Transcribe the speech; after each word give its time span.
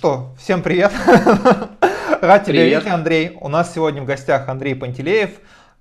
что, 0.00 0.30
всем 0.38 0.62
привет. 0.62 0.92
Рад 2.22 2.46
тебя 2.46 2.64
видеть, 2.64 2.86
Андрей. 2.86 3.36
У 3.38 3.48
нас 3.48 3.74
сегодня 3.74 4.00
в 4.00 4.06
гостях 4.06 4.48
Андрей 4.48 4.74
Пантелеев, 4.74 5.28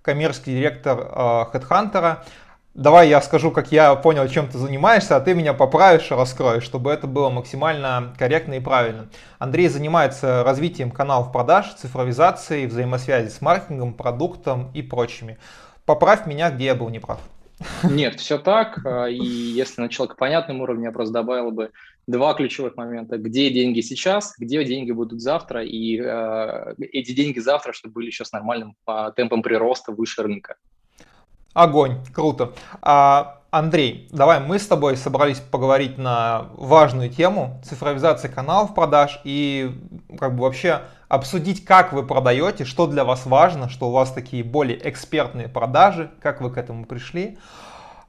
коммерческий 0.01 0.57
директор 0.57 0.99
э, 0.99 1.45
HeadHunter. 1.53 2.17
Давай 2.73 3.07
я 3.07 3.21
скажу, 3.21 3.49
как 3.51 3.71
я 3.71 3.95
понял, 3.95 4.27
чем 4.27 4.49
ты 4.49 4.57
занимаешься, 4.57 5.15
а 5.15 5.21
ты 5.21 5.33
меня 5.33 5.53
поправишь 5.53 6.11
и 6.11 6.13
раскроешь, 6.13 6.63
чтобы 6.63 6.91
это 6.91 7.07
было 7.07 7.29
максимально 7.29 8.13
корректно 8.19 8.55
и 8.55 8.59
правильно. 8.59 9.07
Андрей 9.37 9.69
занимается 9.69 10.43
развитием 10.43 10.91
каналов 10.91 11.31
продаж, 11.31 11.73
цифровизацией, 11.75 12.65
взаимосвязи 12.65 13.29
с 13.29 13.39
маркетингом, 13.39 13.93
продуктом 13.93 14.69
и 14.73 14.81
прочими. 14.81 15.37
Поправь 15.85 16.25
меня, 16.25 16.51
где 16.51 16.65
я 16.65 16.75
был 16.75 16.89
неправ. 16.89 17.21
Нет, 17.83 18.19
все 18.19 18.37
так. 18.37 18.79
А, 18.85 19.07
и 19.07 19.17
если 19.17 19.81
на 19.81 19.89
человека 19.89 20.17
понятном 20.17 20.61
уровне, 20.61 20.85
я 20.85 20.91
просто 20.91 21.13
добавил 21.13 21.51
бы 21.51 21.71
два 22.09 22.33
ключевых 22.33 22.75
момента. 22.75 23.17
Где 23.17 23.49
деньги 23.51 23.81
сейчас, 23.81 24.33
где 24.37 24.63
деньги 24.63 24.91
будут 24.91 25.21
завтра, 25.21 25.63
и 25.63 25.99
э, 26.01 26.73
эти 26.91 27.11
деньги 27.11 27.39
завтра, 27.39 27.71
чтобы 27.73 27.93
были 27.95 28.07
еще 28.07 28.25
с 28.25 28.31
нормальным 28.31 28.75
по 28.83 29.13
темпом 29.15 29.41
прироста 29.41 29.91
выше 29.91 30.23
рынка. 30.23 30.55
Огонь, 31.53 31.97
круто. 32.13 32.53
А, 32.81 33.41
Андрей, 33.51 34.07
давай 34.11 34.39
мы 34.39 34.59
с 34.59 34.67
тобой 34.67 34.97
собрались 34.97 35.39
поговорить 35.39 35.97
на 35.97 36.49
важную 36.53 37.09
тему 37.09 37.61
цифровизации 37.63 38.27
каналов 38.27 38.75
продаж 38.75 39.21
и 39.23 39.71
как 40.19 40.35
бы 40.35 40.43
вообще 40.43 40.81
обсудить, 41.07 41.65
как 41.65 41.91
вы 41.91 42.05
продаете, 42.05 42.65
что 42.65 42.87
для 42.87 43.03
вас 43.03 43.25
важно, 43.25 43.69
что 43.69 43.89
у 43.89 43.91
вас 43.91 44.11
такие 44.11 44.43
более 44.43 44.79
экспертные 44.87 45.47
продажи, 45.47 46.11
как 46.21 46.41
вы 46.41 46.51
к 46.51 46.57
этому 46.57 46.85
пришли. 46.85 47.37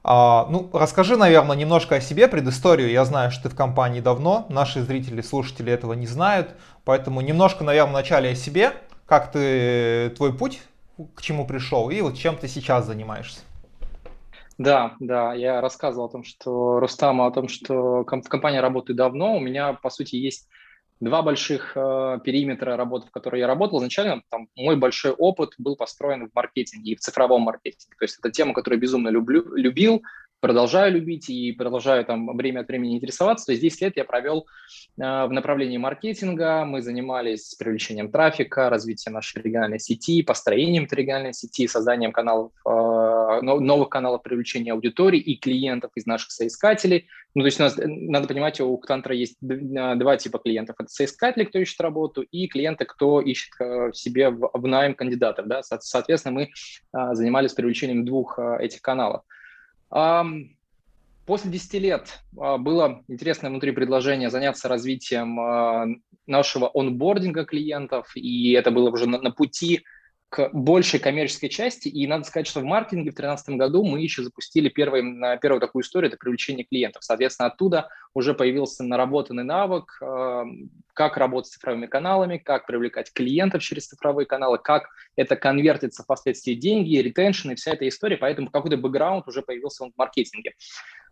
А, 0.03 0.47
ну, 0.49 0.69
расскажи, 0.73 1.15
наверное, 1.15 1.55
немножко 1.55 1.95
о 1.95 2.01
себе, 2.01 2.27
предысторию. 2.27 2.89
Я 2.89 3.05
знаю, 3.05 3.31
что 3.31 3.43
ты 3.43 3.49
в 3.49 3.55
компании 3.55 3.99
давно, 3.99 4.45
наши 4.49 4.81
зрители, 4.81 5.21
слушатели 5.21 5.71
этого 5.71 5.93
не 5.93 6.07
знают, 6.07 6.55
поэтому 6.85 7.21
немножко, 7.21 7.63
наверное, 7.63 7.91
вначале 7.91 8.31
о 8.31 8.35
себе, 8.35 8.73
как 9.05 9.31
ты, 9.31 10.11
твой 10.17 10.33
путь, 10.33 10.61
к 11.15 11.21
чему 11.21 11.45
пришел 11.45 11.89
и 11.89 12.01
вот 12.01 12.17
чем 12.17 12.35
ты 12.35 12.47
сейчас 12.47 12.85
занимаешься. 12.85 13.41
Да, 14.57 14.95
да, 14.99 15.33
я 15.33 15.61
рассказывал 15.61 16.05
о 16.05 16.11
том, 16.11 16.23
что 16.23 16.79
Рустаму, 16.79 17.25
о 17.25 17.31
том, 17.31 17.47
что 17.47 18.03
в 18.03 18.03
компании 18.05 18.59
работаю 18.59 18.95
давно. 18.95 19.35
У 19.35 19.39
меня, 19.39 19.73
по 19.73 19.89
сути, 19.89 20.15
есть 20.15 20.47
два 21.01 21.23
больших 21.23 21.73
э, 21.75 22.19
периметра 22.23 22.77
работы, 22.77 23.07
в 23.07 23.11
которой 23.11 23.39
я 23.39 23.47
работал. 23.47 23.79
Изначально 23.79 24.21
там, 24.29 24.47
мой 24.55 24.77
большой 24.77 25.11
опыт 25.11 25.55
был 25.57 25.75
построен 25.75 26.29
в 26.29 26.35
маркетинге 26.35 26.93
и 26.93 26.95
в 26.95 26.99
цифровом 26.99 27.41
маркетинге. 27.41 27.95
То 27.97 28.05
есть 28.05 28.19
это 28.19 28.31
тема, 28.31 28.53
которую 28.53 28.77
я 28.77 28.81
безумно 28.81 29.09
люблю, 29.09 29.43
любил, 29.55 30.03
продолжаю 30.41 30.93
любить 30.93 31.29
и 31.29 31.53
продолжаю 31.53 32.05
там 32.05 32.37
время 32.37 32.61
от 32.61 32.67
времени 32.67 32.95
интересоваться. 32.95 33.47
То 33.47 33.51
есть 33.53 33.63
10 33.63 33.81
лет 33.81 33.97
я 33.97 34.05
провел 34.05 34.45
э, 34.97 35.01
в 35.01 35.29
направлении 35.31 35.77
маркетинга. 35.77 36.65
Мы 36.65 36.81
занимались 36.83 37.55
привлечением 37.55 38.11
трафика, 38.11 38.69
развитием 38.69 39.15
нашей 39.15 39.41
региональной 39.41 39.79
сети, 39.79 40.21
построением 40.21 40.83
этой 40.83 40.99
региональной 40.99 41.33
сети, 41.33 41.67
созданием 41.67 42.11
каналов, 42.11 42.51
э, 42.63 42.69
новых 43.41 43.89
каналов 43.89 44.23
привлечения 44.23 44.73
аудитории 44.73 45.19
и 45.19 45.37
клиентов 45.37 45.91
из 45.95 46.05
наших 46.05 46.31
соискателей. 46.31 47.07
Ну, 47.33 47.43
то 47.43 47.45
есть 47.45 47.59
у 47.59 47.63
нас, 47.63 47.75
надо 47.77 48.27
понимать, 48.27 48.59
у 48.59 48.77
Ктантра 48.77 49.15
есть 49.15 49.37
два 49.39 50.17
типа 50.17 50.39
клиентов. 50.39 50.75
Это 50.79 50.89
соискатели, 50.89 51.45
кто 51.45 51.59
ищет 51.59 51.79
работу, 51.79 52.21
и 52.21 52.47
клиенты, 52.47 52.85
кто 52.85 53.21
ищет 53.21 53.53
э, 53.59 53.91
себе 53.93 54.29
в, 54.29 54.49
в 54.53 54.67
найм 54.67 54.95
кандидатов. 54.95 55.47
Да? 55.47 55.61
Соответственно, 55.63 56.33
мы 56.33 56.43
э, 56.43 57.15
занимались 57.15 57.53
привлечением 57.53 58.03
двух 58.03 58.37
э, 58.37 58.57
этих 58.59 58.81
каналов. 58.81 59.23
После 61.31 61.51
10 61.51 61.73
лет 61.75 62.19
а, 62.37 62.57
было 62.57 63.03
интересное 63.07 63.49
внутри 63.49 63.71
предложение 63.71 64.29
заняться 64.29 64.67
развитием 64.67 65.39
а, 65.39 65.85
нашего 66.25 66.69
онбординга 66.73 67.45
клиентов, 67.45 68.11
и 68.15 68.51
это 68.53 68.71
было 68.71 68.89
уже 68.89 69.07
на, 69.07 69.21
на 69.21 69.31
пути 69.31 69.83
к 70.31 70.49
большей 70.53 70.97
коммерческой 70.97 71.49
части. 71.49 71.89
И 71.89 72.07
надо 72.07 72.23
сказать, 72.23 72.47
что 72.47 72.61
в 72.61 72.63
маркетинге 72.63 73.11
в 73.11 73.15
2013 73.15 73.49
году 73.57 73.83
мы 73.83 73.99
еще 73.99 74.23
запустили 74.23 74.69
первый, 74.69 75.03
первую 75.39 75.59
такую 75.59 75.83
историю, 75.83 76.07
это 76.07 76.17
привлечение 76.17 76.63
клиентов. 76.63 77.03
Соответственно, 77.03 77.47
оттуда 77.47 77.89
уже 78.13 78.33
появился 78.33 78.85
наработанный 78.85 79.43
навык, 79.43 79.97
э, 80.01 80.43
как 80.93 81.17
работать 81.17 81.51
с 81.51 81.55
цифровыми 81.55 81.85
каналами, 81.85 82.37
как 82.37 82.65
привлекать 82.65 83.11
клиентов 83.11 83.61
через 83.61 83.87
цифровые 83.87 84.25
каналы, 84.25 84.57
как 84.57 84.87
это 85.17 85.35
конвертится 85.35 86.03
впоследствии 86.03 86.53
деньги, 86.53 86.95
ретеншн 86.95 87.51
и 87.51 87.55
вся 87.55 87.73
эта 87.73 87.85
история. 87.89 88.15
Поэтому 88.15 88.49
какой-то 88.49 88.77
бэкграунд 88.77 89.27
уже 89.27 89.41
появился 89.41 89.83
в 89.83 89.91
маркетинге. 89.97 90.53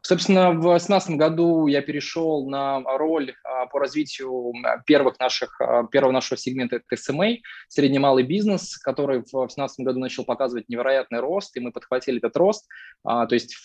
Собственно, 0.01 0.51
в 0.51 0.61
2018 0.61 1.11
году 1.17 1.67
я 1.67 1.81
перешел 1.81 2.49
на 2.49 2.81
роль 2.81 3.33
а, 3.43 3.65
по 3.65 3.79
развитию 3.79 4.53
первых 4.85 5.19
наших, 5.19 5.59
а, 5.59 5.83
первого 5.83 6.11
нашего 6.11 6.37
сегмента 6.37 6.77
это 6.77 6.95
SMA, 6.95 7.39
средний 7.67 7.99
малый 7.99 8.23
бизнес, 8.23 8.77
который 8.77 9.19
в 9.19 9.29
2017 9.29 9.85
году 9.85 9.99
начал 9.99 10.23
показывать 10.23 10.69
невероятный 10.69 11.19
рост, 11.19 11.55
и 11.57 11.59
мы 11.59 11.71
подхватили 11.71 12.19
этот 12.19 12.35
рост. 12.37 12.67
А, 13.03 13.25
то 13.25 13.35
есть 13.35 13.55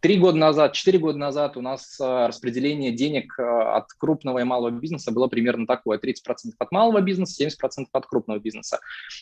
Три 0.00 0.16
года 0.16 0.38
назад, 0.38 0.74
четыре 0.74 1.00
года 1.00 1.18
назад 1.18 1.56
у 1.56 1.60
нас 1.60 1.98
э, 2.00 2.26
распределение 2.28 2.92
денег 2.92 3.34
э, 3.36 3.42
от 3.42 3.86
крупного 3.98 4.38
и 4.38 4.44
малого 4.44 4.70
бизнеса 4.70 5.10
было 5.10 5.26
примерно 5.26 5.66
такое. 5.66 5.98
30% 5.98 6.52
от 6.56 6.70
малого 6.70 7.00
бизнеса, 7.00 7.44
70% 7.44 7.86
от 7.90 8.06
крупного 8.06 8.38
бизнеса. 8.38 8.78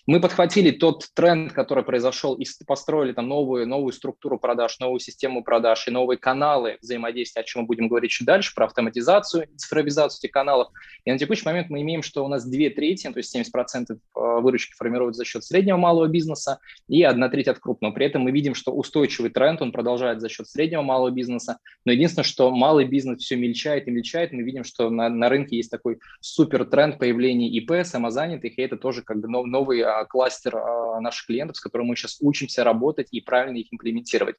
Мы 0.07 0.21
подхватили 0.21 0.71
тот 0.71 1.07
тренд, 1.15 1.53
который 1.53 1.83
произошел, 1.83 2.35
и 2.35 2.45
построили 2.67 3.13
там 3.13 3.27
новую, 3.27 3.67
новую 3.67 3.95
структуру 3.95 4.39
продаж, 4.39 4.79
новую 4.79 5.01
систему 5.01 5.43
продаж 5.43 5.89
и 5.89 5.91
новые 5.91 6.19
каналы 6.19 6.77
взаимодействия, 6.83 7.41
о 7.41 7.45
чем 7.45 7.63
мы 7.63 7.69
будем 7.69 7.89
говорить 7.89 8.11
чуть 8.11 8.27
дальше, 8.27 8.53
про 8.55 8.67
автоматизацию, 8.67 9.49
цифровизацию 9.57 10.19
этих 10.25 10.33
каналов. 10.33 10.69
И 11.07 11.11
на 11.11 11.19
текущий 11.19 11.47
момент 11.47 11.71
мы 11.71 11.81
имеем, 11.81 12.03
что 12.03 12.23
у 12.23 12.29
нас 12.29 12.45
две 12.45 12.69
трети, 12.69 13.11
то 13.11 13.17
есть 13.17 13.35
70% 13.35 13.93
э, 13.93 13.97
выручки 14.15 14.75
формируют 14.75 15.17
за 15.17 15.25
счет 15.25 15.43
среднего 15.43 15.79
малого 15.79 16.07
бизнеса 16.07 16.59
и 16.87 17.03
одна 17.03 17.31
треть 17.31 17.49
от 17.49 17.61
крупного. 17.61 17.95
При 17.95 18.05
этом 18.05 18.23
мы 18.23 18.31
видим, 18.31 18.55
что 18.55 18.73
устойчивый 18.73 19.31
тренд, 19.31 19.63
он 19.63 19.73
продолжает 19.73 20.21
за 20.21 20.29
счет 20.29 20.47
среднего 20.47 20.66
среднего 20.67 20.83
малого 20.83 21.11
бизнеса. 21.11 21.59
Но 21.85 21.93
единственное, 21.93 22.25
что 22.25 22.51
малый 22.51 22.85
бизнес 22.85 23.23
все 23.23 23.37
мельчает 23.37 23.87
и 23.87 23.91
мельчает. 23.91 24.33
Мы 24.33 24.43
видим, 24.43 24.65
что 24.65 24.91
на, 24.91 25.09
на 25.09 25.29
рынке 25.29 25.57
есть 25.57 25.71
такой 25.71 25.99
супер 26.21 26.65
тренд 26.65 26.99
появления 26.99 27.49
ИП, 27.49 27.85
самозанятых, 27.85 28.59
и 28.59 28.63
это 28.63 28.77
тоже 28.77 29.03
как 29.03 29.21
бы 29.21 29.29
новый 29.29 29.83
а, 29.83 30.05
кластер 30.05 30.57
а, 30.57 31.01
наших 31.01 31.27
клиентов, 31.27 31.57
с 31.57 31.61
которым 31.61 31.87
мы 31.87 31.97
сейчас 31.97 32.19
учимся 32.21 32.65
работать 32.65 33.09
и 33.13 33.21
правильно 33.21 33.59
их 33.59 33.73
имплементировать. 33.73 34.37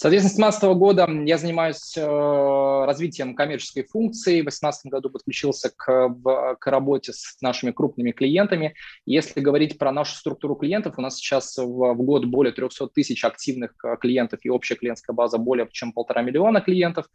Соответственно, 0.00 0.52
с 0.52 0.60
2017 0.60 0.78
года 0.78 1.08
я 1.26 1.38
занимаюсь 1.38 1.96
э, 1.96 2.84
развитием 2.86 3.34
коммерческой 3.34 3.82
функции. 3.82 4.42
В 4.42 4.44
2018 4.44 4.92
году 4.92 5.10
подключился 5.10 5.72
к, 5.74 6.14
к 6.60 6.66
работе 6.70 7.12
с 7.12 7.36
нашими 7.40 7.72
крупными 7.72 8.12
клиентами. 8.12 8.74
Если 9.06 9.40
говорить 9.40 9.76
про 9.76 9.90
нашу 9.90 10.14
структуру 10.14 10.54
клиентов, 10.54 10.94
у 10.98 11.02
нас 11.02 11.16
сейчас 11.16 11.58
в, 11.58 11.64
в 11.64 12.02
год 12.02 12.26
более 12.26 12.52
300 12.52 12.90
тысяч 12.90 13.24
активных 13.24 13.72
э, 13.84 13.96
клиентов 14.00 14.38
и 14.44 14.50
общая 14.50 14.76
клиентская 14.76 15.14
база 15.14 15.36
более 15.36 15.66
чем 15.72 15.92
полтора 15.92 16.22
миллиона 16.22 16.60
клиентов. 16.60 17.06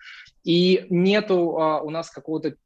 И 0.44 0.86
нету 0.90 1.58
а, 1.58 1.80
у 1.82 1.90
нас 1.90 2.10
какого-то 2.10 2.58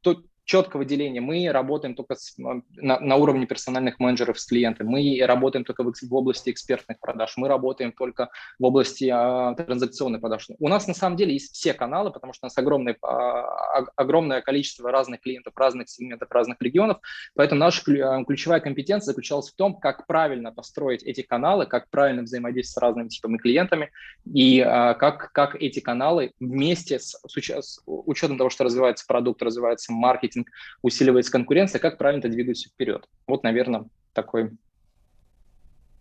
четкого 0.48 0.86
деления. 0.86 1.20
Мы 1.20 1.52
работаем 1.52 1.94
только 1.94 2.14
с, 2.14 2.34
на, 2.38 2.62
на 2.98 3.16
уровне 3.16 3.46
персональных 3.46 4.00
менеджеров 4.00 4.40
с 4.40 4.46
клиентами. 4.46 4.88
Мы 4.88 5.26
работаем 5.26 5.64
только 5.64 5.84
в, 5.84 5.92
в 5.92 6.14
области 6.14 6.48
экспертных 6.50 6.98
продаж. 7.00 7.34
Мы 7.36 7.48
работаем 7.48 7.92
только 7.92 8.30
в 8.58 8.64
области 8.64 9.10
а, 9.12 9.54
транзакционной 9.54 10.20
продаж. 10.20 10.48
У 10.58 10.68
нас 10.68 10.88
на 10.88 10.94
самом 10.94 11.16
деле 11.16 11.34
есть 11.34 11.54
все 11.54 11.74
каналы, 11.74 12.10
потому 12.10 12.32
что 12.32 12.46
у 12.46 12.48
нас 12.48 12.56
огромное, 12.56 12.96
а, 13.02 13.84
огромное 13.94 14.40
количество 14.40 14.90
разных 14.90 15.20
клиентов, 15.20 15.52
разных 15.54 15.90
сегментов, 15.90 16.30
разных 16.30 16.56
регионов. 16.62 16.96
Поэтому 17.34 17.60
наша 17.60 17.82
а, 18.02 18.24
ключевая 18.24 18.60
компетенция 18.60 19.12
заключалась 19.12 19.50
в 19.50 19.54
том, 19.54 19.78
как 19.78 20.06
правильно 20.06 20.50
построить 20.50 21.02
эти 21.02 21.20
каналы, 21.20 21.66
как 21.66 21.90
правильно 21.90 22.22
взаимодействовать 22.22 22.68
с 22.74 22.80
разными 22.80 23.08
типами 23.08 23.36
клиентами 23.36 23.90
и 24.24 24.60
а, 24.60 24.94
как, 24.94 25.30
как 25.32 25.56
эти 25.60 25.80
каналы 25.80 26.32
вместе 26.40 26.98
с, 26.98 27.20
с, 27.26 27.36
с 27.36 27.82
учетом 27.84 28.38
того, 28.38 28.48
что 28.48 28.64
развивается 28.64 29.04
продукт, 29.06 29.42
развивается 29.42 29.92
маркетинг, 29.92 30.37
маркетинг, 30.38 30.48
усиливается 30.82 31.32
конкуренция, 31.32 31.78
как 31.78 31.98
правильно 31.98 32.20
это 32.20 32.28
двигаться 32.28 32.68
вперед. 32.68 33.06
Вот, 33.26 33.42
наверное, 33.42 33.84
такой 34.12 34.50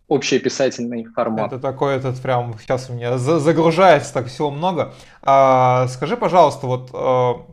общеописательный 0.10 1.06
формат. 1.06 1.52
Это 1.52 1.62
такой 1.62 1.96
этот 1.96 2.22
прям 2.22 2.58
сейчас 2.60 2.90
у 2.90 2.94
меня 2.94 3.18
загружается 3.18 4.14
так 4.14 4.28
всего 4.28 4.52
много. 4.52 4.94
А, 5.22 5.88
скажи, 5.90 6.16
пожалуйста, 6.16 6.68
вот 6.68 6.90
а, 6.94 7.46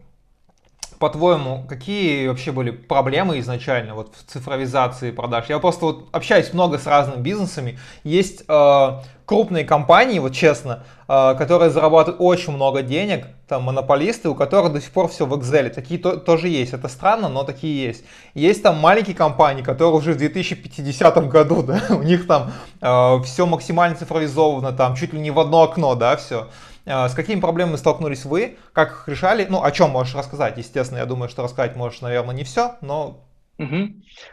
по-твоему, 1.05 1.67
какие 1.69 2.29
вообще 2.29 2.51
были 2.51 2.71
проблемы 2.71 3.39
изначально 3.41 3.95
вот 3.95 4.15
в 4.17 4.33
цифровизации 4.33 5.11
продаж? 5.11 5.51
Я 5.51 5.59
просто 5.59 5.85
вот 5.85 6.09
общаюсь 6.13 6.55
много 6.55 6.79
с 6.79 6.87
разными 6.87 7.21
бизнесами. 7.21 7.79
Есть 8.05 8.45
э, 8.49 8.89
крупные 9.27 9.67
компании, 9.67 10.19
вот 10.19 10.33
честно, 10.33 10.85
э, 11.07 11.35
которые 11.37 11.69
зарабатывают 11.69 12.23
очень 12.23 12.55
много 12.55 12.81
денег, 12.81 13.27
там 13.47 13.65
монополисты, 13.65 14.31
у 14.31 14.35
которых 14.35 14.73
до 14.73 14.81
сих 14.81 14.93
пор 14.93 15.09
все 15.09 15.27
в 15.27 15.35
Excel. 15.35 15.69
Такие 15.69 16.01
то, 16.01 16.17
тоже 16.17 16.49
есть. 16.49 16.73
Это 16.73 16.89
странно, 16.89 17.29
но 17.29 17.45
такие 17.45 17.89
есть. 17.89 18.05
Есть 18.33 18.63
там 18.63 18.79
маленькие 18.79 19.15
компании, 19.15 19.61
которые 19.63 19.93
уже 19.93 20.15
в 20.15 20.17
2050 20.17 21.29
году, 21.29 21.63
да, 21.63 21.83
у 21.91 22.03
них 22.03 22.27
там 22.27 22.51
э, 22.81 23.23
все 23.25 23.45
максимально 23.45 23.95
цифровизовано, 23.95 24.73
там 24.73 24.97
чуть 24.97 25.13
ли 25.13 25.21
не 25.21 25.31
в 25.31 25.39
одно 25.39 25.65
окно, 25.65 25.97
да, 25.97 26.17
все. 26.17 26.49
С 26.85 27.15
какими 27.15 27.41
проблемами 27.41 27.77
столкнулись 27.77 28.25
вы? 28.25 28.59
Как 28.73 28.91
их 28.91 29.09
решали? 29.09 29.47
Ну, 29.49 29.63
о 29.63 29.71
чем 29.71 29.91
можешь 29.91 30.15
рассказать? 30.15 30.59
Естественно, 30.59 30.99
я 30.99 31.07
думаю, 31.07 31.29
что 31.29 31.43
рассказать 31.43 31.77
можешь, 31.77 32.01
наверное, 32.03 32.35
не 32.35 32.45
все, 32.45 32.77
но 32.81 33.21
Угу. 33.57 33.77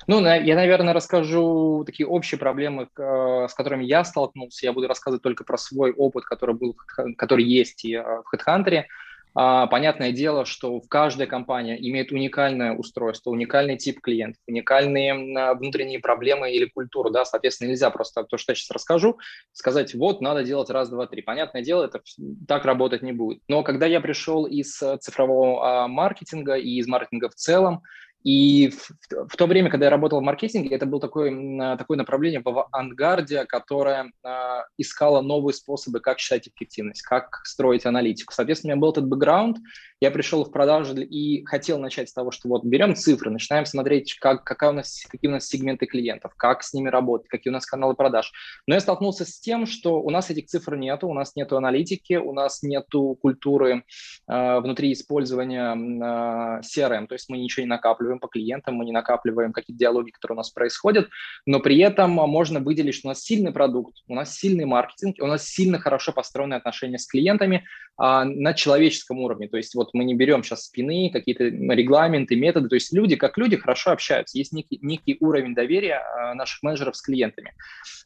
Ну, 0.07 0.19
я, 0.21 0.56
наверное, 0.56 0.94
расскажу 0.94 1.83
такие 1.86 2.07
общие 2.07 2.39
проблемы, 2.39 2.88
с 2.98 3.53
которыми 3.53 3.83
я 3.83 4.03
столкнулся. 4.03 4.65
Я 4.65 4.74
буду 4.74 4.88
рассказывать 4.88 5.21
только 5.21 5.44
про 5.44 5.57
свой 5.57 5.92
опыт, 5.92 6.25
который 6.25 6.56
был, 6.56 6.75
который 7.18 7.45
есть 7.45 7.86
и 7.86 7.98
в 7.98 8.24
HeadHunter. 8.33 8.83
А, 9.33 9.67
понятное 9.67 10.11
дело, 10.11 10.45
что 10.45 10.79
в 10.79 10.87
каждой 10.87 11.27
компании 11.27 11.77
имеет 11.89 12.11
уникальное 12.11 12.73
устройство, 12.73 13.29
уникальный 13.29 13.77
тип 13.77 14.01
клиентов, 14.01 14.41
уникальные 14.47 15.55
внутренние 15.55 15.99
проблемы 15.99 16.51
или 16.51 16.65
культуру, 16.65 17.09
да, 17.11 17.23
соответственно, 17.23 17.69
нельзя 17.69 17.89
просто 17.89 18.23
то, 18.23 18.37
что 18.37 18.51
я 18.51 18.55
сейчас 18.55 18.71
расскажу, 18.71 19.19
сказать, 19.53 19.93
вот, 19.93 20.21
надо 20.21 20.43
делать 20.43 20.69
раз, 20.69 20.89
два, 20.89 21.07
три. 21.07 21.21
Понятное 21.21 21.61
дело, 21.61 21.85
это 21.85 22.01
так 22.47 22.65
работать 22.65 23.01
не 23.01 23.13
будет. 23.13 23.41
Но 23.47 23.63
когда 23.63 23.85
я 23.85 24.01
пришел 24.01 24.45
из 24.45 24.77
цифрового 24.99 25.83
а, 25.83 25.87
маркетинга 25.87 26.55
и 26.55 26.77
из 26.77 26.87
маркетинга 26.87 27.29
в 27.29 27.35
целом, 27.35 27.83
и 28.23 28.69
в, 28.69 28.91
в 29.29 29.35
то 29.35 29.45
время, 29.47 29.69
когда 29.69 29.85
я 29.85 29.89
работал 29.91 30.19
в 30.19 30.23
маркетинге, 30.23 30.75
это 30.75 30.85
было 30.85 31.01
такое, 31.01 31.77
такое 31.77 31.97
направление 31.97 32.41
в 32.44 32.47
авангарде, 32.47 33.45
которое 33.45 34.12
э, 34.23 34.29
искало 34.77 35.21
новые 35.21 35.53
способы, 35.53 36.00
как 36.00 36.19
считать 36.19 36.47
эффективность, 36.47 37.01
как 37.01 37.41
строить 37.45 37.85
аналитику. 37.85 38.33
Соответственно, 38.33 38.73
у 38.73 38.75
меня 38.75 38.81
был 38.81 38.91
этот 38.91 39.07
бэкграунд, 39.07 39.57
я 40.01 40.09
пришел 40.09 40.44
в 40.44 40.51
продажу 40.51 40.95
и 40.97 41.45
хотел 41.45 41.77
начать 41.77 42.09
с 42.09 42.13
того, 42.13 42.31
что 42.31 42.50
вот 42.50 42.63
берем 42.63 42.95
цифры, 42.95 43.29
начинаем 43.29 43.68
смотреть, 43.68 44.15
как, 44.15 44.44
какая 44.44 44.71
у 44.71 44.74
нас, 44.74 45.03
какие 45.07 45.29
у 45.29 45.33
нас 45.33 45.45
сегменты 45.45 45.85
клиентов, 45.85 46.33
как 46.35 46.63
с 46.63 46.74
ними 46.74 46.89
работать, 46.89 47.27
какие 47.27 47.51
у 47.51 47.53
нас 47.53 47.67
каналы 47.67 47.94
продаж. 47.94 48.31
Но 48.65 48.74
я 48.74 48.79
столкнулся 48.79 49.25
с 49.25 49.39
тем, 49.39 49.67
что 49.67 50.01
у 50.01 50.09
нас 50.09 50.31
этих 50.31 50.47
цифр 50.47 50.75
нету, 50.75 51.07
у 51.07 51.13
нас 51.13 51.35
нету 51.35 51.56
аналитики, 51.56 52.15
у 52.15 52.33
нас 52.33 52.63
нету 52.63 53.15
культуры 53.21 53.83
э, 54.27 54.59
внутри 54.59 54.91
использования 54.94 55.75
э, 55.75 56.62
CRM, 56.62 57.06
то 57.06 57.13
есть 57.13 57.29
мы 57.29 57.38
ничего 57.38 57.63
не 57.63 57.69
накапливаем 57.69 58.10
по 58.19 58.27
клиентам, 58.27 58.75
мы 58.75 58.85
не 58.85 58.91
накапливаем 58.91 59.53
какие-то 59.53 59.79
диалоги, 59.79 60.11
которые 60.11 60.35
у 60.35 60.39
нас 60.39 60.49
происходят, 60.49 61.09
но 61.45 61.59
при 61.59 61.77
этом 61.79 62.11
можно 62.11 62.59
выделить, 62.59 62.95
что 62.95 63.07
у 63.07 63.11
нас 63.11 63.21
сильный 63.21 63.51
продукт, 63.51 63.97
у 64.07 64.15
нас 64.15 64.35
сильный 64.35 64.65
маркетинг, 64.65 65.17
у 65.19 65.27
нас 65.27 65.45
сильно 65.47 65.79
хорошо 65.79 66.11
построенные 66.11 66.57
отношения 66.57 66.97
с 66.97 67.07
клиентами 67.07 67.65
э, 68.01 68.23
на 68.23 68.53
человеческом 68.53 69.19
уровне, 69.19 69.47
то 69.47 69.57
есть 69.57 69.75
вот 69.75 69.93
мы 69.93 70.03
не 70.03 70.15
берем 70.15 70.43
сейчас 70.43 70.65
спины, 70.65 71.09
какие-то 71.11 71.43
регламенты, 71.45 72.35
методы. 72.35 72.69
То 72.69 72.75
есть 72.75 72.93
люди, 72.93 73.15
как 73.15 73.37
люди, 73.37 73.57
хорошо 73.57 73.91
общаются. 73.91 74.37
Есть 74.37 74.53
некий, 74.53 74.79
некий 74.81 75.17
уровень 75.19 75.53
доверия 75.53 75.99
а, 75.99 76.33
наших 76.33 76.63
менеджеров 76.63 76.95
с 76.95 77.01
клиентами. 77.01 77.53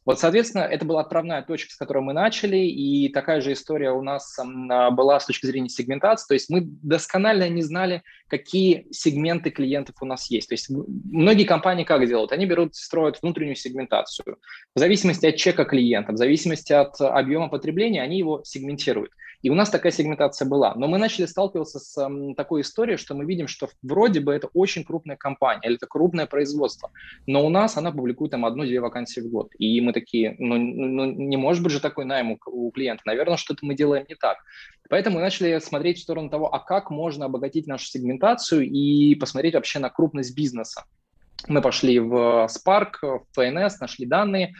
Вот, 0.05 0.19
соответственно, 0.19 0.63
это 0.63 0.85
была 0.85 1.01
отправная 1.01 1.41
точка, 1.41 1.71
с 1.71 1.75
которой 1.75 2.03
мы 2.03 2.13
начали, 2.13 2.57
и 2.57 3.09
такая 3.09 3.41
же 3.41 3.53
история 3.53 3.91
у 3.91 4.01
нас 4.01 4.37
а, 4.37 4.91
была 4.91 5.19
с 5.19 5.25
точки 5.25 5.45
зрения 5.45 5.69
сегментации. 5.69 6.27
То 6.27 6.33
есть 6.33 6.49
мы 6.49 6.61
досконально 6.61 7.49
не 7.49 7.61
знали, 7.61 8.03
какие 8.27 8.87
сегменты 8.91 9.51
клиентов 9.51 9.95
у 10.01 10.05
нас 10.05 10.29
есть. 10.31 10.49
То 10.49 10.53
есть 10.53 10.69
многие 10.69 11.45
компании 11.45 11.83
как 11.83 12.05
делают? 12.07 12.31
Они 12.31 12.45
берут, 12.45 12.75
строят 12.75 13.21
внутреннюю 13.21 13.55
сегментацию. 13.55 14.37
В 14.75 14.79
зависимости 14.79 15.25
от 15.25 15.35
чека 15.35 15.65
клиента, 15.65 16.11
в 16.11 16.17
зависимости 16.17 16.73
от 16.73 16.99
объема 16.99 17.49
потребления, 17.49 18.01
они 18.01 18.17
его 18.17 18.41
сегментируют. 18.43 19.11
И 19.45 19.49
у 19.51 19.53
нас 19.53 19.69
такая 19.69 19.91
сегментация 19.91 20.47
была. 20.47 20.73
Но 20.75 20.87
мы 20.87 20.97
начали 20.97 21.27
сталкиваться 21.27 21.79
с 21.79 22.09
такой 22.35 22.61
историей, 22.61 22.97
что 22.97 23.13
мы 23.13 23.25
видим, 23.25 23.47
что 23.47 23.69
вроде 23.83 24.19
бы 24.19 24.33
это 24.33 24.49
очень 24.55 24.83
крупная 24.83 25.17
компания 25.17 25.61
или 25.65 25.75
это 25.75 25.85
крупное 25.85 26.25
производство, 26.25 26.89
но 27.27 27.45
у 27.45 27.49
нас 27.49 27.77
она 27.77 27.91
публикует 27.91 28.31
там 28.31 28.43
одну-две 28.45 28.79
вакансии 28.79 29.21
в 29.21 29.29
год. 29.29 29.51
И 29.59 29.79
мы 29.81 29.93
такие, 29.93 30.35
ну, 30.39 30.57
ну 30.57 31.05
не 31.05 31.37
может 31.37 31.61
быть 31.61 31.73
же 31.73 31.79
такой 31.79 32.05
найм 32.05 32.31
у, 32.31 32.39
у 32.47 32.71
клиента. 32.71 33.03
Наверное, 33.05 33.37
что-то 33.37 33.65
мы 33.65 33.75
делаем 33.75 34.05
не 34.09 34.15
так. 34.15 34.39
Поэтому 34.89 35.15
мы 35.15 35.21
начали 35.21 35.59
смотреть 35.59 35.99
в 35.99 36.03
сторону 36.03 36.29
того, 36.29 36.53
а 36.53 36.59
как 36.59 36.89
можно 36.89 37.25
обогатить 37.25 37.67
нашу 37.67 37.85
сегментацию 37.85 38.69
и 38.69 39.15
посмотреть 39.15 39.55
вообще 39.55 39.79
на 39.79 39.89
крупность 39.89 40.35
бизнеса. 40.35 40.83
Мы 41.47 41.61
пошли 41.61 41.99
в 41.99 42.47
Spark, 42.47 42.93
в 43.01 43.39
FNS, 43.39 43.73
нашли 43.81 44.05
данные, 44.05 44.53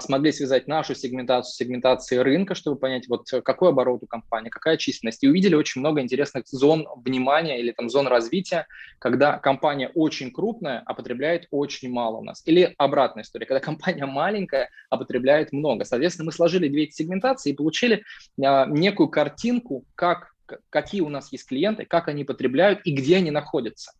смогли 0.00 0.32
связать 0.32 0.68
нашу 0.68 0.94
сегментацию 0.94 1.52
с 1.52 1.56
сегментацией 1.56 2.22
рынка, 2.22 2.54
чтобы 2.54 2.78
понять, 2.78 3.08
вот 3.08 3.28
какой 3.44 3.70
оборот 3.70 4.02
у 4.02 4.06
компании, 4.06 4.48
какая 4.48 4.76
численность. 4.76 5.22
И 5.22 5.28
увидели 5.28 5.54
очень 5.54 5.80
много 5.80 6.00
интересных 6.00 6.46
зон 6.48 6.86
внимания 7.04 7.60
или 7.60 7.72
там 7.72 7.88
зон 7.90 8.06
развития, 8.06 8.66
когда 8.98 9.38
компания 9.38 9.90
очень 9.94 10.30
крупная, 10.30 10.82
а 10.86 10.94
потребляет 10.94 11.46
очень 11.50 11.90
мало 11.90 12.18
у 12.18 12.24
нас. 12.24 12.42
Или 12.46 12.74
обратная 12.78 13.24
история, 13.24 13.46
когда 13.46 13.60
компания 13.60 14.06
маленькая, 14.06 14.70
а 14.90 14.96
потребляет 14.96 15.52
много. 15.52 15.84
Соответственно, 15.84 16.26
мы 16.26 16.32
сложили 16.32 16.68
две 16.68 16.84
эти 16.84 16.94
сегментации 16.94 17.50
и 17.50 17.54
получили 17.54 18.04
а, 18.42 18.66
некую 18.66 19.08
картинку, 19.08 19.84
как, 19.94 20.34
какие 20.70 21.00
у 21.00 21.08
нас 21.08 21.32
есть 21.32 21.46
клиенты, 21.46 21.84
как 21.84 22.08
они 22.08 22.24
потребляют 22.24 22.80
и 22.84 22.92
где 22.92 23.16
они 23.16 23.30
находятся. 23.30 23.92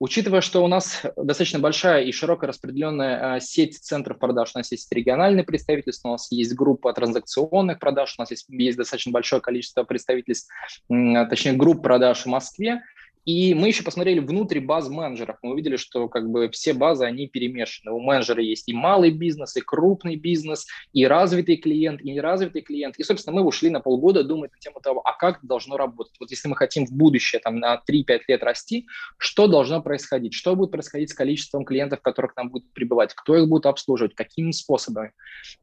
Учитывая, 0.00 0.40
что 0.40 0.64
у 0.64 0.66
нас 0.66 1.02
достаточно 1.14 1.58
большая 1.58 2.04
и 2.04 2.12
широко 2.12 2.46
распределенная 2.46 3.34
а, 3.34 3.40
сеть 3.40 3.78
центров 3.78 4.18
продаж, 4.18 4.52
у 4.54 4.58
нас 4.58 4.72
есть 4.72 4.90
региональные 4.90 5.44
представительства, 5.44 6.08
у 6.08 6.12
нас 6.12 6.32
есть 6.32 6.54
группа 6.54 6.90
транзакционных 6.94 7.78
продаж, 7.78 8.14
у 8.16 8.22
нас 8.22 8.30
есть, 8.30 8.46
есть 8.48 8.78
достаточно 8.78 9.12
большое 9.12 9.42
количество 9.42 9.84
представительств, 9.84 10.50
точнее 10.88 11.52
групп 11.52 11.82
продаж 11.82 12.22
в 12.22 12.26
Москве, 12.26 12.82
и 13.24 13.54
мы 13.54 13.68
еще 13.68 13.82
посмотрели 13.82 14.20
внутри 14.20 14.60
баз 14.60 14.88
менеджеров. 14.88 15.36
Мы 15.42 15.52
увидели, 15.52 15.76
что 15.76 16.08
как 16.08 16.28
бы 16.28 16.48
все 16.50 16.72
базы, 16.72 17.04
они 17.04 17.28
перемешаны. 17.28 17.92
У 17.92 18.00
менеджера 18.00 18.42
есть 18.42 18.68
и 18.68 18.72
малый 18.72 19.10
бизнес, 19.10 19.56
и 19.56 19.60
крупный 19.60 20.16
бизнес, 20.16 20.66
и 20.92 21.06
развитый 21.06 21.56
клиент, 21.56 22.00
и 22.00 22.12
неразвитый 22.12 22.62
клиент. 22.62 22.98
И, 22.98 23.02
собственно, 23.02 23.36
мы 23.36 23.46
ушли 23.46 23.70
на 23.70 23.80
полгода 23.80 24.24
думать 24.24 24.52
на 24.52 24.58
тему 24.58 24.80
того, 24.80 25.00
а 25.04 25.12
как 25.12 25.38
должно 25.42 25.76
работать. 25.76 26.14
Вот 26.18 26.30
если 26.30 26.48
мы 26.48 26.56
хотим 26.56 26.86
в 26.86 26.92
будущее 26.92 27.40
там, 27.40 27.58
на 27.58 27.80
3-5 27.88 28.20
лет 28.28 28.42
расти, 28.42 28.86
что 29.18 29.46
должно 29.46 29.82
происходить? 29.82 30.34
Что 30.34 30.56
будет 30.56 30.70
происходить 30.70 31.10
с 31.10 31.14
количеством 31.14 31.64
клиентов, 31.64 32.00
которые 32.00 32.30
к 32.30 32.36
нам 32.36 32.50
будут 32.50 32.72
прибывать? 32.72 33.14
Кто 33.14 33.36
их 33.36 33.48
будет 33.48 33.66
обслуживать? 33.66 34.14
Какими 34.14 34.50
способами? 34.52 35.12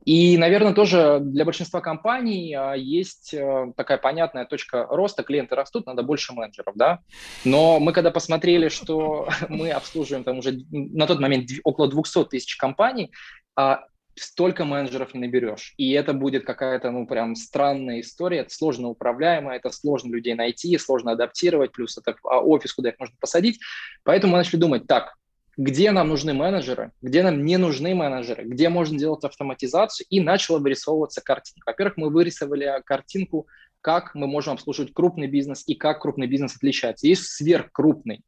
И, 0.06 0.38
наверное, 0.38 0.74
тоже 0.74 1.19
для 1.21 1.44
большинства 1.44 1.81
компаний 1.81 2.54
а, 2.54 2.74
есть 2.74 3.33
э, 3.33 3.74
такая 3.75 3.98
понятная 3.98 4.45
точка 4.45 4.86
роста. 4.89 5.24
Клиенты 5.24 5.56
растут, 5.56 5.86
надо 5.88 6.04
больше 6.04 6.33
менеджеров, 6.33 6.75
да? 6.75 7.00
Но 7.47 7.80
мы 7.80 7.94
когда 7.94 8.11
посмотрели, 8.11 8.69
что 8.69 9.30
мы 9.49 9.71
обслуживаем 9.71 10.23
там 10.23 10.39
уже 10.39 10.59
на 10.69 11.07
тот 11.07 11.19
момент 11.19 11.49
около 11.63 11.87
200 11.87 12.25
тысяч 12.25 12.56
компаний, 12.57 13.11
а 13.56 13.85
столько 14.16 14.66
менеджеров 14.66 15.13
не 15.13 15.21
наберешь. 15.21 15.73
И 15.77 15.92
это 15.92 16.13
будет 16.13 16.45
какая-то, 16.45 16.92
ну, 16.92 17.06
прям 17.07 17.35
странная 17.35 18.01
история, 18.01 18.39
это 18.39 18.54
сложно 18.54 18.89
управляемо, 18.89 19.56
это 19.56 19.69
сложно 19.69 20.13
людей 20.13 20.33
найти, 20.33 20.77
сложно 20.77 21.11
адаптировать, 21.11 21.71
плюс 21.71 21.97
это 21.97 22.16
а, 22.23 22.39
офис, 22.39 22.73
куда 22.73 22.89
их 22.89 22.95
можно 22.99 23.16
посадить. 23.19 23.59
Поэтому 24.04 24.31
мы 24.31 24.39
начали 24.39 24.59
думать, 24.59 24.87
так, 24.87 25.13
где 25.56 25.92
нам 25.92 26.09
нужны 26.09 26.33
менеджеры, 26.33 26.92
где 27.01 27.23
нам 27.23 27.44
не 27.45 27.57
нужны 27.57 27.95
менеджеры, 27.95 28.44
где 28.44 28.69
можно 28.69 28.97
делать 28.97 29.23
автоматизацию, 29.23 30.06
и 30.09 30.19
начала 30.19 30.59
вырисовываться 30.59 31.21
картинка. 31.21 31.63
Во-первых, 31.68 31.97
мы 31.97 32.09
вырисовали 32.09 32.81
картинку 32.85 33.47
как 33.87 34.13
мы 34.15 34.27
можем 34.27 34.56
обслуживать 34.56 34.94
крупный 34.94 35.27
бизнес 35.27 35.63
и 35.65 35.73
как 35.73 36.01
крупный 36.01 36.27
бизнес 36.27 36.57
отличается. 36.57 37.07
Есть 37.07 37.23
сверхкрупный, 37.27 38.21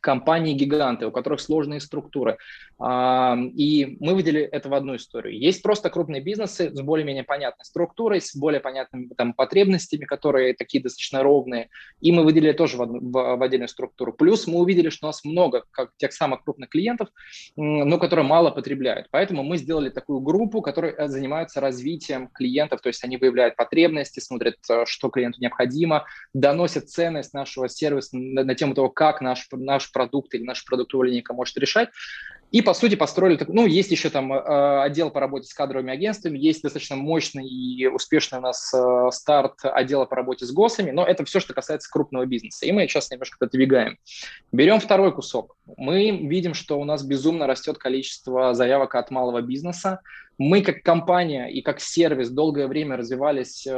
компании-гиганты, 0.00 1.06
у 1.06 1.10
которых 1.10 1.40
сложные 1.40 1.80
структуры. 1.80 2.38
И 2.80 3.96
мы 4.00 4.14
выделили 4.14 4.44
это 4.44 4.68
в 4.68 4.74
одну 4.74 4.96
историю. 4.96 5.38
Есть 5.38 5.62
просто 5.62 5.90
крупные 5.90 6.22
бизнесы 6.22 6.70
с 6.72 6.80
более-менее 6.80 7.24
понятной 7.24 7.64
структурой, 7.64 8.20
с 8.20 8.36
более 8.36 8.60
понятными 8.60 9.08
там, 9.16 9.32
потребностями, 9.32 10.04
которые 10.04 10.54
такие 10.54 10.82
достаточно 10.82 11.22
ровные. 11.22 11.70
И 12.00 12.12
мы 12.12 12.24
выделили 12.24 12.52
тоже 12.52 12.76
в, 12.76 12.86
в, 12.86 13.36
в 13.36 13.42
отдельную 13.42 13.68
структуру. 13.68 14.12
Плюс 14.12 14.46
мы 14.46 14.60
увидели, 14.60 14.90
что 14.90 15.06
у 15.06 15.08
нас 15.08 15.24
много 15.24 15.64
как 15.70 15.90
тех 15.96 16.12
самых 16.12 16.44
крупных 16.44 16.68
клиентов, 16.68 17.08
но 17.56 17.98
которые 17.98 18.26
мало 18.26 18.50
потребляют. 18.50 19.08
Поэтому 19.10 19.42
мы 19.42 19.56
сделали 19.56 19.90
такую 19.90 20.20
группу, 20.20 20.62
которая 20.62 20.92
э, 20.92 21.08
занимается 21.08 21.60
развитием 21.60 22.28
клиентов, 22.28 22.80
то 22.80 22.88
есть 22.88 23.04
они 23.04 23.16
выявляют 23.16 23.56
потребности, 23.56 24.20
смотрят, 24.20 24.56
э, 24.70 24.84
что 24.86 25.08
клиенту 25.10 25.40
необходимо, 25.40 26.04
доносят 26.34 26.88
ценность 26.88 27.34
нашего 27.34 27.68
сервиса 27.68 28.16
на, 28.16 28.44
на 28.44 28.54
тему 28.54 28.74
того, 28.74 28.88
как 28.88 29.20
наш 29.20 29.37
наш, 29.52 29.78
наш 29.78 29.92
продукт 29.92 30.34
или 30.34 30.42
наша 30.42 30.64
продуктовая 30.64 31.08
линейка 31.08 31.34
может 31.34 31.56
решать. 31.58 31.90
И, 32.50 32.62
по 32.62 32.72
сути, 32.72 32.94
построили, 32.94 33.38
ну, 33.46 33.66
есть 33.66 33.90
еще 33.90 34.08
там 34.08 34.32
э, 34.32 34.82
отдел 34.82 35.10
по 35.10 35.20
работе 35.20 35.46
с 35.46 35.52
кадровыми 35.52 35.92
агентствами, 35.92 36.38
есть 36.38 36.62
достаточно 36.62 36.96
мощный 36.96 37.46
и 37.46 37.86
успешный 37.86 38.38
у 38.38 38.40
нас 38.42 38.72
э, 38.72 39.10
старт 39.12 39.58
отдела 39.62 40.06
по 40.06 40.16
работе 40.16 40.46
с 40.46 40.50
ГОСами, 40.50 40.90
но 40.90 41.04
это 41.04 41.26
все, 41.26 41.40
что 41.40 41.52
касается 41.52 41.90
крупного 41.90 42.24
бизнеса. 42.24 42.64
И 42.64 42.72
мы 42.72 42.88
сейчас 42.88 43.10
немножко 43.10 43.36
отодвигаем. 43.38 43.98
Берем 44.50 44.80
второй 44.80 45.12
кусок. 45.12 45.56
Мы 45.76 46.10
видим, 46.10 46.54
что 46.54 46.80
у 46.80 46.84
нас 46.84 47.02
безумно 47.02 47.46
растет 47.46 47.76
количество 47.76 48.54
заявок 48.54 48.94
от 48.94 49.10
малого 49.10 49.42
бизнеса, 49.42 50.00
Мы 50.38 50.62
как 50.62 50.84
компания 50.84 51.48
и 51.48 51.62
как 51.62 51.80
сервис 51.80 52.30
долгое 52.30 52.68
время 52.68 52.96
развивались 52.96 53.66
э, 53.66 53.70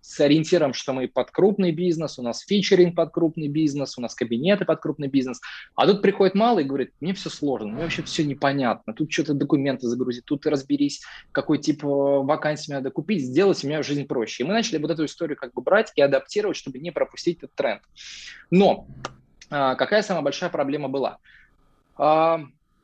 с 0.00 0.18
ориентиром, 0.18 0.72
что 0.72 0.92
мы 0.92 1.06
под 1.06 1.30
крупный 1.30 1.70
бизнес, 1.70 2.18
у 2.18 2.22
нас 2.22 2.40
фичеринг 2.40 2.96
под 2.96 3.12
крупный 3.12 3.46
бизнес, 3.46 3.96
у 3.96 4.00
нас 4.00 4.16
кабинеты 4.16 4.64
под 4.64 4.80
крупный 4.80 5.06
бизнес. 5.06 5.40
А 5.76 5.86
тут 5.86 6.02
приходит 6.02 6.34
малый 6.34 6.64
и 6.64 6.66
говорит, 6.66 6.92
мне 7.00 7.14
все 7.14 7.30
сложно, 7.30 7.68
мне 7.68 7.84
вообще 7.84 8.02
все 8.02 8.24
непонятно. 8.24 8.92
Тут 8.92 9.12
что-то 9.12 9.32
документы 9.32 9.86
загрузить, 9.86 10.24
тут 10.24 10.44
разберись, 10.44 11.02
какой 11.30 11.58
тип 11.58 11.84
э, 11.84 11.86
вакансий 11.86 12.72
мне 12.72 12.78
надо 12.78 12.90
купить, 12.90 13.22
сделать 13.22 13.62
у 13.62 13.68
меня 13.68 13.80
жизнь 13.84 14.06
проще. 14.08 14.42
И 14.42 14.46
мы 14.46 14.54
начали 14.54 14.78
вот 14.78 14.90
эту 14.90 15.04
историю 15.04 15.36
как 15.36 15.54
бы 15.54 15.62
брать 15.62 15.92
и 15.94 16.02
адаптировать, 16.02 16.56
чтобы 16.56 16.80
не 16.80 16.90
пропустить 16.90 17.38
этот 17.38 17.54
тренд. 17.54 17.82
Но 18.50 18.88
э, 19.50 19.76
какая 19.76 20.02
самая 20.02 20.24
большая 20.24 20.50
проблема 20.50 20.88
была? 20.88 21.18
Э, 21.96 22.38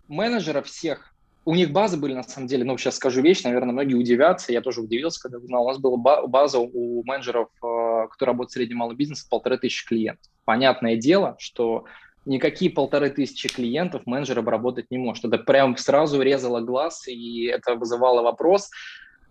менеджеров 0.06 0.68
всех 0.68 1.13
у 1.44 1.54
них 1.54 1.72
базы 1.72 1.96
были, 1.96 2.14
на 2.14 2.22
самом 2.22 2.46
деле, 2.46 2.64
ну, 2.64 2.76
сейчас 2.78 2.96
скажу 2.96 3.20
вещь, 3.20 3.42
наверное, 3.42 3.72
многие 3.72 3.94
удивятся, 3.94 4.52
я 4.52 4.62
тоже 4.62 4.80
удивился, 4.80 5.20
когда 5.20 5.38
узнал, 5.38 5.64
у 5.64 5.68
нас 5.68 5.78
была 5.78 5.96
база 6.26 6.58
у 6.58 7.04
менеджеров, 7.04 7.48
э, 7.62 8.06
кто 8.10 8.26
работает 8.26 8.50
в 8.50 8.54
среднем 8.54 8.78
малый 8.78 8.96
бизнес, 8.96 9.24
полторы 9.24 9.58
тысячи 9.58 9.86
клиентов. 9.86 10.30
Понятное 10.44 10.96
дело, 10.96 11.36
что 11.38 11.84
никакие 12.24 12.70
полторы 12.70 13.10
тысячи 13.10 13.48
клиентов 13.48 14.02
менеджер 14.06 14.38
обработать 14.38 14.90
не 14.90 14.96
может. 14.96 15.24
Это 15.24 15.36
прям 15.38 15.76
сразу 15.76 16.22
резало 16.22 16.60
глаз, 16.60 17.06
и 17.08 17.44
это 17.44 17.74
вызывало 17.74 18.22
вопрос. 18.22 18.70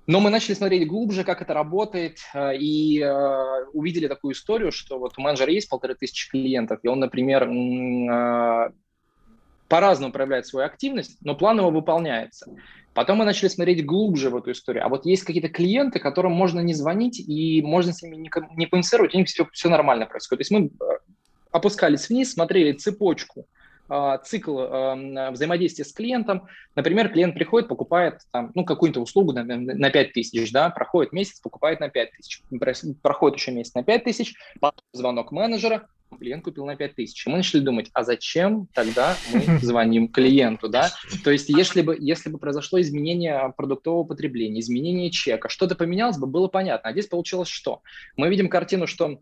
Но 0.06 0.20
мы 0.20 0.30
начали 0.30 0.54
смотреть 0.54 0.88
глубже, 0.88 1.24
как 1.24 1.42
это 1.42 1.56
работает, 1.56 2.20
э, 2.36 2.58
и 2.58 3.02
э, 3.02 3.66
увидели 3.74 4.08
такую 4.08 4.34
историю, 4.34 4.72
что 4.72 5.00
вот 5.00 5.14
у 5.18 5.22
менеджера 5.22 5.52
есть 5.52 5.70
полторы 5.70 5.96
тысячи 5.96 6.30
клиентов, 6.30 6.80
и 6.84 6.88
он, 6.88 7.00
например, 7.00 7.48
по-разному 9.74 10.14
проявляет 10.14 10.46
свою 10.46 10.68
активность, 10.68 11.18
но 11.22 11.34
план 11.34 11.58
его 11.58 11.72
выполняется. 11.72 12.46
Потом 12.94 13.18
мы 13.18 13.26
начали 13.26 13.48
смотреть 13.48 13.84
глубже 13.84 14.30
в 14.30 14.36
эту 14.36 14.52
историю. 14.52 14.86
А 14.86 14.88
вот 14.88 15.04
есть 15.08 15.24
какие-то 15.24 15.50
клиенты, 15.50 15.98
которым 15.98 16.34
можно 16.34 16.60
не 16.60 16.76
звонить 16.76 17.20
и 17.20 17.60
можно 17.64 17.92
с 17.92 18.04
ними 18.04 18.18
не, 18.18 18.30
не 18.56 18.68
коммуницировать, 18.68 19.16
у 19.16 19.18
них 19.18 19.28
все, 19.28 19.48
все 19.52 19.70
нормально 19.70 20.06
происходит. 20.06 20.48
То 20.48 20.54
есть 20.54 20.80
мы 20.80 20.86
э, 20.88 20.98
опускались 21.50 22.08
вниз, 22.08 22.34
смотрели 22.34 22.74
цепочку, 22.74 23.48
цикл 24.24 24.60
э, 24.60 25.32
взаимодействия 25.32 25.86
с 25.86 25.94
клиентом. 25.94 26.48
Например, 26.76 27.10
клиент 27.10 27.36
приходит, 27.36 27.68
покупает 27.68 28.20
там, 28.32 28.52
ну, 28.56 28.66
какую-то 28.66 29.00
услугу 29.00 29.34
на, 29.34 29.44
на 29.44 29.90
5 29.90 30.14
тысяч, 30.14 30.52
да, 30.52 30.70
проходит 30.70 31.14
месяц, 31.14 31.40
покупает 31.40 31.80
на 31.80 31.90
5 31.90 32.12
тысяч, 32.12 32.42
проходит 33.02 33.40
еще 33.40 33.52
месяц 33.52 33.74
на 33.74 33.84
5 33.84 34.04
тысяч, 34.04 34.36
потом 34.60 34.84
звонок 34.94 35.32
менеджера, 35.32 35.88
клиент 36.18 36.44
купил 36.44 36.66
на 36.66 36.76
5000. 36.76 37.28
И 37.28 37.30
мы 37.30 37.38
начали 37.38 37.62
думать, 37.62 37.90
а 37.94 38.04
зачем 38.04 38.68
тогда 38.74 39.16
мы 39.34 39.60
звоним 39.62 40.08
клиенту, 40.08 40.70
да? 40.70 40.92
То 41.24 41.32
есть 41.32 41.50
если 41.50 41.82
бы, 41.82 41.98
если 42.00 42.30
бы 42.30 42.38
произошло 42.38 42.80
изменение 42.82 43.54
продуктового 43.56 44.04
потребления, 44.04 44.60
изменение 44.60 45.12
чека, 45.12 45.50
что-то 45.50 45.76
поменялось 45.76 46.18
бы, 46.18 46.28
было 46.28 46.48
понятно. 46.48 46.90
А 46.90 46.94
здесь 46.94 47.08
получилось 47.08 47.50
что? 47.50 47.82
Мы 48.16 48.30
видим 48.30 48.50
картину, 48.50 48.88
что 48.88 49.20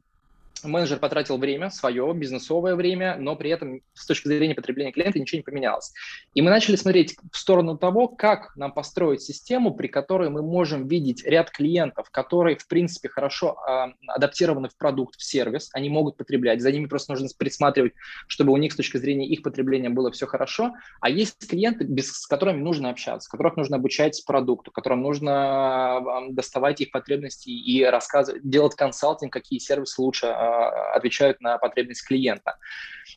менеджер 0.64 1.00
потратил 1.00 1.38
время, 1.38 1.70
свое 1.70 2.14
бизнесовое 2.14 2.76
время, 2.76 3.18
но 3.18 3.36
при 3.36 3.52
этом 3.52 3.82
с 3.94 4.06
точки 4.06 4.28
зрения 4.28 4.56
потребления 4.56 4.92
клиента 4.92 5.20
ничего 5.20 5.38
не 5.38 5.44
поменялось. 5.44 5.94
И 6.34 6.42
мы 6.42 6.50
начали 6.50 6.76
смотреть 6.76 7.16
в 7.32 7.38
сторону 7.38 7.78
того, 7.78 8.08
как 8.08 8.56
нам 8.56 8.72
построить 8.72 9.22
систему, 9.22 9.74
при 9.74 9.88
которой 9.88 10.30
мы 10.30 10.42
можем 10.42 10.88
видеть 10.88 11.24
ряд 11.26 11.52
клиентов, 11.52 12.10
которые, 12.12 12.58
в 12.58 12.68
принципе, 12.68 13.10
хорошо 13.10 13.58
э, 13.68 13.88
адаптированы 14.08 14.70
в 14.70 14.78
продукт, 14.78 15.16
в 15.16 15.24
сервис, 15.24 15.70
они 15.74 15.90
могут 15.90 16.18
потреблять, 16.18 16.62
за 16.62 16.72
ними 16.72 16.86
просто 16.86 17.14
нужно 17.14 17.30
присматривать, 17.38 17.94
чтобы 18.28 18.54
у 18.54 18.58
них 18.58 18.74
с 18.74 18.76
точки 18.76 18.98
зрения 18.98 19.28
их 19.28 19.44
потребления 19.44 19.90
было 19.90 20.12
все 20.12 20.26
хорошо. 20.26 20.74
А 21.00 21.10
есть 21.10 21.50
клиенты, 21.50 21.86
без, 21.86 22.12
с 22.12 22.28
которыми 22.28 22.62
нужно 22.62 22.90
общаться, 22.90 23.30
которых 23.30 23.58
нужно 23.58 23.78
обучать 23.78 24.24
продукту, 24.26 24.72
которым 24.72 25.02
нужно 25.02 26.02
э, 26.02 26.32
доставать 26.32 26.82
их 26.82 26.92
потребности 26.92 27.50
и 27.50 27.84
рассказывать, 27.84 28.48
делать 28.48 28.76
консалтинг, 28.76 29.32
какие 29.32 29.60
сервисы 29.60 30.02
лучше 30.02 30.28
э, 30.28 30.51
отвечают 30.94 31.42
на 31.42 31.58
потребность 31.58 32.06
клиента. 32.06 32.58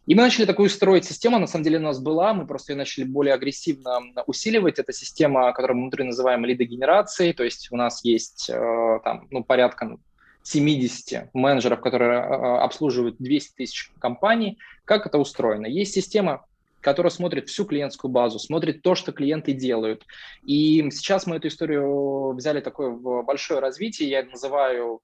И 0.07 0.15
мы 0.15 0.23
начали 0.23 0.45
такую 0.45 0.69
строить 0.69 1.05
систему, 1.05 1.39
на 1.39 1.47
самом 1.47 1.65
деле 1.65 1.79
у 1.79 1.83
нас 1.83 2.01
была, 2.01 2.35
мы 2.35 2.47
просто 2.47 2.73
ее 2.73 2.77
начали 2.77 3.05
более 3.05 3.35
агрессивно 3.35 4.01
усиливать. 4.27 4.79
Это 4.79 4.93
система, 4.93 5.53
которую 5.53 5.77
мы 5.77 5.83
внутри 5.85 6.05
называем 6.05 6.45
лидогенерацией, 6.45 7.33
то 7.33 7.45
есть 7.45 7.69
у 7.71 7.77
нас 7.77 8.05
есть 8.05 8.51
э, 8.51 9.01
там, 9.05 9.29
ну, 9.31 9.45
порядка 9.45 9.99
70 10.43 11.35
менеджеров, 11.35 11.81
которые 11.81 12.21
э, 12.21 12.59
обслуживают 12.59 13.17
200 13.19 13.55
тысяч 13.57 13.91
компаний. 13.99 14.59
Как 14.85 15.07
это 15.07 15.19
устроено? 15.19 15.67
Есть 15.67 15.95
система, 15.95 16.45
которая 16.85 17.11
смотрит 17.11 17.49
всю 17.49 17.65
клиентскую 17.65 18.11
базу, 18.11 18.39
смотрит 18.39 18.83
то, 18.83 18.95
что 18.95 19.13
клиенты 19.13 19.53
делают. 19.53 20.05
И 20.45 20.87
сейчас 20.91 21.27
мы 21.27 21.37
эту 21.37 21.49
историю 21.49 22.33
взяли 22.35 22.61
такое 22.61 22.91
в 22.91 23.23
большое 23.23 23.61
развитие, 23.61 24.11
я 24.11 24.23
называю 24.25 25.01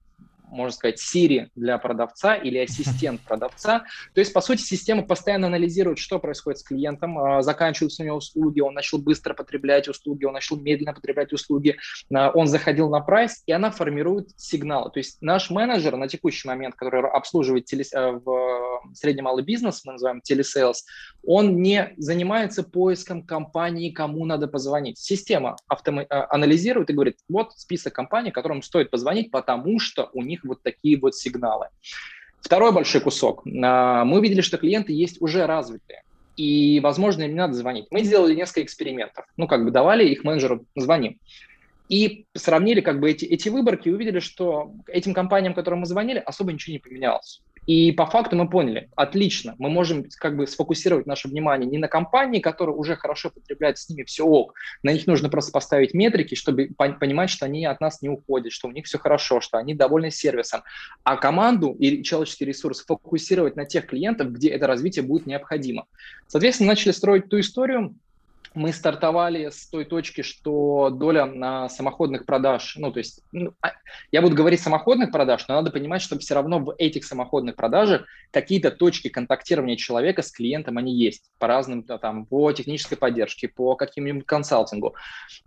можно 0.50 0.73
сказать, 0.73 1.00
Siri 1.00 1.49
для 1.54 1.78
продавца 1.78 2.35
или 2.35 2.59
ассистент 2.64 3.21
продавца. 3.23 3.85
То 4.14 4.21
есть, 4.21 4.33
по 4.33 4.40
сути, 4.40 4.61
система 4.61 5.02
постоянно 5.02 5.47
анализирует, 5.47 5.99
что 5.99 6.19
происходит 6.19 6.61
с 6.61 6.62
клиентом, 6.62 7.19
а, 7.19 7.42
заканчиваются 7.42 8.02
у 8.02 8.07
него 8.07 8.16
услуги, 8.16 8.61
он 8.61 8.75
начал 8.75 8.99
быстро 8.99 9.35
потреблять 9.35 9.88
услуги, 9.88 10.25
он 10.25 10.35
начал 10.35 10.57
медленно 10.57 10.92
потреблять 10.92 11.33
услуги, 11.33 11.76
а, 12.12 12.30
он 12.30 12.47
заходил 12.47 12.88
на 12.90 13.00
прайс, 13.00 13.42
и 13.47 13.52
она 13.52 13.71
формирует 13.71 14.30
сигналы. 14.37 14.90
То 14.90 14.99
есть 14.99 15.19
наш 15.21 15.50
менеджер 15.50 15.97
на 15.97 16.09
текущий 16.09 16.49
момент, 16.49 16.75
который 16.75 17.09
обслуживает 17.11 17.64
теле, 17.66 17.85
э, 17.92 18.11
в 18.12 18.83
средний 18.95 19.23
малый 19.23 19.45
бизнес, 19.45 19.85
мы 19.85 19.92
называем 19.92 20.21
телесейлс, 20.21 20.85
он 21.26 21.61
не 21.61 21.95
занимается 21.97 22.62
поиском 22.62 23.23
компании, 23.23 23.90
кому 23.90 24.25
надо 24.25 24.49
позвонить. 24.49 24.99
Система 24.99 25.57
автома- 25.73 26.07
а, 26.09 26.26
анализирует 26.30 26.90
и 26.90 26.92
говорит, 26.92 27.16
вот 27.28 27.52
список 27.57 27.95
компаний, 27.95 28.30
которым 28.30 28.62
стоит 28.62 28.90
позвонить, 28.90 29.30
потому 29.30 29.78
что 29.78 30.11
у 30.12 30.23
них 30.23 30.39
них 30.44 30.50
вот 30.50 30.62
такие 30.62 30.99
вот 30.99 31.14
сигналы. 31.14 31.68
Второй 32.40 32.73
большой 32.73 33.00
кусок. 33.00 33.42
А, 33.62 34.04
мы 34.04 34.18
увидели, 34.18 34.40
что 34.40 34.59
клиенты 34.59 34.92
есть 34.92 35.20
уже 35.20 35.47
развитые. 35.47 36.02
И, 36.37 36.80
возможно, 36.80 37.23
им 37.23 37.30
не 37.30 37.37
надо 37.37 37.54
звонить. 37.54 37.87
Мы 37.90 38.02
сделали 38.02 38.35
несколько 38.35 38.62
экспериментов. 38.62 39.26
Ну, 39.37 39.47
как 39.47 39.64
бы 39.64 39.70
давали 39.70 40.09
их 40.09 40.25
менеджеру 40.25 40.64
звоним. 40.75 41.18
И 41.88 42.26
сравнили 42.35 42.80
как 42.80 43.00
бы 43.00 43.11
эти, 43.11 43.25
эти 43.25 43.49
выборки 43.49 43.88
и 43.88 43.92
увидели, 43.92 44.20
что 44.20 44.73
этим 44.87 45.12
компаниям, 45.12 45.54
которым 45.54 45.80
мы 45.80 45.87
звонили, 45.87 46.23
особо 46.25 46.52
ничего 46.52 46.73
не 46.73 46.78
поменялось. 46.78 47.42
И 47.70 47.92
по 47.92 48.04
факту 48.04 48.34
мы 48.34 48.50
поняли, 48.50 48.90
отлично, 48.96 49.54
мы 49.58 49.70
можем 49.70 50.04
как 50.18 50.36
бы 50.36 50.48
сфокусировать 50.48 51.06
наше 51.06 51.28
внимание 51.28 51.70
не 51.70 51.78
на 51.78 51.86
компании, 51.86 52.40
которые 52.40 52.74
уже 52.74 52.96
хорошо 52.96 53.30
потребляют, 53.30 53.78
с 53.78 53.88
ними 53.88 54.02
все 54.02 54.24
ок, 54.24 54.54
на 54.82 54.92
них 54.92 55.06
нужно 55.06 55.28
просто 55.28 55.52
поставить 55.52 55.94
метрики, 55.94 56.34
чтобы 56.34 56.70
понимать, 56.76 57.30
что 57.30 57.46
они 57.46 57.64
от 57.64 57.80
нас 57.80 58.02
не 58.02 58.08
уходят, 58.08 58.52
что 58.52 58.66
у 58.66 58.72
них 58.72 58.86
все 58.86 58.98
хорошо, 58.98 59.40
что 59.40 59.56
они 59.56 59.72
довольны 59.72 60.10
сервисом, 60.10 60.64
а 61.04 61.16
команду 61.16 61.76
и 61.78 62.02
человеческий 62.02 62.44
ресурс 62.44 62.84
фокусировать 62.84 63.54
на 63.54 63.64
тех 63.66 63.86
клиентов, 63.86 64.32
где 64.32 64.48
это 64.48 64.66
развитие 64.66 65.04
будет 65.04 65.26
необходимо. 65.26 65.86
Соответственно, 66.26 66.70
начали 66.70 66.90
строить 66.90 67.28
ту 67.28 67.38
историю, 67.38 67.94
мы 68.54 68.73
стартовали 68.73 69.50
с 69.50 69.69
той 69.69 69.85
точки, 69.85 70.23
что 70.23 70.90
доля 70.90 71.26
на 71.26 71.69
самоходных 71.69 72.26
продаж, 72.26 72.75
ну, 72.76 72.90
то 72.92 72.99
есть, 72.99 73.23
ну, 73.33 73.54
а, 73.61 73.73
я 74.11 74.23
буду 74.23 74.35
говорить 74.35 74.61
самоходных 74.61 75.12
продаж, 75.12 75.47
но 75.49 75.54
надо 75.54 75.71
понимать, 75.71 76.02
что 76.02 76.19
все 76.19 76.35
равно 76.35 76.59
в 76.59 76.75
этих 76.78 77.04
самоходных 77.04 77.54
продажах 77.54 78.07
какие-то 78.33 78.71
точки 78.71 79.09
контактирования 79.09 79.76
человека 79.76 80.23
с 80.23 80.33
клиентом, 80.33 80.78
они 80.78 80.95
есть 80.95 81.30
по 81.38 81.47
разным, 81.47 81.85
там, 81.85 82.26
по 82.26 82.50
технической 82.52 82.99
поддержке, 82.99 83.49
по 83.49 83.76
каким-нибудь 83.76 84.26
консалтингу. 84.26 84.97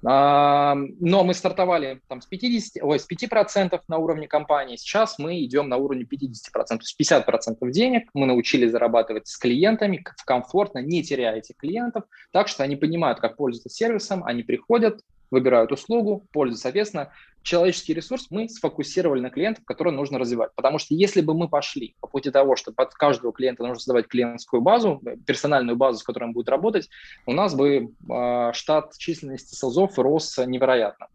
А, 0.06 0.76
но 0.76 1.24
мы 1.24 1.34
стартовали 1.34 2.02
там 2.08 2.22
с 2.22 2.26
50, 2.26 2.84
ой, 2.84 3.00
с 3.00 3.08
5% 3.10 3.82
на 3.88 3.98
уровне 3.98 4.28
компании, 4.28 4.78
сейчас 4.78 5.20
мы 5.20 5.44
идем 5.44 5.68
на 5.68 5.78
уровне 5.78 6.06
50%, 6.06 6.38
то 6.54 6.78
есть 6.80 7.00
50% 7.00 7.70
денег 7.72 8.10
мы 8.14 8.28
научились 8.28 8.72
зарабатывать 8.72 9.28
с 9.28 9.38
клиентами 9.38 10.04
комфортно, 10.26 10.80
не 10.80 11.04
теряя 11.04 11.36
этих 11.36 11.58
клиентов, 11.58 12.06
так 12.32 12.48
что 12.48 12.64
они 12.64 12.78
понимают, 12.78 12.93
понимают, 12.94 13.20
как 13.20 13.38
пользоваться 13.38 13.70
сервисом, 13.70 14.24
они 14.24 14.44
приходят, 14.44 15.02
выбирают 15.32 15.72
услугу, 15.72 16.24
пользуются. 16.32 16.64
Соответственно, 16.64 17.12
человеческий 17.42 17.96
ресурс 17.96 18.28
мы 18.30 18.48
сфокусировали 18.48 19.20
на 19.20 19.32
клиентах, 19.32 19.66
которые 19.66 19.96
нужно 19.96 20.20
развивать. 20.20 20.52
Потому 20.56 20.78
что 20.78 20.94
если 20.94 21.22
бы 21.22 21.34
мы 21.34 21.50
пошли 21.50 21.96
по 22.02 22.08
пути 22.08 22.30
того, 22.30 22.56
что 22.56 22.72
под 22.72 22.94
каждого 22.94 23.34
клиента 23.34 23.64
нужно 23.64 23.80
создавать 23.80 24.08
клиентскую 24.08 24.62
базу, 24.62 25.02
персональную 25.26 25.76
базу, 25.76 25.98
с 25.98 26.04
которой 26.04 26.26
он 26.26 26.34
будет 26.34 26.50
работать, 26.50 26.88
у 27.26 27.34
нас 27.34 27.56
бы 27.56 27.90
э, 28.10 28.52
штат 28.54 28.96
численности 29.00 29.56
селзов 29.56 29.98
рос 29.98 30.38
невероятно. 30.38 31.08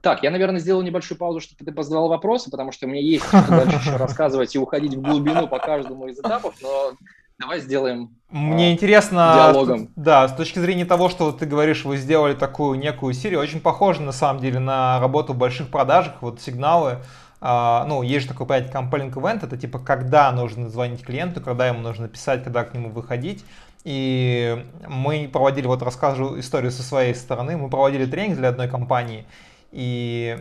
Так, 0.00 0.24
я, 0.24 0.32
наверное, 0.32 0.58
сделал 0.58 0.82
небольшую 0.82 1.16
паузу, 1.16 1.38
чтобы 1.38 1.64
ты 1.64 1.70
позадавал 1.70 2.08
вопросы, 2.08 2.50
потому 2.50 2.72
что 2.72 2.86
у 2.86 2.88
меня 2.88 3.00
есть 3.00 3.24
что 3.28 3.46
дальше 3.48 3.76
еще 3.76 3.96
рассказывать 3.96 4.56
и 4.56 4.58
уходить 4.58 4.94
в 4.94 5.00
глубину 5.00 5.46
по 5.46 5.60
каждому 5.60 6.08
из 6.08 6.18
этапов, 6.18 6.56
но 6.60 6.94
Давай 7.42 7.58
сделаем 7.58 8.10
Мне 8.30 8.68
а, 8.68 8.72
интересно, 8.72 9.32
диалогом. 9.34 9.88
Да, 9.96 10.28
с 10.28 10.34
точки 10.34 10.60
зрения 10.60 10.84
того, 10.84 11.08
что 11.08 11.32
ты 11.32 11.44
говоришь, 11.44 11.84
вы 11.84 11.96
сделали 11.96 12.34
такую 12.34 12.78
некую 12.78 13.14
серию, 13.14 13.40
очень 13.40 13.60
похоже 13.60 14.00
на 14.02 14.12
самом 14.12 14.40
деле 14.40 14.60
на 14.60 15.00
работу 15.00 15.32
в 15.32 15.36
больших 15.36 15.68
продажах, 15.68 16.14
вот 16.22 16.40
сигналы, 16.40 16.98
Uh, 17.40 17.84
ну, 17.88 18.02
есть 18.02 18.22
же 18.22 18.28
такое 18.28 18.46
понятие 18.46 18.72
compelling 18.72 19.12
event, 19.12 19.44
это 19.44 19.56
типа 19.56 19.80
когда 19.80 20.30
нужно 20.30 20.68
звонить 20.68 21.02
клиенту, 21.02 21.40
когда 21.40 21.66
ему 21.66 21.80
нужно 21.80 22.06
писать, 22.06 22.44
когда 22.44 22.62
к 22.62 22.72
нему 22.72 22.88
выходить. 22.90 23.44
и 23.82 24.64
мы 24.86 25.28
проводили, 25.32 25.66
вот 25.66 25.82
расскажу 25.82 26.38
историю 26.38 26.70
со 26.70 26.84
своей 26.84 27.16
стороны, 27.16 27.56
мы 27.56 27.68
проводили 27.68 28.06
тренинг 28.06 28.36
для 28.36 28.50
одной 28.50 28.68
компании, 28.68 29.26
и 29.72 30.38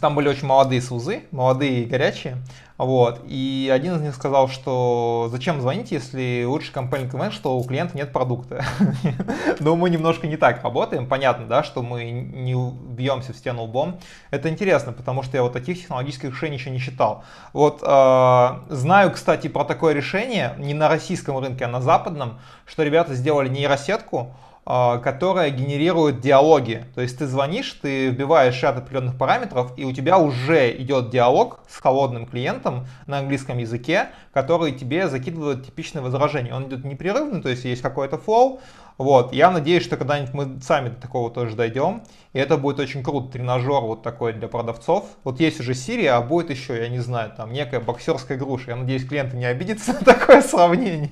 там 0.00 0.14
были 0.14 0.28
очень 0.28 0.46
молодые 0.46 0.82
сузы, 0.82 1.22
молодые 1.30 1.82
и 1.82 1.86
горячие. 1.86 2.38
Вот. 2.78 3.22
И 3.26 3.70
один 3.74 3.96
из 3.96 4.02
них 4.02 4.14
сказал, 4.14 4.48
что 4.48 5.28
зачем 5.32 5.60
звонить, 5.60 5.90
если 5.90 6.44
лучший 6.46 6.72
компания 6.72 7.08
коммент, 7.08 7.34
что 7.34 7.58
у 7.58 7.64
клиента 7.64 7.96
нет 7.96 8.12
продукта. 8.12 8.64
Но 9.60 9.74
мы 9.74 9.90
немножко 9.90 10.28
не 10.28 10.36
так 10.36 10.62
работаем. 10.62 11.08
Понятно, 11.08 11.46
да, 11.46 11.64
что 11.64 11.82
мы 11.82 12.04
не 12.10 12.54
бьемся 12.54 13.32
в 13.32 13.36
стену 13.36 13.64
лбом. 13.64 13.98
Это 14.30 14.48
интересно, 14.48 14.92
потому 14.92 15.24
что 15.24 15.36
я 15.36 15.42
вот 15.42 15.52
таких 15.52 15.80
технологических 15.80 16.30
решений 16.30 16.56
еще 16.56 16.70
не 16.70 16.78
считал. 16.78 17.24
Вот 17.52 17.82
э, 17.82 18.58
знаю, 18.68 19.10
кстати, 19.10 19.48
про 19.48 19.64
такое 19.64 19.92
решение 19.92 20.54
не 20.58 20.72
на 20.72 20.88
российском 20.88 21.36
рынке, 21.38 21.64
а 21.64 21.68
на 21.68 21.80
западном, 21.80 22.38
что 22.64 22.84
ребята 22.84 23.14
сделали 23.14 23.48
нейросетку, 23.48 24.18
а, 24.28 24.47
которая 24.68 25.48
генерирует 25.48 26.20
диалоги. 26.20 26.84
То 26.94 27.00
есть 27.00 27.16
ты 27.16 27.26
звонишь, 27.26 27.72
ты 27.80 28.10
вбиваешь 28.10 28.62
ряд 28.62 28.76
определенных 28.76 29.16
параметров, 29.16 29.72
и 29.78 29.86
у 29.86 29.92
тебя 29.92 30.18
уже 30.18 30.70
идет 30.76 31.08
диалог 31.08 31.60
с 31.66 31.80
холодным 31.80 32.26
клиентом 32.26 32.86
на 33.06 33.20
английском 33.20 33.56
языке, 33.56 34.08
который 34.34 34.72
тебе 34.72 35.08
закидывает 35.08 35.64
типичное 35.64 36.02
возражение. 36.02 36.52
Он 36.52 36.68
идет 36.68 36.84
непрерывно, 36.84 37.40
то 37.40 37.48
есть 37.48 37.64
есть 37.64 37.80
какой-то 37.80 38.18
флоу. 38.18 38.60
Вот. 38.98 39.32
Я 39.32 39.50
надеюсь, 39.50 39.84
что 39.84 39.96
когда-нибудь 39.96 40.34
мы 40.34 40.60
сами 40.60 40.90
до 40.90 40.96
такого 40.96 41.30
тоже 41.30 41.56
дойдем. 41.56 42.02
И 42.34 42.38
это 42.38 42.58
будет 42.58 42.78
очень 42.78 43.02
круто, 43.02 43.32
тренажер 43.32 43.80
вот 43.80 44.02
такой 44.02 44.34
для 44.34 44.48
продавцов. 44.48 45.06
Вот 45.24 45.40
есть 45.40 45.60
уже 45.60 45.72
Siri, 45.72 46.08
а 46.08 46.20
будет 46.20 46.50
еще, 46.50 46.76
я 46.76 46.88
не 46.88 46.98
знаю, 46.98 47.32
там 47.34 47.54
некая 47.54 47.80
боксерская 47.80 48.36
груша. 48.36 48.72
Я 48.72 48.76
надеюсь, 48.76 49.08
клиенты 49.08 49.38
не 49.38 49.46
обидятся 49.46 49.94
на 49.94 50.00
такое 50.00 50.42
сравнение. 50.42 51.10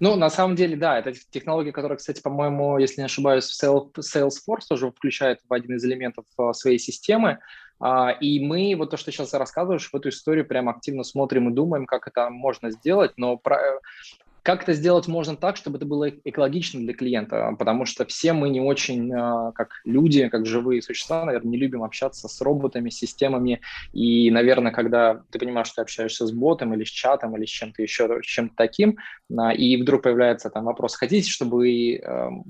Ну, 0.00 0.16
на 0.16 0.30
самом 0.30 0.56
деле, 0.56 0.76
да, 0.76 0.98
это 0.98 1.12
технология, 1.12 1.72
которая, 1.72 1.98
кстати, 1.98 2.20
по-моему, 2.20 2.78
если 2.78 3.00
не 3.00 3.06
ошибаюсь, 3.06 3.50
Salesforce 3.62 4.66
тоже 4.68 4.90
включает 4.90 5.40
в 5.48 5.52
один 5.52 5.76
из 5.76 5.84
элементов 5.84 6.24
а, 6.36 6.52
своей 6.52 6.78
системы. 6.78 7.38
А, 7.80 8.10
и 8.10 8.44
мы, 8.44 8.74
вот 8.76 8.90
то, 8.90 8.96
что 8.96 9.10
сейчас 9.10 9.34
рассказываешь, 9.34 9.90
в 9.90 9.94
эту 9.94 10.10
историю 10.10 10.46
прям 10.46 10.68
активно 10.68 11.02
смотрим 11.02 11.50
и 11.50 11.54
думаем, 11.54 11.86
как 11.86 12.06
это 12.06 12.30
можно 12.30 12.70
сделать, 12.70 13.12
но 13.16 13.36
как 14.42 14.64
это 14.64 14.72
сделать 14.72 15.06
можно 15.06 15.36
так, 15.36 15.56
чтобы 15.56 15.76
это 15.76 15.86
было 15.86 16.08
экологично 16.08 16.80
для 16.80 16.94
клиента? 16.94 17.54
Потому 17.58 17.84
что 17.84 18.04
все 18.06 18.32
мы 18.32 18.48
не 18.48 18.60
очень, 18.60 19.12
а, 19.14 19.52
как 19.52 19.70
люди, 19.84 20.28
как 20.28 20.46
живые 20.46 20.82
существа, 20.82 21.24
наверное, 21.24 21.52
не 21.52 21.58
любим 21.58 21.84
общаться 21.84 22.26
с 22.26 22.40
роботами, 22.40 22.90
с 22.90 22.96
системами. 22.96 23.60
И, 23.92 24.30
наверное, 24.30 24.72
когда 24.72 25.22
ты 25.30 25.38
понимаешь, 25.38 25.68
что 25.68 25.76
ты 25.76 25.82
общаешься 25.82 26.26
с 26.26 26.32
ботом 26.32 26.74
или 26.74 26.82
с 26.84 26.88
чатом 26.88 27.36
или 27.36 27.46
с 27.46 27.50
чем-то 27.50 27.82
еще, 27.82 28.20
с 28.20 28.26
чем-то 28.26 28.54
таким, 28.56 28.98
а, 29.36 29.52
и 29.52 29.80
вдруг 29.80 30.02
появляется 30.02 30.50
там 30.50 30.64
вопрос, 30.64 30.96
хотите, 30.96 31.30
чтобы 31.30 31.68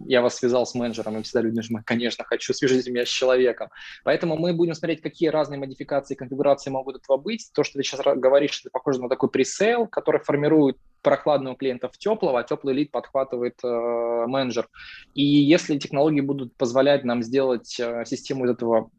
я 0.07 0.23
вас 0.23 0.37
связал 0.37 0.67
с 0.67 0.75
менеджером? 0.75 1.19
И 1.19 1.23
всегда 1.23 1.43
люди 1.43 1.57
нажимают, 1.57 1.87
конечно, 1.87 2.25
хочу, 2.25 2.55
свяжите 2.55 2.91
меня 2.91 3.05
с 3.05 3.11
человеком. 3.11 3.69
Поэтому 4.05 4.37
мы 4.37 4.55
будем 4.55 4.75
смотреть, 4.75 5.03
какие 5.03 5.29
разные 5.29 5.61
модификации 5.61 6.15
конфигурации 6.15 6.71
могут 6.71 6.97
этого 6.97 7.19
быть. 7.19 7.51
То, 7.55 7.65
что 7.65 7.79
ты 7.79 7.85
сейчас 7.85 8.01
говоришь, 8.17 8.61
это 8.61 8.71
похоже 8.73 9.03
на 9.03 9.09
такой 9.09 9.31
пресейл, 9.31 9.87
который 9.87 10.21
формирует 10.21 10.79
прохладного 11.03 11.57
клиента 11.57 11.89
в 11.89 11.99
теплого, 11.99 12.41
а 12.41 12.43
теплый 12.43 12.75
лид 12.75 12.91
подхватывает 12.91 13.59
э, 13.63 14.25
менеджер. 14.27 14.69
И 15.15 15.25
если 15.25 15.79
технологии 15.79 16.21
будут 16.21 16.57
позволять 16.57 17.05
нам 17.05 17.23
сделать 17.23 17.79
э, 17.79 18.05
систему 18.07 18.47
из 18.47 18.51
этого 18.51 18.91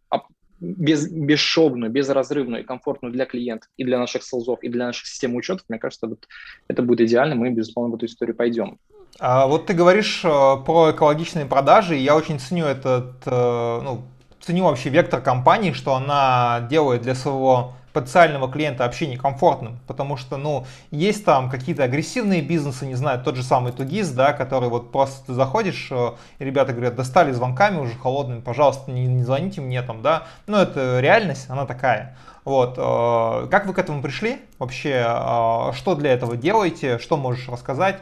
без, 0.64 1.10
бесшовную, 1.10 1.92
безразрывную 1.92 2.62
и 2.62 2.66
комфортную 2.66 3.12
для 3.12 3.26
клиентов, 3.26 3.70
и 3.78 3.84
для 3.84 4.00
наших 4.00 4.24
селзов, 4.24 4.60
и 4.64 4.70
для 4.70 4.88
наших 4.88 5.08
систем 5.08 5.36
учета, 5.36 5.64
мне 5.68 5.78
кажется, 5.78 6.08
вот 6.08 6.28
это 6.68 6.82
будет 6.82 7.02
идеально, 7.02 7.36
мы, 7.36 7.50
безусловно, 7.50 7.92
в 7.92 7.96
эту 7.96 8.06
историю 8.06 8.36
пойдем. 8.36 8.80
А 9.20 9.46
вот 9.46 9.68
ты 9.68 9.74
говоришь 9.74 10.22
э, 10.24 10.28
про 10.28 10.92
экологичные 10.92 11.46
продажи, 11.46 11.98
и 11.98 12.02
я 12.02 12.16
очень 12.16 12.40
ценю 12.40 12.66
этот, 12.66 13.22
э, 13.26 13.82
ну, 13.84 14.02
ценю 14.42 14.64
вообще 14.66 14.90
вектор 14.90 15.22
компании, 15.22 15.72
что 15.72 15.96
она 15.96 16.66
делает 16.70 17.02
для 17.02 17.14
своего 17.14 17.74
потенциального 17.94 18.52
клиента 18.52 18.84
вообще 18.84 19.08
некомфортным, 19.08 19.80
потому 19.88 20.18
что, 20.18 20.38
ну, 20.38 20.66
есть 20.92 21.24
там 21.24 21.50
какие-то 21.50 21.84
агрессивные 21.84 22.42
бизнесы, 22.42 22.88
не 22.88 22.96
знаю, 22.96 23.24
тот 23.24 23.36
же 23.36 23.44
самый 23.44 23.72
Тугиз, 23.72 24.10
да, 24.10 24.34
который 24.34 24.70
вот 24.70 24.92
просто 24.92 25.28
ты 25.28 25.34
заходишь, 25.34 25.90
э, 25.92 26.12
и 26.40 26.46
ребята 26.46 26.74
говорят, 26.74 26.96
достали 26.96 27.32
звонками 27.32 27.78
уже 27.78 27.94
холодными, 27.94 28.42
пожалуйста, 28.42 28.92
не, 28.92 29.06
не 29.06 29.24
звоните 29.24 29.62
мне 29.62 29.82
там, 29.84 30.02
да, 30.02 30.24
ну, 30.48 30.58
это 30.58 31.00
реальность, 31.00 31.46
она 31.50 31.66
такая. 31.66 32.18
Вот, 32.44 32.74
э, 32.78 33.48
как 33.50 33.68
вы 33.68 33.74
к 33.74 33.80
этому 33.80 34.02
пришли? 34.02 34.42
Вообще, 34.58 35.06
э, 35.08 35.72
что 35.74 35.96
для 35.96 36.12
этого 36.12 36.36
делаете? 36.36 36.98
Что 36.98 37.16
можешь 37.16 37.48
рассказать? 37.48 38.00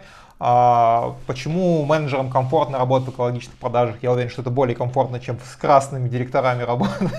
Почему 1.28 1.86
менеджерам 1.86 2.32
комфортно 2.32 2.80
работать 2.80 3.10
в 3.10 3.12
экологичных 3.12 3.56
продажах? 3.58 3.98
Я 4.02 4.12
уверен, 4.12 4.32
что 4.32 4.42
это 4.42 4.50
более 4.50 4.76
комфортно, 4.76 5.20
чем 5.20 5.38
с 5.40 5.56
красными 5.56 6.10
директорами 6.10 6.64
работать. 6.64 7.12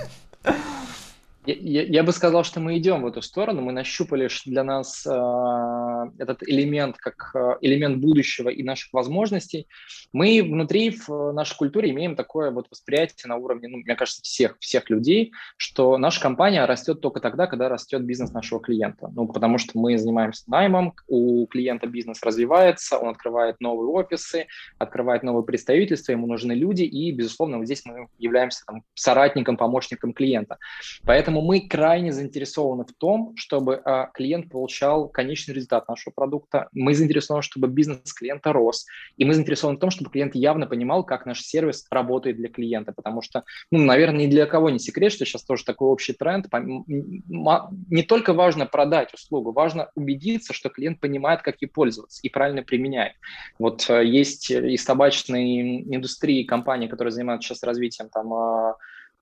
Я, 1.45 1.83
я, 1.83 2.03
бы 2.03 2.13
сказал, 2.13 2.45
что 2.45 2.61
мы 2.61 2.77
идем 2.77 3.01
в 3.01 3.07
эту 3.07 3.21
сторону. 3.21 3.61
Мы 3.61 3.73
нащупали 3.73 4.29
для 4.45 4.63
нас 4.63 5.05
э, 5.05 6.11
этот 6.17 6.41
элемент 6.47 6.97
как 6.97 7.31
э, 7.35 7.57
элемент 7.59 7.97
будущего 7.97 8.47
и 8.47 8.63
наших 8.63 8.93
возможностей. 8.93 9.67
Мы 10.13 10.41
внутри 10.41 10.91
в 10.91 11.33
нашей 11.33 11.57
культуре 11.57 11.89
имеем 11.91 12.15
такое 12.15 12.51
вот 12.51 12.67
восприятие 12.71 13.27
на 13.27 13.35
уровне, 13.35 13.67
ну, 13.67 13.77
мне 13.77 13.95
кажется, 13.95 14.21
всех 14.21 14.55
всех 14.59 14.89
людей, 14.89 15.33
что 15.57 15.97
наша 15.97 16.21
компания 16.21 16.63
растет 16.65 17.01
только 17.01 17.19
тогда, 17.19 17.47
когда 17.47 17.67
растет 17.67 18.03
бизнес 18.03 18.31
нашего 18.31 18.61
клиента. 18.61 19.09
Ну, 19.13 19.27
потому 19.27 19.57
что 19.57 19.77
мы 19.77 19.97
занимаемся 19.97 20.43
наймом, 20.47 20.93
у 21.07 21.45
клиента 21.47 21.87
бизнес 21.87 22.23
развивается, 22.23 22.97
он 22.97 23.09
открывает 23.09 23.59
новые 23.59 23.89
офисы, 23.89 24.47
открывает 24.77 25.23
новые 25.23 25.43
представительства, 25.43 26.13
ему 26.13 26.27
нужны 26.27 26.53
люди, 26.53 26.83
и, 26.83 27.11
безусловно, 27.11 27.57
вот 27.57 27.65
здесь 27.65 27.83
мы 27.83 28.07
являемся 28.17 28.63
там, 28.65 28.83
соратником, 28.93 29.57
помощником 29.57 30.13
клиента. 30.13 30.57
Поэтому 31.03 31.32
Поэтому 31.33 31.47
мы 31.47 31.67
крайне 31.67 32.11
заинтересованы 32.11 32.85
в 32.85 32.93
том, 32.93 33.33
чтобы 33.35 33.81
а, 33.83 34.11
клиент 34.13 34.51
получал 34.51 35.09
конечный 35.09 35.55
результат 35.55 35.87
нашего 35.87 36.13
продукта. 36.13 36.69
Мы 36.73 36.93
заинтересованы, 36.93 37.41
чтобы 37.41 37.67
бизнес 37.69 38.13
клиента 38.13 38.53
рос. 38.53 38.85
И 39.17 39.25
мы 39.25 39.33
заинтересованы 39.33 39.77
в 39.77 39.79
том, 39.79 39.89
чтобы 39.89 40.11
клиент 40.11 40.35
явно 40.35 40.67
понимал, 40.67 41.03
как 41.03 41.25
наш 41.25 41.41
сервис 41.41 41.87
работает 41.89 42.37
для 42.37 42.49
клиента. 42.49 42.93
Потому 42.93 43.23
что, 43.23 43.45
ну, 43.71 43.79
наверное, 43.79 44.27
ни 44.27 44.29
для 44.29 44.45
кого 44.45 44.69
не 44.69 44.77
секрет, 44.77 45.11
что 45.11 45.25
сейчас 45.25 45.43
тоже 45.43 45.65
такой 45.65 45.87
общий 45.87 46.13
тренд. 46.13 46.45
Не 46.53 48.03
только 48.03 48.33
важно 48.33 48.67
продать 48.67 49.11
услугу, 49.15 49.53
важно 49.53 49.89
убедиться, 49.95 50.53
что 50.53 50.69
клиент 50.69 50.99
понимает, 50.99 51.41
как 51.41 51.63
ей 51.63 51.67
пользоваться 51.67 52.19
и 52.21 52.29
правильно 52.29 52.61
применяет. 52.61 53.13
Вот 53.57 53.89
э, 53.89 54.05
есть 54.05 54.51
из 54.51 54.85
табачной 54.85 55.81
индустрии 55.81 56.43
компании, 56.43 56.87
которые 56.87 57.11
занимаются 57.11 57.49
сейчас 57.49 57.63
развитием 57.63 58.09
там 58.09 58.75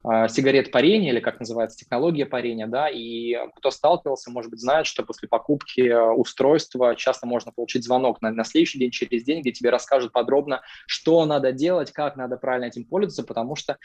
сигарет 0.04 0.72
парения, 0.72 1.12
или 1.12 1.20
как 1.20 1.40
называется, 1.40 1.78
технология 1.78 2.26
парения, 2.26 2.68
да, 2.68 2.90
и 2.90 3.36
кто 3.56 3.72
сталкивался, 3.72 4.32
может 4.32 4.50
быть, 4.52 4.60
знает, 4.60 4.88
что 4.88 5.04
после 5.04 5.28
покупки 5.28 5.82
э, 5.82 6.12
устройства 6.12 6.96
часто 6.96 7.28
можно 7.28 7.52
получить 7.52 7.84
звонок 7.84 8.22
на, 8.22 8.32
на 8.32 8.44
следующий 8.44 8.80
день, 8.80 8.92
через 8.92 9.24
день, 9.24 9.42
где 9.42 9.52
тебе 9.52 9.70
расскажут 9.70 10.12
подробно, 10.12 10.62
что 10.88 11.26
надо 11.26 11.52
делать, 11.52 11.92
как 11.92 12.16
надо 12.16 12.38
правильно 12.38 12.66
этим 12.66 12.86
пользоваться, 12.86 13.24
потому 13.24 13.56
что 13.56 13.78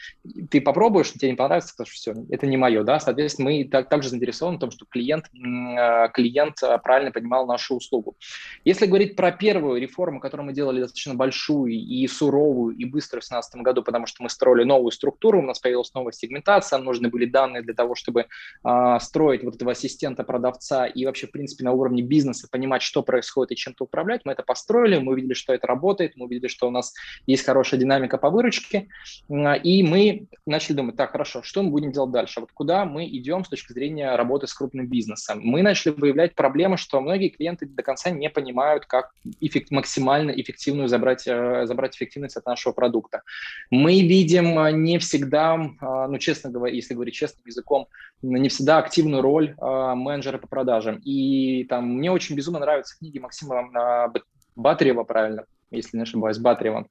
ты 0.49 0.61
попробуешь, 0.61 1.11
тебе 1.11 1.31
не 1.31 1.35
понравится, 1.35 1.69
скажешь, 1.69 1.93
все, 1.93 2.13
это 2.29 2.47
не 2.47 2.57
мое, 2.57 2.83
да, 2.83 2.99
соответственно, 2.99 3.49
мы 3.49 3.65
так, 3.65 3.89
также 3.89 4.09
заинтересованы 4.09 4.57
в 4.57 4.61
том, 4.61 4.71
что 4.71 4.85
клиент, 4.85 5.25
э, 5.33 6.09
клиент 6.13 6.61
э, 6.63 6.77
правильно 6.79 7.11
понимал 7.11 7.45
нашу 7.45 7.75
услугу. 7.75 8.15
Если 8.65 8.85
говорить 8.85 9.15
про 9.15 9.31
первую 9.31 9.79
реформу, 9.81 10.19
которую 10.19 10.47
мы 10.47 10.53
делали 10.53 10.81
достаточно 10.81 11.15
большую 11.15 11.73
и 11.73 12.07
суровую, 12.07 12.75
и 12.75 12.85
быструю 12.85 13.21
в 13.21 13.25
2017 13.25 13.61
году, 13.61 13.83
потому 13.83 14.07
что 14.07 14.23
мы 14.23 14.29
строили 14.29 14.63
новую 14.63 14.91
структуру, 14.91 15.39
у 15.39 15.45
нас 15.45 15.59
появилась 15.59 15.93
новая 15.93 16.06
новая 16.07 16.13
сегментация, 16.13 16.79
нужны 16.79 17.09
были 17.09 17.25
данные 17.25 17.61
для 17.61 17.73
того, 17.73 17.95
чтобы 17.95 18.25
э, 18.63 18.97
строить 19.01 19.43
вот 19.43 19.55
этого 19.55 19.71
ассистента 19.71 20.23
продавца 20.23 20.85
и 20.85 21.05
вообще, 21.05 21.27
в 21.27 21.31
принципе, 21.31 21.65
на 21.65 21.71
уровне 21.71 22.01
бизнеса 22.01 22.47
понимать, 22.49 22.81
что 22.81 23.03
происходит 23.03 23.51
и 23.51 23.55
чем-то 23.55 23.83
управлять. 23.83 24.21
Мы 24.25 24.31
это 24.31 24.43
построили, 24.43 24.97
мы 24.97 25.13
увидели, 25.13 25.33
что 25.33 25.53
это 25.53 25.67
работает, 25.67 26.13
мы 26.15 26.25
увидели, 26.25 26.47
что 26.47 26.67
у 26.67 26.71
нас 26.71 26.93
есть 27.27 27.45
хорошая 27.45 27.79
динамика 27.79 28.17
по 28.17 28.29
выручке, 28.29 28.87
э, 29.29 29.57
и 29.63 29.83
мы 29.83 30.27
начали 30.45 30.75
думать, 30.77 30.95
так, 30.95 31.11
хорошо, 31.11 31.41
что 31.43 31.63
мы 31.63 31.71
будем 31.71 31.91
делать 31.91 32.11
дальше? 32.11 32.39
Вот 32.39 32.51
куда 32.53 32.85
мы 32.85 33.05
идем 33.05 33.43
с 33.43 33.49
точки 33.49 33.73
зрения 33.73 34.15
работы 34.15 34.47
с 34.47 34.53
крупным 34.53 34.87
бизнесом? 34.87 35.41
Мы 35.43 35.61
начали 35.61 35.93
выявлять 35.93 36.35
проблемы, 36.35 36.77
что 36.77 37.01
многие 37.01 37.29
клиенты 37.29 37.65
до 37.65 37.83
конца 37.83 38.09
не 38.09 38.29
понимают, 38.29 38.85
как 38.85 39.11
эффект, 39.41 39.71
максимально 39.71 40.31
эффективную 40.31 40.87
забрать, 40.87 41.27
э, 41.27 41.65
забрать 41.65 41.95
эффективность 41.95 42.37
от 42.37 42.45
нашего 42.45 42.73
продукта. 42.73 43.23
Мы 43.71 44.01
видим 44.01 44.57
э, 44.59 44.71
не 44.71 44.99
всегда 44.99 45.57
а, 45.79 45.96
ну, 46.05 46.17
честно 46.19 46.51
говоря, 46.51 46.73
если 46.75 46.93
говорить 46.93 47.15
честным 47.15 47.43
языком, 47.45 47.87
не 48.21 48.49
всегда 48.49 48.77
активную 48.77 49.21
роль 49.21 49.55
а, 49.57 49.95
менеджера 49.95 50.37
по 50.37 50.47
продажам. 50.47 50.97
И 51.03 51.63
там 51.63 51.87
мне 51.95 52.11
очень 52.11 52.35
безумно 52.35 52.59
нравятся 52.59 52.97
книги 52.97 53.17
Максима 53.17 53.69
а, 53.73 54.11
Батарева, 54.55 55.03
правильно, 55.03 55.45
если 55.71 55.97
не 55.97 56.03
ошибаюсь, 56.03 56.37
Батарева, 56.37 56.87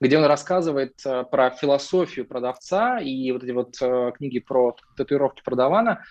где 0.00 0.18
он 0.18 0.24
рассказывает 0.24 0.94
про 1.30 1.50
философию 1.50 2.26
продавца 2.26 2.98
и 2.98 3.30
вот 3.30 3.44
эти 3.44 3.52
вот 3.52 3.76
книги 4.16 4.40
про 4.40 4.76
татуировки 4.96 5.42
продавана, 5.44 6.02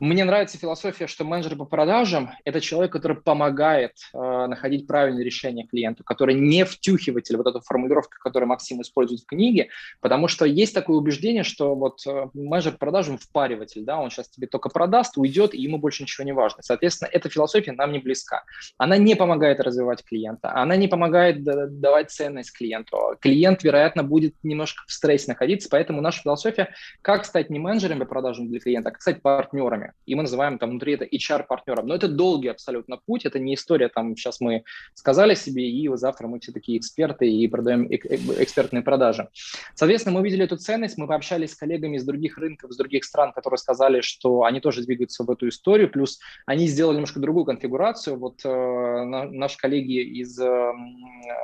Мне 0.00 0.24
нравится 0.24 0.56
философия, 0.56 1.06
что 1.06 1.24
менеджер 1.24 1.56
по 1.56 1.66
продажам– 1.66 2.30
это 2.46 2.62
человек, 2.62 2.90
который 2.90 3.18
помогает 3.18 3.98
э, 4.14 4.46
находить 4.46 4.86
правильное 4.86 5.22
решение 5.22 5.66
клиенту, 5.66 6.04
который 6.04 6.34
не 6.34 6.64
втюхиватель, 6.64 7.36
вот 7.36 7.46
эту 7.46 7.60
формулировку, 7.60 8.14
которую 8.18 8.48
Максим 8.48 8.80
использует 8.80 9.20
в 9.20 9.26
книге, 9.26 9.68
потому 10.00 10.26
что 10.26 10.46
есть 10.46 10.74
такое 10.74 10.96
убеждение, 10.96 11.42
что 11.42 11.74
вот 11.74 12.06
э, 12.06 12.28
менеджер 12.32 12.72
по 12.72 12.78
продажам– 12.78 13.18
впариватель, 13.20 13.84
да, 13.84 13.98
он 13.98 14.08
сейчас 14.10 14.30
тебе 14.30 14.46
только 14.46 14.70
продаст, 14.70 15.18
уйдет, 15.18 15.52
и 15.52 15.60
ему 15.60 15.76
больше 15.76 16.04
ничего 16.04 16.24
не 16.24 16.32
важно. 16.32 16.62
Соответственно, 16.62 17.10
эта 17.12 17.28
философия 17.28 17.72
нам 17.72 17.92
не 17.92 17.98
близка. 17.98 18.44
Она 18.78 18.96
не 18.96 19.14
помогает 19.16 19.60
развивать 19.60 20.02
клиента, 20.02 20.50
она 20.54 20.76
не 20.76 20.88
помогает 20.88 21.44
давать 21.44 22.10
ценность 22.10 22.56
клиенту. 22.56 23.18
Клиент, 23.20 23.62
вероятно, 23.64 24.02
будет 24.02 24.34
немножко 24.42 24.82
в 24.86 24.92
стрессе 24.92 25.26
находиться, 25.28 25.68
поэтому 25.70 26.00
наша 26.00 26.22
философия– 26.22 26.72
как 27.02 27.26
стать 27.26 27.50
не 27.50 27.58
менеджером 27.58 27.98
по 27.98 28.06
продажам 28.06 28.48
для 28.48 28.60
клиента, 28.60 28.88
а 28.88 28.92
как 28.92 29.02
стать 29.02 29.20
партнерами 29.20 29.89
и 30.06 30.14
мы 30.14 30.22
называем 30.22 30.58
там 30.58 30.70
внутри 30.70 30.94
это 30.94 31.04
HR-партнером. 31.04 31.86
Но 31.86 31.94
это 31.94 32.08
долгий 32.08 32.48
абсолютно 32.48 32.96
путь, 32.96 33.24
это 33.24 33.38
не 33.38 33.54
история, 33.54 33.88
там 33.88 34.16
сейчас 34.16 34.40
мы 34.40 34.64
сказали 34.94 35.34
себе, 35.34 35.70
и 35.70 35.88
вот 35.88 35.98
завтра 35.98 36.26
мы 36.26 36.40
все 36.40 36.52
такие 36.52 36.78
эксперты 36.78 37.30
и 37.30 37.46
продаем 37.48 37.86
экспертные 37.90 38.82
продажи. 38.82 39.28
Соответственно, 39.74 40.14
мы 40.14 40.20
увидели 40.20 40.44
эту 40.44 40.56
ценность, 40.56 40.98
мы 40.98 41.06
пообщались 41.06 41.52
с 41.52 41.54
коллегами 41.54 41.96
из 41.96 42.04
других 42.04 42.38
рынков, 42.38 42.70
из 42.70 42.76
других 42.76 43.04
стран, 43.04 43.32
которые 43.32 43.58
сказали, 43.58 44.00
что 44.00 44.44
они 44.44 44.60
тоже 44.60 44.82
двигаются 44.82 45.24
в 45.24 45.30
эту 45.30 45.48
историю, 45.48 45.90
плюс 45.90 46.18
они 46.46 46.66
сделали 46.66 46.96
немножко 46.96 47.20
другую 47.20 47.44
конфигурацию. 47.44 48.18
Вот 48.18 48.40
э, 48.44 49.04
наши 49.04 49.58
коллеги 49.58 50.00
из 50.20 50.38
э, 50.40 50.72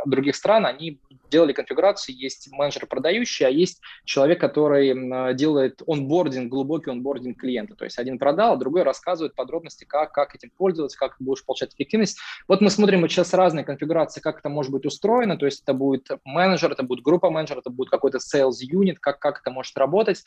других 0.06 0.36
стран, 0.36 0.66
они 0.66 1.00
делали 1.30 1.52
конфигурацию, 1.52 2.16
есть 2.16 2.48
менеджер 2.52 2.86
продающий, 2.86 3.46
а 3.46 3.50
есть 3.50 3.80
человек, 4.04 4.40
который 4.40 5.34
делает 5.34 5.82
онбординг, 5.86 6.50
глубокий 6.50 6.90
онбординг 6.90 7.38
клиента. 7.38 7.74
То 7.74 7.84
есть 7.84 7.98
один 7.98 8.18
продал, 8.18 8.35
а 8.44 8.56
другой 8.56 8.82
рассказывает 8.82 9.34
подробности, 9.34 9.84
как, 9.84 10.12
как 10.12 10.34
этим 10.34 10.50
пользоваться, 10.56 10.98
как 10.98 11.16
будешь 11.18 11.44
получать 11.44 11.74
эффективность. 11.74 12.18
Вот 12.48 12.60
мы 12.60 12.70
смотрим 12.70 13.08
сейчас 13.08 13.34
разные 13.34 13.64
конфигурации, 13.64 14.20
как 14.20 14.38
это 14.38 14.48
может 14.48 14.72
быть 14.72 14.86
устроено, 14.86 15.36
то 15.36 15.46
есть 15.46 15.62
это 15.62 15.74
будет 15.74 16.08
менеджер, 16.24 16.72
это 16.72 16.82
будет 16.82 17.02
группа 17.04 17.30
менеджер, 17.30 17.58
это 17.58 17.70
будет 17.70 17.90
какой-то 17.90 18.18
sales 18.18 18.56
unit, 18.70 18.96
как, 19.00 19.18
как 19.18 19.40
это 19.40 19.50
может 19.50 19.76
работать. 19.76 20.22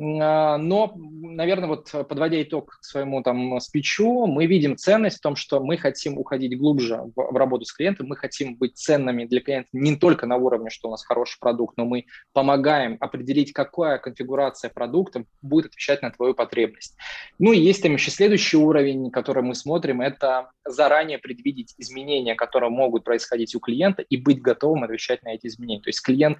А, 0.00 0.58
но, 0.58 0.92
наверное, 0.96 1.68
вот 1.68 1.90
подводя 2.08 2.42
итог 2.42 2.78
к 2.80 2.84
своему 2.84 3.22
там 3.22 3.60
спичу, 3.60 4.26
мы 4.26 4.46
видим 4.46 4.76
ценность 4.76 5.18
в 5.18 5.20
том, 5.20 5.36
что 5.36 5.60
мы 5.60 5.76
хотим 5.76 6.18
уходить 6.18 6.58
глубже 6.58 7.02
в, 7.14 7.32
в 7.32 7.36
работу 7.36 7.64
с 7.64 7.72
клиентом, 7.72 8.06
мы 8.08 8.16
хотим 8.16 8.56
быть 8.56 8.76
ценными 8.76 9.24
для 9.24 9.40
клиента 9.40 9.68
не 9.72 9.96
только 9.96 10.26
на 10.26 10.36
уровне, 10.36 10.70
что 10.70 10.88
у 10.88 10.90
нас 10.90 11.04
хороший 11.04 11.38
продукт, 11.40 11.76
но 11.76 11.84
мы 11.84 12.06
помогаем 12.32 12.96
определить, 13.00 13.52
какая 13.52 13.98
конфигурация 13.98 14.70
продукта 14.70 15.24
будет 15.40 15.66
отвечать 15.66 16.02
на 16.02 16.10
твою 16.10 16.34
потребность. 16.34 16.96
Ну 17.42 17.52
и 17.52 17.58
есть 17.58 17.82
там 17.82 17.92
еще 17.94 18.12
следующий 18.12 18.56
уровень, 18.56 19.10
который 19.10 19.42
мы 19.42 19.56
смотрим, 19.56 20.00
это 20.00 20.52
заранее 20.64 21.18
предвидеть 21.18 21.74
изменения, 21.76 22.36
которые 22.36 22.70
могут 22.70 23.02
происходить 23.02 23.56
у 23.56 23.58
клиента 23.58 24.02
и 24.02 24.16
быть 24.16 24.40
готовым 24.40 24.84
отвечать 24.84 25.24
на 25.24 25.30
эти 25.30 25.48
изменения. 25.48 25.82
То 25.82 25.88
есть 25.88 26.00
клиент 26.02 26.38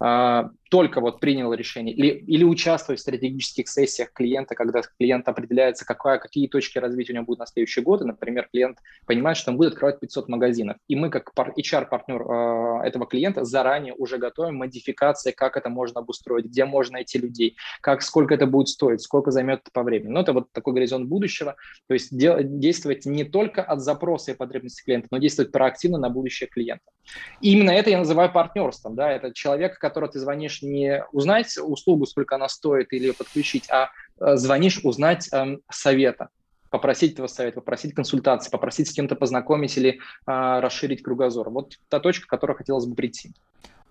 э, 0.00 0.42
только 0.70 1.00
вот 1.00 1.18
принял 1.18 1.52
решение 1.52 1.92
или, 1.94 2.08
или 2.08 2.44
участвовать 2.44 3.00
в 3.00 3.02
стратегических 3.02 3.68
сессиях 3.68 4.12
клиента, 4.12 4.54
когда 4.54 4.82
клиент 4.96 5.28
определяется, 5.28 5.84
какая, 5.84 6.18
какие 6.18 6.46
точки 6.46 6.78
развития 6.78 7.12
у 7.12 7.16
него 7.16 7.26
будут 7.26 7.40
на 7.40 7.46
следующий 7.46 7.80
год. 7.80 8.02
И, 8.02 8.04
например, 8.04 8.48
клиент 8.52 8.78
понимает, 9.06 9.36
что 9.36 9.50
он 9.50 9.56
будет 9.56 9.72
открывать 9.72 9.98
500 9.98 10.28
магазинов. 10.28 10.76
И 10.86 10.94
мы, 10.94 11.10
как 11.10 11.32
HR-партнер 11.36 12.22
э, 12.22 12.86
этого 12.86 13.06
клиента, 13.06 13.44
заранее 13.44 13.94
уже 13.94 14.18
готовим 14.18 14.56
модификации, 14.56 15.32
как 15.32 15.56
это 15.56 15.68
можно 15.68 16.00
обустроить, 16.00 16.46
где 16.46 16.64
можно 16.64 16.94
найти 16.94 17.18
людей, 17.18 17.56
как, 17.80 18.02
сколько 18.02 18.34
это 18.34 18.46
будет 18.46 18.68
стоить, 18.68 19.00
сколько 19.00 19.32
займет 19.32 19.62
это 19.62 19.70
по 19.72 19.82
времени. 19.82 20.12
Но 20.12 20.20
это 20.20 20.32
вот 20.34 20.52
такой 20.52 20.74
горизонт 20.74 21.08
будущего. 21.08 21.56
То 21.88 21.94
есть 21.94 22.16
де, 22.16 22.42
действовать 22.42 23.06
не 23.06 23.24
только 23.24 23.62
от 23.62 23.80
запроса 23.80 24.32
и 24.32 24.34
потребностей 24.34 24.84
клиента, 24.84 25.08
но 25.10 25.18
действовать 25.18 25.52
проактивно 25.52 25.98
на 25.98 26.10
будущее 26.10 26.48
клиента. 26.48 26.84
И 27.40 27.52
именно 27.52 27.70
это 27.70 27.90
я 27.90 27.98
называю 27.98 28.32
партнерством. 28.32 28.94
Да? 28.94 29.10
Это 29.10 29.32
человек, 29.32 29.78
которого 29.78 30.12
ты 30.12 30.18
звонишь 30.18 30.62
не 30.62 31.04
узнать 31.12 31.56
услугу, 31.58 32.06
сколько 32.06 32.34
она 32.34 32.48
стоит, 32.48 32.92
или 32.92 33.06
ее 33.06 33.14
подключить, 33.14 33.70
а 33.70 33.90
э, 34.20 34.36
звонишь 34.36 34.80
узнать 34.82 35.28
э, 35.32 35.58
совета 35.70 36.28
попросить 36.70 37.12
этого 37.12 37.28
совета, 37.28 37.60
попросить 37.60 37.94
консультации, 37.94 38.50
попросить 38.50 38.88
с 38.88 38.92
кем-то 38.92 39.14
познакомить 39.14 39.76
или 39.76 39.90
э, 39.90 39.96
расширить 40.26 41.04
кругозор. 41.04 41.48
Вот 41.50 41.74
та 41.88 42.00
точка, 42.00 42.26
к 42.26 42.30
которой 42.30 42.56
хотелось 42.56 42.84
бы 42.86 42.96
прийти. 42.96 43.30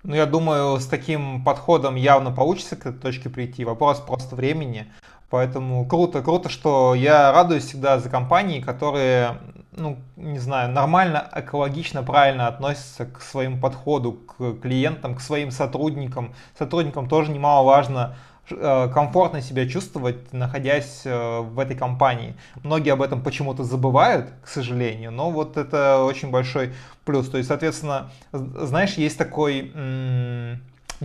Ну, 0.04 0.16
я 0.16 0.26
думаю, 0.26 0.78
с 0.82 0.86
таким 0.86 1.46
подходом 1.46 1.96
явно 1.96 2.30
получится 2.30 2.76
к 2.76 2.86
этой 2.86 3.00
точке 3.00 3.30
прийти. 3.30 3.64
Вопрос 3.64 4.02
просто 4.02 4.36
времени. 4.36 4.92
Поэтому 5.34 5.84
круто, 5.88 6.22
круто, 6.22 6.48
что 6.48 6.94
я 6.94 7.32
радуюсь 7.32 7.66
всегда 7.66 7.98
за 7.98 8.08
компании, 8.08 8.62
которые, 8.62 9.40
ну, 9.72 9.98
не 10.16 10.38
знаю, 10.38 10.72
нормально, 10.72 11.28
экологично, 11.34 12.04
правильно 12.04 12.46
относятся 12.46 13.08
к 13.08 13.20
своему 13.20 13.60
подходу, 13.60 14.12
к 14.12 14.62
клиентам, 14.62 15.16
к 15.16 15.22
своим 15.22 15.50
сотрудникам. 15.50 16.36
Сотрудникам 16.56 17.10
тоже 17.10 17.32
немаловажно 17.32 18.16
э, 18.52 18.90
комфортно 18.94 19.42
себя 19.42 19.68
чувствовать, 19.68 20.34
находясь 20.34 21.02
э, 21.04 21.40
в 21.40 21.58
этой 21.58 21.76
компании. 21.76 22.36
Многие 22.62 22.94
об 22.94 23.02
этом 23.02 23.24
почему-то 23.24 23.64
забывают, 23.64 24.30
к 24.44 24.48
сожалению, 24.48 25.12
но 25.12 25.32
вот 25.32 25.58
это 25.58 26.04
очень 26.04 26.30
большой 26.30 26.74
плюс. 27.06 27.28
То 27.28 27.38
есть, 27.38 27.48
соответственно, 27.48 28.12
знаешь, 28.32 28.94
есть 29.00 29.18
такой 29.18 29.72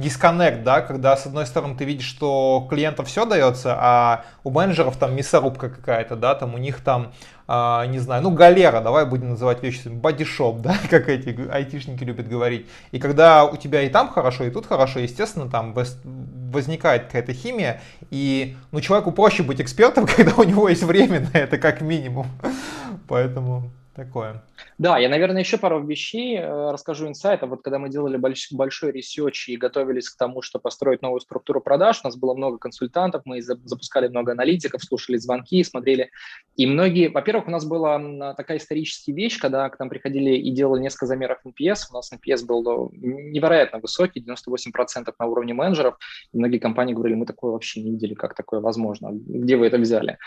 дисконнект, 0.00 0.62
да, 0.62 0.80
когда 0.80 1.16
с 1.16 1.26
одной 1.26 1.46
стороны 1.46 1.76
ты 1.76 1.84
видишь, 1.84 2.06
что 2.06 2.66
клиентам 2.70 3.04
все 3.06 3.24
дается, 3.24 3.76
а 3.78 4.24
у 4.44 4.50
менеджеров 4.50 4.96
там 4.96 5.14
мясорубка 5.14 5.68
какая-то, 5.68 6.16
да, 6.16 6.34
там 6.34 6.54
у 6.54 6.58
них 6.58 6.80
там, 6.80 7.12
а, 7.46 7.86
не 7.86 7.98
знаю, 7.98 8.22
ну 8.22 8.30
галера, 8.30 8.80
давай 8.80 9.06
будем 9.06 9.30
называть 9.30 9.62
вещи, 9.62 9.88
body 9.88 10.20
shop, 10.20 10.60
да, 10.62 10.76
как 10.90 11.08
эти 11.08 11.36
айтишники 11.50 12.04
любят 12.04 12.28
говорить. 12.28 12.66
И 12.92 12.98
когда 12.98 13.44
у 13.44 13.56
тебя 13.56 13.82
и 13.82 13.88
там 13.88 14.08
хорошо, 14.08 14.44
и 14.44 14.50
тут 14.50 14.66
хорошо, 14.66 15.00
естественно, 15.00 15.50
там 15.50 15.74
возникает 16.52 17.04
какая-то 17.04 17.32
химия, 17.32 17.80
и, 18.10 18.56
ну, 18.72 18.80
человеку 18.80 19.12
проще 19.12 19.42
быть 19.42 19.60
экспертом, 19.60 20.06
когда 20.16 20.34
у 20.36 20.44
него 20.44 20.68
есть 20.68 20.82
время 20.82 21.28
на 21.32 21.38
это 21.38 21.58
как 21.58 21.80
минимум. 21.80 22.26
Поэтому 23.06 23.70
такое. 23.98 24.42
Да, 24.78 24.96
я, 24.98 25.08
наверное, 25.08 25.42
еще 25.42 25.58
пару 25.58 25.84
вещей 25.84 26.38
э, 26.38 26.70
расскажу 26.70 27.08
инсайта. 27.08 27.46
Вот 27.46 27.62
когда 27.62 27.78
мы 27.78 27.88
делали 27.88 28.16
больш, 28.16 28.52
большой 28.52 28.92
research 28.92 29.48
и 29.48 29.56
готовились 29.56 30.08
к 30.08 30.16
тому, 30.16 30.40
что 30.40 30.60
построить 30.60 31.02
новую 31.02 31.20
структуру 31.20 31.60
продаж, 31.60 32.00
у 32.02 32.06
нас 32.06 32.16
было 32.16 32.34
много 32.34 32.58
консультантов, 32.58 33.22
мы 33.24 33.42
запускали 33.42 34.06
много 34.06 34.32
аналитиков, 34.32 34.82
слушали 34.82 35.16
звонки, 35.16 35.62
смотрели. 35.64 36.10
И 36.56 36.66
многие, 36.66 37.08
во-первых, 37.08 37.48
у 37.48 37.50
нас 37.50 37.64
была 37.64 38.34
такая 38.34 38.58
историческая 38.58 39.12
вещь, 39.12 39.38
когда 39.40 39.68
к 39.68 39.78
нам 39.80 39.88
приходили 39.88 40.30
и 40.36 40.50
делали 40.52 40.82
несколько 40.82 41.06
замеров 41.06 41.38
NPS. 41.44 41.88
У 41.90 41.94
нас 41.94 42.12
NPS 42.12 42.46
был 42.46 42.92
невероятно 42.92 43.80
высокий, 43.80 44.20
98% 44.20 45.12
на 45.18 45.26
уровне 45.26 45.54
менеджеров. 45.54 45.96
И 46.32 46.38
многие 46.38 46.58
компании 46.58 46.94
говорили, 46.94 47.16
мы 47.16 47.26
такое 47.26 47.50
вообще 47.50 47.82
не 47.82 47.90
видели, 47.90 48.14
как 48.14 48.34
такое 48.34 48.60
возможно, 48.60 49.10
где 49.12 49.56
вы 49.56 49.66
это 49.66 49.78
взяли. 49.78 50.18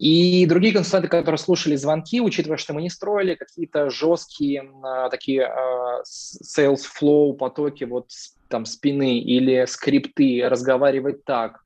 И 0.00 0.46
другие 0.46 0.72
консультанты, 0.72 1.08
которые 1.08 1.38
слушали 1.38 1.76
звонки, 1.76 2.22
учитывая, 2.22 2.56
что 2.56 2.72
мы 2.72 2.80
не 2.80 2.88
строили 2.88 3.34
какие-то 3.34 3.90
жесткие 3.90 4.64
а, 4.82 5.10
такие 5.10 5.44
а, 5.44 6.02
sales 6.02 6.80
flow 6.98 7.34
потоки 7.34 7.84
вот 7.84 8.06
там 8.48 8.64
спины 8.64 9.18
или 9.18 9.66
скрипты, 9.66 10.48
разговаривать 10.48 11.26
так, 11.26 11.60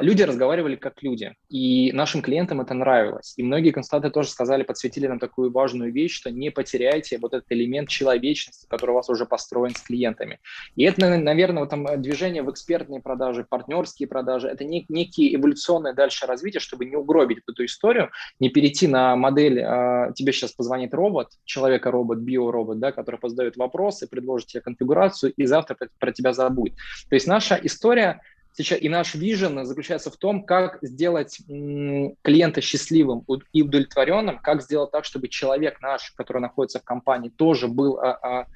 люди 0.00 0.22
разговаривали 0.22 0.76
как 0.76 1.02
люди, 1.02 1.34
и 1.48 1.90
нашим 1.92 2.22
клиентам 2.22 2.60
это 2.60 2.74
нравилось. 2.74 3.34
И 3.36 3.42
многие 3.42 3.72
консультанты 3.72 4.10
тоже 4.10 4.28
сказали, 4.28 4.62
подсветили 4.62 5.06
нам 5.06 5.18
такую 5.18 5.50
важную 5.50 5.92
вещь, 5.92 6.14
что 6.14 6.30
не 6.30 6.50
потеряйте 6.50 7.18
вот 7.18 7.34
этот 7.34 7.50
элемент 7.50 7.88
человечности, 7.88 8.66
который 8.68 8.92
у 8.92 8.94
вас 8.94 9.08
уже 9.08 9.26
построен 9.26 9.74
с 9.74 9.80
клиентами. 9.80 10.38
И 10.76 10.84
это, 10.84 11.18
наверное, 11.18 11.64
вот 11.64 11.70
там 11.70 12.00
движение 12.00 12.42
в 12.42 12.50
экспертные 12.50 13.00
продажи, 13.00 13.44
партнерские 13.48 14.08
продажи, 14.08 14.48
это 14.48 14.64
не, 14.64 14.84
некие 14.88 15.34
эволюционное 15.34 15.94
дальше 15.94 16.26
развитие, 16.26 16.60
чтобы 16.60 16.84
не 16.84 16.96
угробить 16.96 17.38
эту 17.48 17.64
историю, 17.64 18.10
не 18.38 18.48
перейти 18.50 18.86
на 18.86 19.16
модель, 19.16 19.58
э, 19.58 20.12
тебе 20.14 20.32
сейчас 20.32 20.52
позвонит 20.52 20.94
робот, 20.94 21.28
человека-робот, 21.44 22.18
биоробот, 22.18 22.78
да, 22.78 22.92
который 22.92 23.18
позадает 23.18 23.56
вопросы, 23.56 24.06
предложит 24.08 24.48
тебе 24.48 24.60
конфигурацию, 24.60 25.32
и 25.36 25.44
завтра 25.44 25.76
про 25.98 26.12
тебя 26.12 26.32
забудет. 26.32 26.76
То 27.08 27.14
есть 27.14 27.26
наша 27.26 27.58
история 27.62 28.20
сейчас 28.56 28.80
и 28.80 28.88
наш 28.88 29.14
вижен 29.14 29.64
заключается 29.64 30.10
в 30.10 30.16
том, 30.16 30.44
как 30.44 30.78
сделать 30.82 31.38
клиента 31.46 32.60
счастливым 32.60 33.24
и 33.52 33.62
удовлетворенным, 33.62 34.38
как 34.38 34.62
сделать 34.62 34.90
так, 34.90 35.04
чтобы 35.04 35.28
человек 35.28 35.80
наш, 35.80 36.12
который 36.12 36.40
находится 36.40 36.80
в 36.80 36.84
компании, 36.84 37.28
тоже 37.28 37.68
был 37.68 37.98
а, 37.98 38.12
а, 38.22 38.46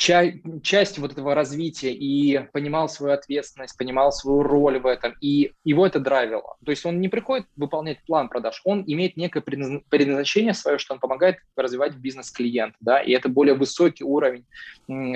ча- 0.00 0.32
часть 0.62 0.98
вот 0.98 1.12
этого 1.12 1.34
развития 1.34 1.92
и 1.92 2.38
понимал 2.52 2.88
свою 2.88 3.12
ответственность, 3.12 3.76
понимал 3.76 4.12
свою 4.12 4.42
роль 4.42 4.78
в 4.80 4.86
этом, 4.86 5.14
и 5.20 5.52
его 5.62 5.86
это 5.86 6.00
драйвило. 6.00 6.56
То 6.64 6.70
есть 6.70 6.86
он 6.86 7.00
не 7.00 7.08
приходит 7.08 7.46
выполнять 7.56 7.98
план 8.06 8.28
продаж, 8.28 8.60
он 8.64 8.82
имеет 8.86 9.16
некое 9.16 9.42
предназначение 9.42 10.54
свое, 10.54 10.78
что 10.78 10.94
он 10.94 11.00
помогает 11.00 11.36
развивать 11.54 11.96
бизнес 11.96 12.30
клиент, 12.30 12.74
да, 12.80 13.00
и 13.00 13.12
это 13.12 13.28
более 13.28 13.54
высокий 13.54 14.04
уровень 14.04 14.46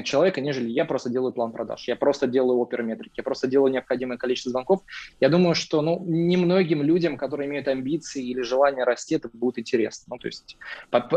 человека, 0.05 0.40
нежели 0.40 0.68
я 0.68 0.85
просто 0.85 1.11
делаю 1.11 1.33
план 1.33 1.53
продаж, 1.53 1.88
я 1.88 1.97
просто 1.97 2.27
делаю 2.27 2.61
оперметрики, 2.61 3.14
я 3.16 3.23
просто 3.23 3.49
делаю 3.49 3.73
необходимое 3.73 4.18
количество 4.18 4.51
звонков. 4.51 4.81
Я 5.20 5.29
думаю, 5.29 5.55
что, 5.55 5.83
ну, 5.83 6.05
немногим 6.07 6.83
людям, 6.83 7.16
которые 7.16 7.49
имеют 7.49 7.66
амбиции 7.68 8.25
или 8.25 8.42
желание 8.42 8.85
расти, 8.85 9.16
это 9.16 9.29
будет 9.33 9.59
интересно. 9.59 10.14
Ну, 10.14 10.18
то 10.18 10.29
есть, 10.29 10.59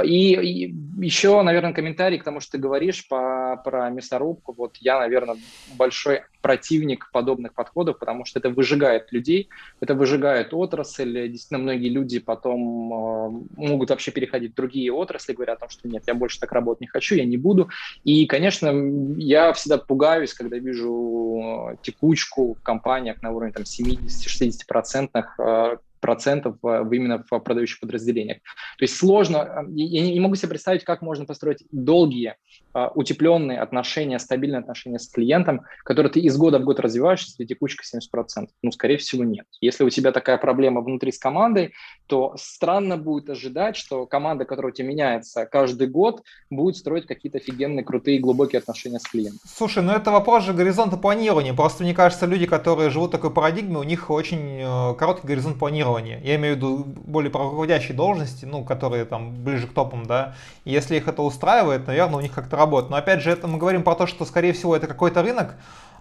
и, 0.04 0.34
и 0.34 0.76
еще, 1.00 1.42
наверное, 1.42 1.74
комментарий 1.74 2.18
к 2.18 2.24
тому, 2.24 2.40
что 2.40 2.54
ты 2.54 2.58
говоришь 2.58 3.08
по 3.08 3.57
про 3.58 3.90
мясорубку, 3.90 4.54
вот 4.54 4.78
я, 4.78 5.00
наверное, 5.00 5.38
большой 5.76 6.22
противник 6.42 7.10
подобных 7.12 7.54
подходов, 7.54 8.00
потому 8.00 8.24
что 8.24 8.40
это 8.40 8.50
выжигает 8.50 9.12
людей, 9.12 9.50
это 9.82 9.96
выжигает 9.96 10.54
отрасль. 10.54 11.30
Действительно, 11.30 11.60
многие 11.60 11.90
люди 11.90 12.20
потом 12.20 12.94
э, 12.94 13.46
могут 13.58 13.90
вообще 13.90 14.12
переходить 14.12 14.54
в 14.54 14.56
другие 14.56 14.94
отрасли, 14.94 15.34
говоря 15.34 15.54
о 15.54 15.58
том, 15.58 15.70
что 15.70 15.88
нет, 15.88 16.04
я 16.08 16.14
больше 16.14 16.40
так 16.40 16.52
работать 16.52 16.82
не 16.82 16.88
хочу, 16.88 17.16
я 17.16 17.26
не 17.26 17.38
буду. 17.38 17.70
И, 18.04 18.26
конечно, 18.28 18.72
я 19.18 19.52
всегда 19.54 19.78
пугаюсь, 19.78 20.34
когда 20.34 20.58
вижу 20.58 21.72
э, 21.72 21.76
текучку 21.82 22.54
в 22.54 22.64
компаниях 22.64 23.22
на 23.22 23.32
уровне 23.32 23.54
там, 23.54 23.64
70-60% 23.64 25.26
э, 25.40 25.78
процентов 26.00 26.58
в, 26.62 26.94
именно 26.94 27.24
в 27.30 27.40
продающих 27.40 27.80
подразделениях. 27.80 28.38
То 28.78 28.84
есть 28.84 28.96
сложно, 28.96 29.66
я 29.70 30.02
не 30.02 30.20
могу 30.20 30.36
себе 30.36 30.50
представить, 30.50 30.84
как 30.84 31.02
можно 31.02 31.26
построить 31.26 31.64
долгие, 31.72 32.36
утепленные 32.86 33.60
отношения, 33.60 34.20
стабильные 34.20 34.60
отношения 34.60 35.00
с 35.00 35.08
клиентом, 35.08 35.62
которые 35.84 36.12
ты 36.12 36.20
из 36.20 36.38
года 36.38 36.60
в 36.60 36.64
год 36.64 36.80
развиваешь, 36.80 37.24
если 37.24 37.46
текучка 37.46 37.84
70%. 37.84 38.48
Ну, 38.62 38.72
скорее 38.72 38.98
всего, 38.98 39.24
нет. 39.24 39.46
Если 39.62 39.84
у 39.84 39.90
тебя 39.90 40.12
такая 40.12 40.38
проблема 40.38 40.82
внутри 40.82 41.12
с 41.12 41.18
командой, 41.18 41.74
то 42.08 42.36
странно 42.38 42.98
будет 42.98 43.30
ожидать, 43.30 43.76
что 43.76 44.06
команда, 44.06 44.46
которая 44.46 44.72
у 44.72 44.76
тебя 44.76 44.88
меняется 44.88 45.46
каждый 45.46 45.88
год, 45.88 46.24
будет 46.50 46.78
строить 46.78 47.06
какие-то 47.06 47.38
офигенные, 47.38 47.84
крутые, 47.84 48.20
глубокие 48.20 48.60
отношения 48.60 49.00
с 49.00 49.04
клиентом. 49.04 49.40
Слушай, 49.46 49.84
ну 49.84 49.92
это 49.92 50.12
вопрос 50.12 50.44
же 50.44 50.54
горизонта 50.54 50.98
планирования. 50.98 51.54
Просто 51.54 51.84
мне 51.84 51.94
кажется, 51.94 52.26
люди, 52.26 52.46
которые 52.46 52.90
живут 52.90 53.12
такой 53.12 53.32
парадигме, 53.32 53.78
у 53.78 53.84
них 53.84 54.10
очень 54.10 54.60
э, 54.62 54.96
короткий 54.96 55.28
горизонт 55.28 55.60
планирования. 55.60 56.22
Я 56.24 56.36
имею 56.36 56.56
в 56.56 56.58
виду 56.58 56.84
более 56.86 57.32
руководящие 57.32 57.96
должности, 57.96 58.46
ну, 58.46 58.64
которые 58.64 59.06
там 59.06 59.44
ближе 59.44 59.68
к 59.68 59.74
топам, 59.74 60.06
да. 60.06 60.36
Если 60.66 60.96
их 60.98 61.08
это 61.08 61.22
устраивает, 61.22 61.88
наверное, 61.88 62.18
у 62.18 62.22
них 62.22 62.32
как-то 62.32 62.58
работает. 62.68 62.92
Но 62.92 62.98
опять 62.98 63.22
же, 63.22 63.32
это 63.32 63.48
мы 63.48 63.58
говорим 63.58 63.84
про 63.84 63.96
то, 63.96 64.06
что, 64.06 64.26
скорее 64.26 64.54
всего, 64.54 64.76
это 64.76 64.88
какой-то 64.88 65.24
рынок, 65.24 65.56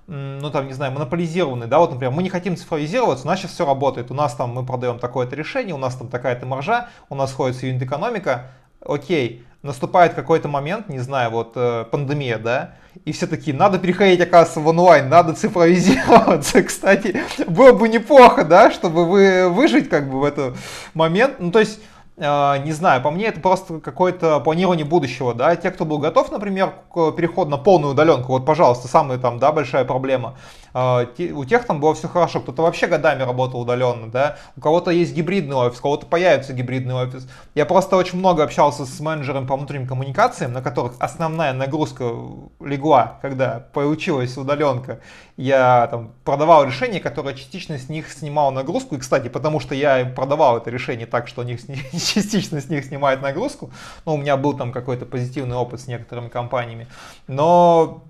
ну 0.09 0.51
там, 0.51 0.67
не 0.67 0.73
знаю, 0.73 0.93
монополизированный, 0.93 1.67
да, 1.67 1.79
вот, 1.79 1.93
например, 1.93 2.13
мы 2.13 2.23
не 2.23 2.29
хотим 2.29 2.57
цифровизироваться, 2.57 3.25
у 3.25 3.29
нас 3.29 3.41
сейчас 3.41 3.53
все 3.53 3.67
работает, 3.67 4.11
у 4.11 4.15
нас 4.15 4.35
там 4.35 4.51
мы 4.51 4.65
продаем 4.65 4.99
такое-то 4.99 5.35
решение, 5.35 5.75
у 5.75 5.79
нас 5.79 5.95
там 5.97 6.09
такая-то 6.09 6.47
маржа, 6.47 6.89
у 7.09 7.15
нас 7.15 7.31
сходится 7.31 7.67
юнит-экономика, 7.67 8.51
окей, 8.85 9.45
наступает 9.63 10.15
какой-то 10.15 10.49
момент, 10.49 10.89
не 10.89 11.01
знаю, 11.01 11.31
вот 11.31 11.53
э, 11.57 11.87
пандемия, 11.91 12.39
да, 12.39 12.75
и 13.05 13.13
все 13.13 13.27
такие, 13.27 13.57
надо 13.57 13.79
переходить, 13.79 14.21
оказывается, 14.21 14.61
в 14.61 14.69
онлайн, 14.69 15.09
надо 15.09 15.35
цифровизироваться. 15.35 16.63
Кстати, 16.65 17.21
было 17.47 17.73
бы 17.73 17.89
неплохо, 17.89 18.45
да, 18.45 18.71
чтобы 18.71 19.07
вы 19.07 19.49
выжить 19.51 19.89
как 19.89 20.09
бы 20.09 20.21
в 20.21 20.25
этот 20.25 20.57
момент. 20.95 21.35
Ну, 21.39 21.51
то 21.51 21.59
есть, 21.59 21.81
не 22.19 22.73
знаю, 22.73 23.03
по 23.03 23.11
мне 23.11 23.27
это 23.27 23.41
просто 23.41 23.79
какое-то 23.81 24.41
планирование 24.41 24.87
будущего, 24.87 25.35
да. 25.35 25.55
Те, 25.55 25.71
кто 25.71 25.85
был 25.85 25.99
готов, 25.99 26.33
например, 26.33 26.73
к 26.93 27.13
переходу 27.13 27.51
на 27.51 27.59
полную 27.59 27.93
удаленку, 27.93 28.33
вот, 28.33 28.47
пожалуйста, 28.47 28.89
самая 28.89 29.19
там, 29.19 29.39
да, 29.39 29.53
большая 29.53 29.85
проблема. 29.85 30.39
А, 30.79 31.09
у 31.33 31.45
тех 31.47 31.65
там 31.65 31.81
было 31.81 31.95
все 31.95 32.07
хорошо, 32.07 32.39
кто-то 32.41 32.61
вообще 32.61 32.87
годами 32.87 33.23
работал 33.23 33.63
удаленно, 33.63 34.11
да, 34.11 34.37
у 34.59 34.61
кого-то 34.61 34.91
есть 34.91 35.15
гибридный 35.15 35.57
офис, 35.57 35.79
у 35.79 35.83
кого-то 35.83 36.05
появится 36.05 36.53
гибридный 36.53 36.95
офис. 36.95 37.27
Я 37.55 37.65
просто 37.65 37.97
очень 37.97 38.19
много 38.19 38.43
общался 38.43 38.85
с 38.85 39.01
менеджером 39.01 39.47
по 39.47 39.57
внутренним 39.57 39.87
коммуникациям, 39.87 40.53
на 40.53 40.61
которых 40.61 40.93
основная 40.99 41.55
нагрузка 41.55 42.13
легла, 42.61 43.19
когда 43.23 43.67
получилась 43.73 44.37
удаленка. 44.37 45.01
Я 45.39 45.87
там 45.87 46.13
продавал 46.25 46.67
решение, 46.67 47.01
которое 47.01 47.35
частично 47.35 47.79
с 47.79 47.89
них 47.89 48.13
снимало 48.13 48.51
нагрузку, 48.51 48.97
и, 48.97 48.99
кстати, 48.99 49.29
потому 49.29 49.61
что 49.61 49.75
я 49.75 50.05
продавал 50.05 50.59
это 50.59 50.69
решение 50.69 51.07
так, 51.07 51.27
что 51.27 51.43
них 51.43 51.63
частично 51.93 52.61
с 52.61 52.69
них 52.69 52.85
снимает 52.85 53.23
нагрузку, 53.23 53.71
ну, 54.05 54.13
у 54.13 54.19
меня 54.19 54.37
был 54.37 54.53
там 54.53 54.73
какой-то 54.73 55.07
позитивный 55.07 55.57
опыт 55.57 55.81
с 55.81 55.87
некоторыми 55.87 56.29
компаниями, 56.29 56.87
но 57.29 58.03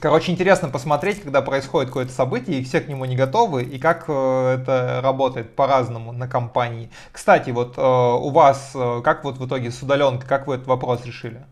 Короче, 0.00 0.30
интересно 0.30 0.68
посмотреть, 0.68 1.22
когда 1.22 1.42
происходит 1.42 1.88
какое-то 1.88 2.12
событие, 2.12 2.60
и 2.60 2.64
все 2.64 2.80
к 2.80 2.88
нему 2.88 3.04
не 3.04 3.16
готовы, 3.16 3.64
и 3.64 3.78
как 3.78 4.04
э, 4.08 4.58
это 4.60 5.00
работает 5.02 5.56
по-разному 5.56 6.12
на 6.12 6.28
компании. 6.28 6.90
Кстати, 7.10 7.50
вот 7.50 7.76
э, 7.76 7.80
у 7.80 8.30
вас, 8.30 8.72
э, 8.74 9.00
как 9.02 9.24
вот 9.24 9.38
в 9.38 9.46
итоге 9.46 9.70
с 9.70 9.82
удаленкой, 9.82 10.28
как 10.28 10.46
вы 10.46 10.54
этот 10.54 10.68
вопрос 10.68 11.04
решили? 11.04 11.44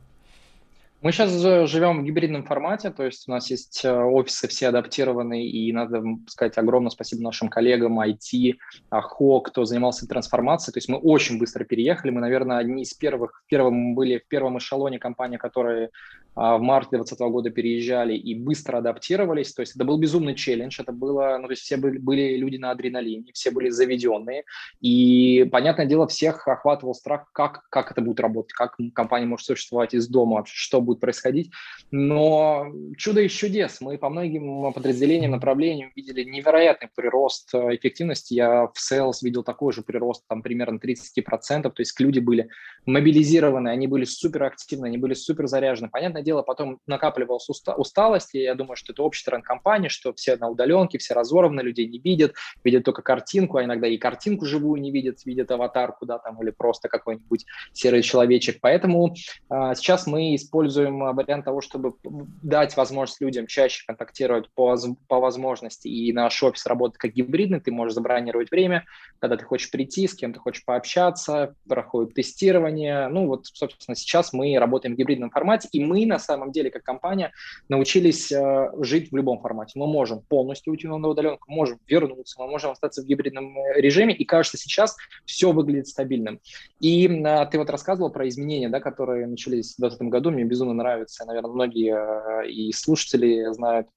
Мы 1.03 1.13
сейчас 1.13 1.31
живем 1.71 2.01
в 2.01 2.05
гибридном 2.05 2.43
формате, 2.43 2.91
то 2.91 3.05
есть 3.05 3.29
у 3.29 3.31
нас 3.31 3.51
есть 3.51 3.85
офисы 3.85 4.49
все 4.49 4.69
адаптированные, 4.69 5.47
и 5.47 5.73
надо 5.73 6.03
сказать 6.27 6.57
огромное 6.57 6.91
спасибо 6.91 7.23
нашим 7.23 7.49
коллегам 7.49 8.01
IT, 8.01 8.55
ХО, 8.91 9.41
кто 9.41 9.65
занимался 9.65 10.09
трансформацией. 10.09 10.73
То 10.73 10.79
есть 10.79 10.89
мы 10.89 10.97
очень 10.97 11.39
быстро 11.39 11.65
переехали, 11.65 12.11
мы, 12.11 12.21
наверное, 12.21 12.59
одни 12.59 12.83
из 12.83 12.95
первых, 12.95 13.45
первым 13.47 13.95
были 13.95 14.19
в 14.19 14.27
первом 14.27 14.59
эшелоне 14.59 14.99
компании, 14.99 15.37
которые 15.37 15.91
в 16.37 16.59
марте 16.59 16.91
2020 16.99 17.33
года 17.33 17.51
переезжали 17.51 18.15
и 18.15 18.35
быстро 18.35 18.79
адаптировались. 18.79 19.55
То 19.55 19.63
есть 19.63 19.75
это 19.75 19.85
был 19.87 19.99
безумный 19.99 20.35
челлендж, 20.35 20.79
это 20.79 20.93
было, 20.93 21.39
ну, 21.41 21.47
то 21.47 21.53
есть 21.53 21.63
все 21.63 21.79
были, 21.79 21.97
были 21.97 22.37
люди 22.37 22.59
на 22.59 22.71
адреналине, 22.71 23.33
все 23.33 23.51
были 23.51 23.71
заведенные. 23.71 24.45
И, 24.83 25.49
понятное 25.51 25.87
дело, 25.87 26.07
всех 26.07 26.47
охватывал 26.47 26.95
страх, 26.95 27.31
как, 27.33 27.63
как 27.71 27.91
это 27.91 28.03
будет 28.03 28.21
работать, 28.21 28.53
как 28.53 28.77
компания 28.95 29.25
может 29.25 29.47
существовать 29.47 29.95
из 29.95 30.09
дома, 30.09 30.45
что 30.47 30.83
будет 30.83 31.01
происходить. 31.01 31.51
Но 31.91 32.67
чудо 32.99 33.23
из 33.23 33.33
чудес. 33.33 33.81
Мы 33.81 33.97
по 33.97 34.11
многим 34.11 34.73
подразделениям, 34.75 35.31
направлениям 35.31 35.91
видели 35.97 36.23
невероятный 36.23 36.91
прирост 36.95 37.55
э, 37.55 37.77
эффективности. 37.77 38.35
Я 38.35 38.67
в 38.67 38.75
sales 38.75 39.19
видел 39.23 39.43
такой 39.43 39.73
же 39.73 39.83
прирост, 39.83 40.25
там 40.29 40.43
примерно 40.43 40.79
30%. 40.79 41.63
То 41.63 41.73
есть 41.79 41.99
люди 41.99 42.19
были 42.19 42.51
мобилизированы, 42.85 43.71
они 43.71 43.87
были 43.87 44.05
суперактивны, 44.05 44.87
они 44.87 44.99
были 44.99 45.15
супер 45.15 45.47
заряжены. 45.47 45.89
Понятное 45.89 46.26
дело, 46.27 46.43
потом 46.43 46.81
накапливалась 46.87 47.49
уста- 47.49 47.75
усталость, 47.75 48.35
и 48.35 48.41
я 48.41 48.55
думаю, 48.55 48.77
что 48.77 48.93
это 48.93 49.03
общий 49.03 49.25
тренд 49.25 49.45
компании, 49.45 49.89
что 49.89 50.13
все 50.13 50.37
на 50.37 50.49
удаленке, 50.49 50.99
все 50.99 51.15
разорваны, 51.15 51.63
людей 51.63 51.87
не 51.87 51.99
видят, 51.99 52.35
видят 52.65 52.85
только 52.85 53.03
картинку, 53.03 53.57
а 53.57 53.65
иногда 53.65 53.87
и 53.87 53.97
картинку 53.97 54.45
живую 54.45 54.81
не 54.81 54.91
видят, 54.91 55.25
видят 55.25 55.51
аватарку, 55.51 56.05
да, 56.05 56.19
там, 56.19 56.43
или 56.43 56.51
просто 56.51 56.89
какой-нибудь 56.89 57.47
серый 57.73 58.03
человечек. 58.03 58.59
Поэтому 58.61 59.15
а, 59.49 59.75
сейчас 59.75 60.07
мы 60.07 60.35
используем 60.35 60.99
вариант 60.99 61.45
того, 61.45 61.61
чтобы 61.61 61.95
дать 62.05 62.77
возможность 62.77 63.21
людям 63.21 63.47
чаще 63.47 63.85
контактировать 63.87 64.51
по, 64.55 64.77
по 65.09 65.21
возможности, 65.21 65.89
и 65.89 66.13
наш 66.13 66.43
офис 66.43 66.67
работает 66.67 66.99
как 66.99 67.13
гибридный, 67.13 67.61
ты 67.61 67.71
можешь 67.71 67.95
забронировать 67.95 68.51
время, 68.51 68.85
когда 69.21 69.37
ты 69.37 69.45
хочешь 69.45 69.71
прийти, 69.71 70.09
с 70.09 70.15
кем 70.15 70.33
ты 70.33 70.41
хочешь 70.41 70.65
пообщаться, 70.65 71.55
проходит 71.69 72.15
тестирование. 72.15 73.09
Ну 73.09 73.27
вот, 73.27 73.47
собственно, 73.47 73.95
сейчас 73.95 74.33
мы 74.33 74.59
работаем 74.59 74.95
в 74.95 74.99
гибридном 74.99 75.31
формате, 75.31 75.69
и 75.73 75.85
мы 75.85 76.05
на 76.07 76.16
на 76.17 76.19
самом 76.19 76.51
деле, 76.51 76.71
как 76.71 76.83
компания, 76.83 77.33
научились 77.69 78.33
э, 78.33 78.71
жить 78.81 79.13
в 79.13 79.17
любом 79.17 79.39
формате. 79.41 79.73
Мы 79.75 79.87
можем 79.87 80.23
полностью 80.23 80.73
уйти 80.73 80.89
на 80.89 81.09
удаленку, 81.09 81.45
можем 81.53 81.79
вернуться, 81.87 82.41
мы 82.41 82.49
можем 82.49 82.71
остаться 82.71 83.03
в 83.03 83.05
гибридном 83.05 83.59
э, 83.59 83.81
режиме, 83.81 84.15
и 84.15 84.25
кажется, 84.25 84.57
сейчас 84.57 84.97
все 85.27 85.53
выглядит 85.53 85.89
стабильным. 85.89 86.41
И 86.81 87.07
э, 87.07 87.47
ты 87.51 87.59
вот 87.59 87.69
рассказывал 87.69 88.11
про 88.11 88.27
изменения, 88.29 88.71
да, 88.71 88.81
которые 88.81 89.27
начались 89.27 89.75
в 89.75 89.81
2020 89.81 90.03
году, 90.09 90.31
мне 90.31 90.45
безумно 90.45 90.73
нравится, 90.73 91.27
наверное, 91.27 91.51
многие 91.51 91.95
э, 91.95 92.49
и 92.49 92.73
слушатели 92.73 93.53
знают 93.53 93.89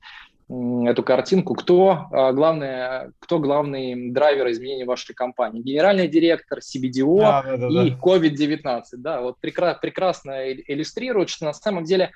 эту 0.49 1.03
картинку. 1.03 1.53
Кто, 1.53 2.07
э, 2.11 2.31
главное, 2.33 3.11
кто 3.19 3.37
главный 3.39 4.09
драйвер 4.11 4.49
изменений 4.49 4.83
вашей 4.83 5.13
компании? 5.13 5.61
Генеральный 5.61 6.07
директор, 6.07 6.59
CBDO 6.59 7.19
да, 7.19 7.43
да, 7.43 7.57
да, 7.57 7.83
и 7.83 7.91
COVID-19. 7.91 8.83
Да, 8.97 9.21
вот 9.21 9.37
прекрасно, 9.39 9.79
прекрасно 9.79 10.51
иллюстрирует, 10.51 11.29
что 11.29 11.45
на 11.45 11.53
самом 11.53 11.83
деле 11.83 12.05
а, 12.05 12.09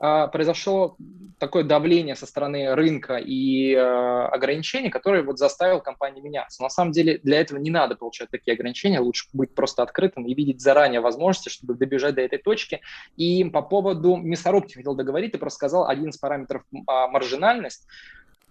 произошло 0.00 0.96
такое 1.40 1.64
давление 1.64 2.14
со 2.14 2.26
стороны 2.26 2.74
рынка 2.74 3.16
и 3.16 3.72
э, 3.72 3.78
ограничений, 3.78 4.90
которые 4.90 5.24
вот 5.24 5.38
заставил 5.38 5.80
компанию 5.80 6.22
меняться. 6.22 6.62
На 6.62 6.68
самом 6.68 6.92
деле 6.92 7.18
для 7.22 7.40
этого 7.40 7.58
не 7.58 7.70
надо 7.70 7.96
получать 7.96 8.30
такие 8.30 8.54
ограничения, 8.54 9.00
лучше 9.00 9.26
быть 9.32 9.54
просто 9.54 9.82
открытым 9.82 10.26
и 10.26 10.34
видеть 10.34 10.60
заранее 10.60 11.00
возможности, 11.00 11.48
чтобы 11.48 11.74
добежать 11.74 12.14
до 12.14 12.20
этой 12.20 12.38
точки. 12.38 12.80
И 13.16 13.42
по 13.44 13.62
поводу 13.62 14.16
мясорубки 14.16 14.74
хотел 14.74 14.94
договорить, 14.94 15.32
ты 15.32 15.38
просто 15.38 15.56
сказал 15.56 15.88
один 15.88 16.10
из 16.10 16.18
параметров 16.18 16.62
а, 16.86 17.08
маржинальность. 17.08 17.86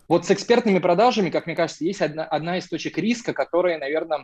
Вот 0.08 0.26
с 0.26 0.32
экспертными 0.32 0.80
продажами, 0.80 1.30
как 1.30 1.46
мне 1.46 1.56
кажется, 1.56 1.86
есть 1.86 2.02
одна, 2.02 2.26
одна 2.26 2.58
из 2.58 2.68
точек 2.68 2.98
риска, 2.98 3.34
которая, 3.34 3.78
наверное, 3.78 4.20
а, 4.20 4.24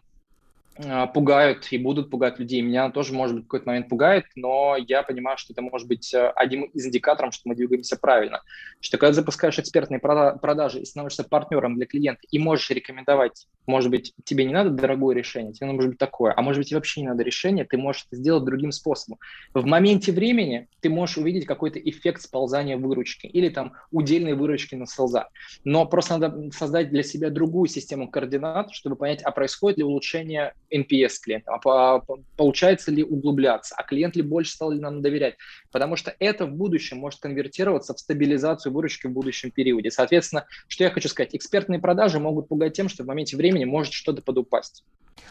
пугают 1.14 1.68
и 1.72 1.78
будут 1.78 2.10
пугать 2.10 2.38
людей. 2.40 2.62
Меня 2.62 2.90
тоже, 2.90 3.14
может 3.14 3.36
быть, 3.36 3.46
в 3.46 3.48
какой-то 3.48 3.68
момент 3.68 3.88
пугает, 3.88 4.26
но 4.36 4.76
я 4.78 5.04
понимаю, 5.04 5.38
что 5.38 5.54
это 5.54 5.62
может 5.62 5.88
быть 5.88 6.14
э, 6.14 6.32
одним 6.36 6.64
из 6.64 6.86
индикаторов, 6.86 7.34
что 7.34 7.48
мы 7.48 7.56
двигаемся 7.56 7.98
правильно. 7.98 8.42
Что 8.82 8.98
когда 8.98 9.14
запускаешь 9.14 9.58
экспертные 9.58 10.00
продажи 10.00 10.82
и 10.82 10.86
становишься 10.86 11.24
партнером 11.24 11.76
для 11.76 11.86
клиента 11.86 12.22
и 12.30 12.40
можешь 12.40 12.70
рекомендовать, 12.72 13.48
может 13.68 13.90
быть, 13.90 14.14
тебе 14.26 14.46
не 14.46 14.54
надо 14.54 14.70
дорогое 14.70 15.16
решение, 15.16 15.54
тебе 15.54 15.68
может 15.68 15.92
быть 15.92 15.98
такое, 15.98 16.34
а 16.36 16.42
может 16.42 16.60
быть, 16.60 16.68
тебе 16.68 16.78
вообще 16.78 17.02
не 17.02 17.08
надо 17.08 17.24
решение, 17.24 17.66
ты 17.66 17.78
можешь 17.78 18.06
это 18.08 18.18
сделать 18.18 18.44
другим 18.44 18.72
способом. 18.72 19.20
В 19.54 19.66
моменте 19.66 20.12
времени 20.12 20.68
ты 20.82 20.90
можешь 20.90 21.18
увидеть 21.18 21.46
какой-то 21.46 21.80
эффект 21.80 22.22
сползания 22.22 22.78
выручки 22.78 23.28
или 23.28 23.50
там 23.50 23.74
удельной 23.92 24.34
выручки 24.34 24.76
на 24.76 24.86
селза. 24.86 25.30
Но 25.64 25.86
просто 25.86 26.18
надо 26.18 26.52
создать 26.52 26.90
для 26.90 27.04
себя 27.04 27.30
другую 27.30 27.68
систему 27.68 28.10
координат, 28.10 28.72
чтобы 28.74 28.96
понять, 28.96 29.24
а 29.24 29.32
происходит 29.32 29.78
ли 29.78 29.84
улучшение 29.84 30.54
NPS 30.74 31.14
клиента, 31.22 31.52
а 31.54 32.02
получается 32.38 32.92
ли 32.92 33.04
углубляться, 33.04 33.76
а 33.78 33.84
клиент 33.84 34.16
ли 34.16 34.22
больше 34.22 34.52
стал 34.52 34.72
ли 34.72 34.80
нам 34.80 35.02
доверять, 35.02 35.36
потому 35.72 35.96
что 35.96 36.16
это 36.20 36.46
в 36.46 36.52
будущем 36.52 36.98
может 36.98 37.20
конвертироваться 37.20 37.94
в 37.94 38.00
стабилизацию 38.00 38.72
выручки 38.74 39.08
в 39.08 39.12
будущем 39.12 39.52
периоде. 39.52 39.92
Соответственно, 39.92 40.46
что 40.68 40.84
я 40.84 40.90
хочу 40.90 41.10
сказать, 41.10 41.36
экспертные 41.36 41.80
продажи 41.80 42.20
могут 42.20 42.48
пугать 42.48 42.74
тем, 42.74 42.90
что 42.90 43.04
в 43.04 43.08
моменте 43.08 43.38
времени 43.38 43.66
может 43.66 43.94
что-то 43.94 44.22
подупасть. 44.22 44.84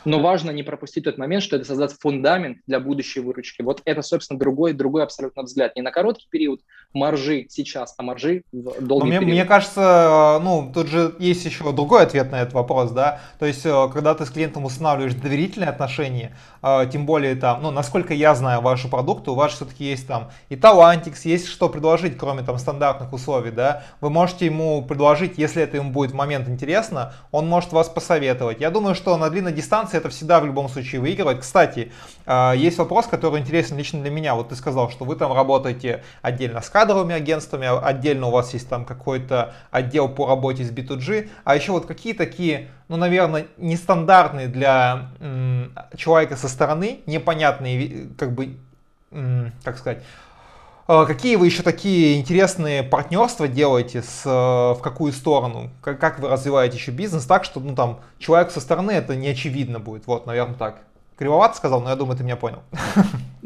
Но 0.07 0.21
важно 0.21 0.51
не 0.51 0.63
пропустить 0.63 1.05
тот 1.05 1.19
момент, 1.19 1.43
что 1.43 1.57
это 1.57 1.65
создаст 1.65 2.01
фундамент 2.01 2.59
для 2.67 2.81
будущей 2.81 3.21
выручки. 3.21 3.63
Вот 3.63 3.83
это, 3.85 4.03
собственно, 4.03 4.39
другой, 4.39 4.73
другой 4.73 5.03
абсолютно 5.03 5.43
взгляд. 5.43 5.77
Не 5.77 5.83
на 5.83 5.91
короткий 5.91 6.27
период 6.31 6.61
маржи 6.95 7.47
сейчас, 7.51 7.95
а 7.99 8.03
маржи 8.03 8.45
в 8.53 8.81
долгий 8.81 9.09
мне, 9.09 9.19
период. 9.19 9.33
Мне 9.33 9.45
кажется, 9.45 10.41
ну, 10.43 10.71
тут 10.73 10.87
же 10.87 11.15
есть 11.19 11.45
еще 11.45 11.73
другой 11.73 12.05
ответ 12.05 12.31
на 12.31 12.41
этот 12.41 12.55
вопрос, 12.55 12.93
да. 12.93 13.21
То 13.39 13.47
есть, 13.47 13.67
э, 13.67 13.89
когда 13.93 14.15
ты 14.15 14.25
с 14.25 14.31
клиентом 14.31 14.65
устанавливаешь 14.65 15.15
доверительные 15.15 15.69
отношения, 15.69 16.37
э, 16.54 16.54
тем 16.91 17.05
более 17.05 17.35
там, 17.37 17.63
ну, 17.63 17.71
насколько 17.71 18.15
я 18.15 18.35
знаю 18.35 18.63
ваши 18.63 18.89
продукты, 18.89 19.31
у 19.31 19.35
вас 19.35 19.53
все-таки 19.53 19.85
есть 19.85 20.07
там 20.07 20.31
и 20.49 20.57
Талантикс, 20.57 21.25
есть 21.27 21.47
что 21.49 21.69
предложить, 21.69 22.17
кроме 22.17 22.43
там 22.43 22.59
стандартных 22.59 23.13
условий, 23.13 23.51
да. 23.51 23.83
Вы 24.01 24.09
можете 24.09 24.47
ему 24.47 24.83
предложить, 24.83 25.37
если 25.37 25.63
это 25.63 25.77
ему 25.77 25.91
будет 25.91 26.13
в 26.13 26.15
момент 26.15 26.49
интересно, 26.49 27.13
он 27.33 27.49
может 27.49 27.73
вас 27.73 27.89
посоветовать. 27.89 28.61
Я 28.61 28.71
думаю, 28.71 28.95
что 28.95 29.17
на 29.17 29.29
длинной 29.29 29.53
дистанции 29.53 29.99
это 29.99 30.09
всегда 30.09 30.41
в 30.41 30.47
любом 30.47 30.69
случае 30.69 31.01
выигрывать. 31.01 31.41
Кстати, 31.41 31.93
а, 32.25 32.53
есть 32.53 32.79
вопрос, 32.79 33.07
который 33.07 33.41
интересен 33.41 33.77
лично 33.77 34.01
для 34.01 34.11
меня. 34.11 34.35
Вот 34.35 34.49
ты 34.49 34.57
сказал, 34.57 34.91
что 34.91 35.05
вы 35.05 35.17
там 35.17 35.33
работаете 35.33 36.03
отдельно 36.23 36.63
с 36.63 36.71
кадровыми 36.71 37.15
агентствами, 37.15 37.69
отдельно 37.85 38.29
у 38.29 38.31
вас 38.31 38.55
есть 38.55 38.69
там 38.69 38.85
какой-то 38.85 39.55
отдел 39.71 40.09
по 40.09 40.27
работе 40.27 40.65
с 40.65 40.71
B2G, 40.71 41.29
а 41.45 41.57
еще 41.57 41.73
вот 41.73 41.87
какие 41.87 42.15
такие, 42.15 42.71
ну, 42.89 42.97
наверное, 42.97 43.47
нестандартные 43.57 44.49
для 44.49 45.11
человека 45.97 46.37
со 46.37 46.49
стороны, 46.49 47.01
непонятные, 47.07 48.09
как 48.19 48.33
бы, 48.33 48.57
как 49.63 49.79
сказать, 49.79 50.03
а, 50.87 51.07
Какие 51.07 51.37
вы 51.37 51.47
еще 51.47 51.63
такие 51.63 52.21
интересные 52.21 52.83
партнерства 52.83 53.49
делаете, 53.49 54.03
с, 54.03 54.23
э, 54.27 54.29
в 54.29 54.81
какую 54.83 55.13
сторону? 55.13 55.71
Как, 55.81 55.99
как 55.99 56.19
вы 56.19 56.29
развиваете 56.29 56.77
еще 56.77 56.91
бизнес 56.91 57.25
так, 57.25 57.45
что 57.45 57.59
ну, 57.61 57.75
там, 57.75 58.01
человек 58.19 58.51
со 58.51 58.61
стороны 58.61 58.91
это 58.91 59.17
не 59.17 59.29
очевидно 59.29 59.79
будет? 59.79 60.07
Вот, 60.07 60.27
наверное, 60.27 60.57
так. 60.57 60.81
Кривовато 61.17 61.57
сказал, 61.57 61.81
но 61.81 61.91
я 61.91 61.97
думаю, 61.97 62.17
ты 62.17 62.25
меня 62.25 62.37
понял. 62.37 62.63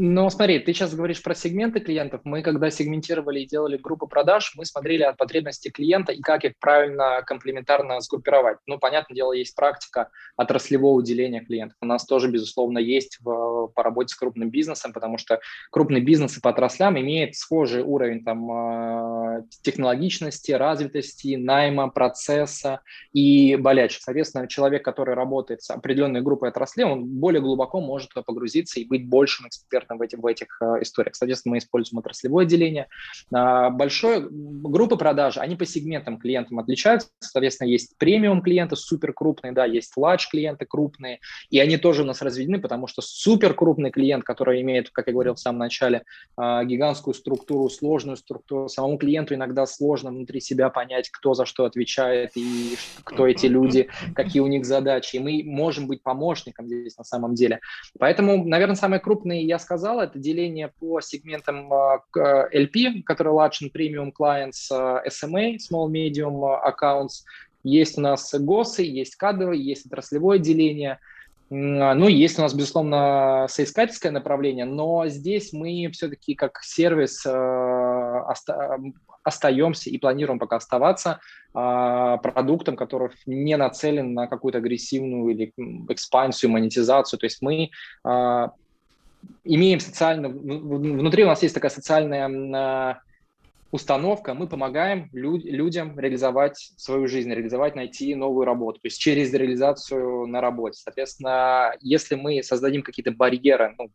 Ну, 0.00 0.30
смотри, 0.30 0.60
ты 0.60 0.72
сейчас 0.72 0.94
говоришь 0.94 1.20
про 1.20 1.34
сегменты 1.34 1.80
клиентов. 1.80 2.20
Мы, 2.22 2.42
когда 2.42 2.70
сегментировали 2.70 3.40
и 3.40 3.48
делали 3.48 3.76
группы 3.76 4.06
продаж, 4.06 4.52
мы 4.54 4.64
смотрели 4.64 5.02
от 5.02 5.16
потребностей 5.16 5.70
клиента 5.70 6.12
и 6.12 6.20
как 6.20 6.44
их 6.44 6.52
правильно 6.60 7.20
комплементарно 7.26 8.00
сгруппировать. 8.00 8.58
Ну, 8.68 8.78
понятное 8.78 9.16
дело, 9.16 9.32
есть 9.32 9.56
практика 9.56 10.10
отраслевого 10.36 11.02
деления 11.02 11.44
клиентов. 11.44 11.78
У 11.80 11.86
нас 11.86 12.06
тоже, 12.06 12.30
безусловно, 12.30 12.78
есть 12.78 13.18
в, 13.20 13.72
по 13.74 13.82
работе 13.82 14.14
с 14.14 14.16
крупным 14.16 14.50
бизнесом, 14.50 14.92
потому 14.92 15.18
что 15.18 15.40
крупный 15.72 16.00
бизнес 16.00 16.38
по 16.38 16.50
отраслям 16.50 16.96
имеет 16.96 17.34
схожий 17.34 17.82
уровень 17.82 18.22
там, 18.22 18.52
э, 18.52 19.42
технологичности, 19.62 20.52
развитости, 20.52 21.34
найма, 21.34 21.88
процесса 21.88 22.82
и 23.12 23.56
болячек. 23.56 24.02
Соответственно, 24.02 24.46
человек, 24.46 24.84
который 24.84 25.16
работает 25.16 25.60
с 25.64 25.70
определенной 25.70 26.20
группой 26.20 26.50
отраслей, 26.50 26.84
он 26.84 27.04
более 27.04 27.42
глубоко 27.42 27.57
может 27.66 28.12
погрузиться 28.14 28.80
и 28.80 28.84
быть 28.84 29.06
большим 29.06 29.48
экспертом 29.48 29.98
в, 29.98 30.02
этих, 30.02 30.18
в 30.18 30.26
этих 30.26 30.58
э, 30.60 30.82
историях. 30.82 31.14
Соответственно, 31.14 31.52
мы 31.52 31.58
используем 31.58 31.98
отраслевое 31.98 32.46
деление. 32.46 32.88
А, 33.32 33.70
большое, 33.70 34.26
группы 34.30 34.96
продажи, 34.96 35.40
они 35.40 35.56
по 35.56 35.64
сегментам 35.64 36.18
клиентам 36.18 36.58
отличаются. 36.58 37.08
Соответственно, 37.20 37.68
есть 37.68 37.96
премиум 37.98 38.42
клиенты, 38.42 38.76
супер 38.76 39.12
крупные, 39.12 39.52
да, 39.52 39.64
есть 39.64 39.92
large 39.98 40.28
клиенты 40.30 40.66
крупные, 40.66 41.20
и 41.50 41.58
они 41.58 41.76
тоже 41.76 42.02
у 42.02 42.06
нас 42.06 42.22
разведены, 42.22 42.60
потому 42.60 42.86
что 42.86 43.02
супер 43.02 43.54
крупный 43.54 43.90
клиент, 43.90 44.24
который 44.24 44.60
имеет, 44.62 44.90
как 44.90 45.06
я 45.06 45.12
говорил 45.12 45.34
в 45.34 45.40
самом 45.40 45.58
начале, 45.58 46.04
а, 46.36 46.64
гигантскую 46.64 47.14
структуру, 47.14 47.68
сложную 47.68 48.16
структуру, 48.16 48.68
самому 48.68 48.98
клиенту 48.98 49.34
иногда 49.34 49.66
сложно 49.66 50.10
внутри 50.10 50.40
себя 50.40 50.70
понять, 50.70 51.10
кто 51.10 51.34
за 51.34 51.44
что 51.44 51.64
отвечает 51.64 52.32
и 52.34 52.76
кто 53.04 53.26
эти 53.26 53.46
люди, 53.46 53.88
какие 54.14 54.40
у 54.40 54.46
них 54.46 54.64
задачи. 54.64 55.16
И 55.16 55.18
мы 55.18 55.42
можем 55.44 55.86
быть 55.86 56.02
помощником 56.02 56.66
здесь 56.66 56.96
на 56.96 57.04
самом 57.04 57.34
деле. 57.34 57.47
Поэтому, 57.98 58.44
наверное, 58.44 58.76
самые 58.76 59.00
крупные, 59.00 59.44
я 59.44 59.58
сказал, 59.58 60.00
это 60.00 60.18
деление 60.18 60.72
по 60.78 61.00
сегментам 61.00 61.72
а, 61.72 62.02
LP, 62.16 63.02
который 63.04 63.32
Large 63.32 63.64
and 63.64 63.72
Premium 63.72 64.12
Clients, 64.18 64.70
а, 64.70 65.02
SMA, 65.06 65.56
Small 65.56 65.90
Medium 65.90 66.42
Accounts. 66.64 67.24
Есть 67.64 67.98
у 67.98 68.00
нас 68.00 68.32
ГОСы, 68.34 68.82
есть 68.82 69.16
кадровые, 69.16 69.62
есть 69.62 69.86
отраслевое 69.86 70.38
деление. 70.38 70.98
Ну, 71.50 72.08
есть 72.08 72.38
у 72.38 72.42
нас, 72.42 72.52
безусловно, 72.52 73.46
соискательское 73.48 74.12
направление, 74.12 74.66
но 74.66 75.06
здесь 75.08 75.52
мы 75.54 75.88
все-таки 75.92 76.34
как 76.34 76.62
сервис 76.62 77.24
а, 77.26 78.34
остаемся 79.22 79.88
и 79.88 79.96
планируем 79.96 80.38
пока 80.38 80.56
оставаться 80.56 81.20
продуктом, 81.52 82.76
который 82.76 83.10
не 83.24 83.56
нацелен 83.56 84.12
на 84.12 84.26
какую-то 84.26 84.58
агрессивную 84.58 85.30
или 85.30 85.52
экспансию, 85.88 86.50
монетизацию. 86.50 87.18
То 87.18 87.26
есть 87.26 87.40
мы 87.40 87.70
имеем 89.44 89.80
социально, 89.80 90.28
внутри 90.28 91.24
у 91.24 91.28
нас 91.28 91.42
есть 91.42 91.54
такая 91.54 91.70
социальная 91.70 93.00
установка, 93.70 94.34
мы 94.34 94.48
помогаем 94.48 95.08
люд, 95.12 95.44
людям 95.44 95.98
реализовать 95.98 96.72
свою 96.76 97.06
жизнь, 97.06 97.32
реализовать, 97.32 97.76
найти 97.76 98.14
новую 98.14 98.44
работу, 98.44 98.80
то 98.80 98.86
есть 98.86 99.00
через 99.00 99.32
реализацию 99.32 100.26
на 100.26 100.40
работе. 100.40 100.80
Соответственно, 100.82 101.74
если 101.80 102.14
мы 102.14 102.42
создадим 102.42 102.82
какие-то 102.82 103.12
барьеры, 103.12 103.74
ну, 103.78 103.90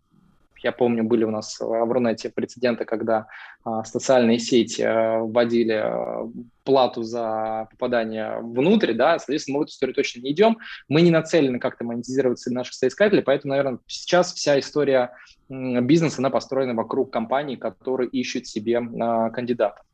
я 0.63 0.71
помню, 0.71 1.03
были 1.03 1.23
у 1.23 1.31
нас 1.31 1.59
в 1.59 1.91
Рунете 1.91 2.29
прецеденты, 2.29 2.85
когда 2.85 3.27
а, 3.63 3.83
социальные 3.83 4.39
сети 4.39 4.81
а, 4.81 5.19
вводили 5.19 5.73
а, 5.73 6.29
плату 6.63 7.03
за 7.03 7.67
попадание 7.71 8.39
внутрь, 8.39 8.93
да, 8.93 9.19
соответственно, 9.19 9.57
мы 9.57 9.59
в 9.61 9.63
эту 9.63 9.71
историю 9.71 9.95
точно 9.95 10.21
не 10.21 10.31
идем. 10.31 10.57
Мы 10.87 11.01
не 11.01 11.11
нацелены 11.11 11.59
как-то 11.59 11.83
монетизировать 11.83 12.41
наших 12.47 12.73
соискателей, 12.73 13.23
поэтому, 13.23 13.51
наверное, 13.51 13.79
сейчас 13.87 14.33
вся 14.33 14.59
история 14.59 15.11
бизнеса, 15.49 16.15
она 16.19 16.29
построена 16.29 16.73
вокруг 16.73 17.11
компаний, 17.11 17.57
которые 17.57 18.09
ищут 18.09 18.47
себе 18.47 18.79
а, 18.79 19.29
кандидатов. 19.29 19.85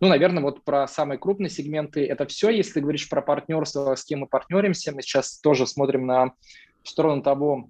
Ну, 0.00 0.08
наверное, 0.08 0.42
вот 0.42 0.64
про 0.64 0.88
самые 0.88 1.18
крупные 1.18 1.48
сегменты 1.48 2.04
это 2.04 2.26
все. 2.26 2.50
Если 2.50 2.72
ты 2.72 2.80
говоришь 2.80 3.08
про 3.08 3.22
партнерство, 3.22 3.94
с 3.94 4.04
кем 4.04 4.20
мы 4.20 4.26
партнеримся, 4.26 4.92
мы 4.92 5.02
сейчас 5.02 5.38
тоже 5.38 5.66
смотрим 5.66 6.06
на 6.06 6.32
сторону 6.82 7.22
того, 7.22 7.68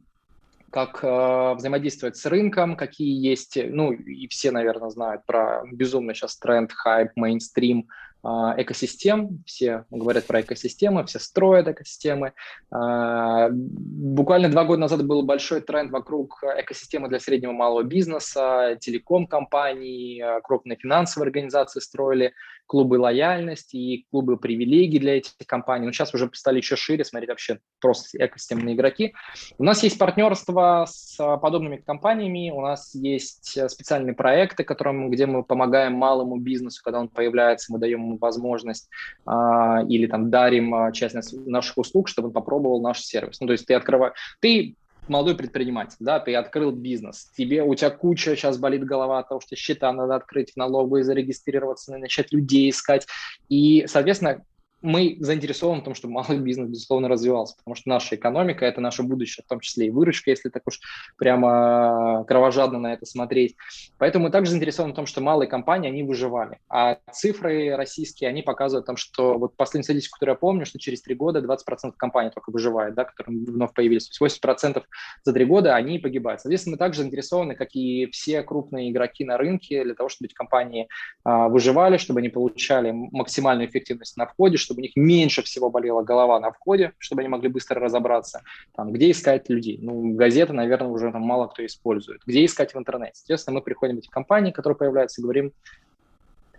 как 0.73 1.05
э, 1.05 1.55
взаимодействовать 1.55 2.17
с 2.17 2.25
рынком, 2.25 2.77
какие 2.77 3.15
есть, 3.29 3.59
ну 3.63 3.93
и 3.93 4.27
все, 4.29 4.51
наверное, 4.51 4.89
знают 4.89 5.25
про 5.27 5.63
безумный 5.71 6.15
сейчас 6.15 6.39
тренд, 6.39 6.73
хайп, 6.73 7.11
мейнстрим 7.15 7.89
экосистем, 8.25 9.43
все 9.47 9.85
говорят 9.91 10.27
про 10.27 10.43
экосистемы, 10.43 11.05
все 11.05 11.19
строят 11.19 11.67
экосистемы. 11.67 12.35
А, 12.71 13.49
буквально 13.51 14.49
два 14.49 14.65
года 14.65 14.81
назад 14.81 15.05
был 15.05 15.23
большой 15.23 15.61
тренд 15.61 15.91
вокруг 15.91 16.43
экосистемы 16.59 17.09
для 17.09 17.19
среднего 17.19 17.51
и 17.51 17.55
малого 17.55 17.83
бизнеса, 17.83 18.77
телеком-компаний, 18.81 20.21
а, 20.21 20.41
крупные 20.41 20.77
финансовые 20.77 21.27
организации 21.27 21.81
строили 21.81 22.33
клубы 22.67 22.99
лояльности 22.99 23.77
и 23.77 24.07
клубы 24.11 24.39
привилегий 24.39 24.99
для 24.99 25.19
этих 25.19 25.35
компаний. 25.47 25.87
Но 25.87 25.93
сейчас 25.93 26.15
уже 26.15 26.31
стали 26.33 26.59
еще 26.59 26.77
шире 26.77 27.05
смотреть 27.05 27.31
вообще 27.31 27.59
просто 27.81 28.25
экосистемные 28.25 28.75
игроки. 28.75 29.15
У 29.59 29.65
нас 29.65 29.83
есть 29.83 29.99
партнерство 29.99 30.87
с 30.89 31.17
подобными 31.39 31.77
компаниями, 31.77 32.51
у 32.51 32.61
нас 32.61 32.95
есть 32.95 33.59
специальные 33.69 34.15
проекты, 34.15 34.65
которым, 34.65 35.11
где 35.11 35.27
мы 35.27 35.43
помогаем 35.43 35.95
малому 35.95 36.39
бизнесу, 36.39 36.81
когда 36.83 37.01
он 37.01 37.09
появляется, 37.09 37.73
мы 37.73 37.79
даем 37.79 38.12
возможность 38.19 38.89
а, 39.27 39.83
или 39.89 40.07
там 40.07 40.31
дарим 40.31 40.75
а, 40.75 40.93
часть 40.93 41.17
наших 41.47 41.79
услуг, 41.79 42.09
чтобы 42.09 42.29
он 42.29 42.35
попробовал 42.35 42.81
наш 42.81 43.01
сервис. 43.01 43.41
Ну, 43.41 43.47
то 43.47 43.53
есть 43.53 43.67
ты 43.67 43.75
открываешь, 43.75 44.15
ты 44.41 44.77
молодой 45.09 45.37
предприниматель, 45.37 45.97
да, 46.01 46.21
ты 46.21 46.35
открыл 46.35 46.71
бизнес, 46.71 47.31
тебе, 47.37 47.63
у 47.63 47.75
тебя 47.75 47.91
куча 47.91 48.37
сейчас 48.37 48.59
болит 48.59 48.85
голова 48.85 49.19
от 49.19 49.29
того, 49.29 49.41
что 49.41 49.57
счета 49.57 49.93
надо 49.93 50.15
открыть 50.15 50.53
в 50.53 50.57
налоговой, 50.57 51.03
зарегистрироваться, 51.03 51.97
начать 51.97 52.33
людей 52.33 52.71
искать. 52.71 53.07
И, 53.49 53.85
соответственно, 53.87 54.43
мы 54.83 55.17
заинтересованы 55.21 55.81
в 55.81 55.85
том, 55.85 55.95
чтобы 55.95 56.15
малый 56.15 56.39
бизнес, 56.39 56.69
безусловно, 56.69 57.09
развивался, 57.09 57.57
потому 57.57 57.75
что 57.75 57.89
наша 57.89 58.17
экономика– 58.17 58.65
это 58.67 58.81
наше 58.81 59.03
будущее, 59.03 59.45
в 59.45 59.49
том 59.49 59.61
числе 59.61 59.87
и 59.87 59.91
выручка, 59.91 60.31
если 60.31 60.49
так 60.49 60.63
уж 60.67 60.81
прямо 61.17 62.25
кровожадно 62.29 62.79
на 62.79 62.93
это 62.93 63.07
смотреть. 63.07 63.57
Поэтому 63.99 64.27
мы 64.27 64.31
также 64.31 64.51
заинтересованы 64.51 64.93
в 64.93 64.97
том, 64.97 65.07
что 65.07 65.21
малые 65.21 65.49
компании, 65.49 65.89
они 65.89 66.03
выживали. 66.03 66.59
А 66.69 66.99
цифры 67.13 67.75
российские, 67.77 68.29
они 68.29 68.43
показывают, 68.43 68.87
там, 68.87 68.97
что 68.97 69.39
вот 69.39 69.57
последняя 69.57 69.85
статистика, 69.85 70.17
которую 70.17 70.35
я 70.35 70.39
помню, 70.39 70.67
что 70.67 70.79
через 70.79 71.03
три 71.03 71.15
года 71.15 71.41
20% 71.41 71.93
компаний 71.97 72.31
только 72.31 72.51
выживает, 72.51 72.95
да, 72.95 73.05
которые 73.05 73.45
вновь 73.45 73.73
появились. 73.75 74.09
То 74.09 74.25
есть 74.25 74.43
80% 74.43 74.83
за 75.25 75.33
три 75.33 75.45
года 75.45 75.75
они 75.75 75.99
погибают. 75.99 76.41
Соответственно, 76.41 76.75
мы 76.75 76.79
также 76.79 77.03
заинтересованы, 77.03 77.55
как 77.55 77.75
и 77.75 78.07
все 78.11 78.43
крупные 78.43 78.91
игроки 78.91 79.25
на 79.25 79.37
рынке, 79.37 79.85
для 79.85 79.95
того, 79.95 80.09
чтобы 80.09 80.27
эти 80.27 80.35
компании 80.35 80.89
а, 81.25 81.49
выживали, 81.49 81.97
чтобы 81.97 82.21
они 82.21 82.29
получали 82.29 82.91
максимальную 82.93 83.69
эффективность 83.69 84.17
на 84.17 84.27
входе, 84.27 84.57
чтобы 84.57 84.72
у 84.79 84.83
них 84.83 84.93
меньше 84.97 85.43
всего 85.43 85.71
болела 85.71 86.03
голова 86.03 86.41
на 86.41 86.53
входе, 86.53 86.93
чтобы 86.99 87.23
они 87.23 87.29
могли 87.29 87.49
быстро 87.49 87.81
разобраться, 87.81 88.43
там, 88.75 88.93
где 88.93 89.11
искать 89.11 89.49
людей. 89.49 89.79
Ну, 89.81 90.15
газеты, 90.15 90.53
наверное, 90.53 90.89
уже 90.89 91.11
там 91.13 91.23
мало 91.23 91.47
кто 91.47 91.65
использует. 91.65 92.21
Где 92.27 92.45
искать 92.45 92.75
в 92.75 92.79
интернете. 92.79 93.13
Соответственно, 93.15 93.57
мы 93.57 93.63
приходим 93.63 93.97
в 93.97 93.99
эти 93.99 94.09
компании, 94.09 94.53
которые 94.53 94.77
появляются, 94.77 95.21
и 95.21 95.25
говорим, 95.25 95.53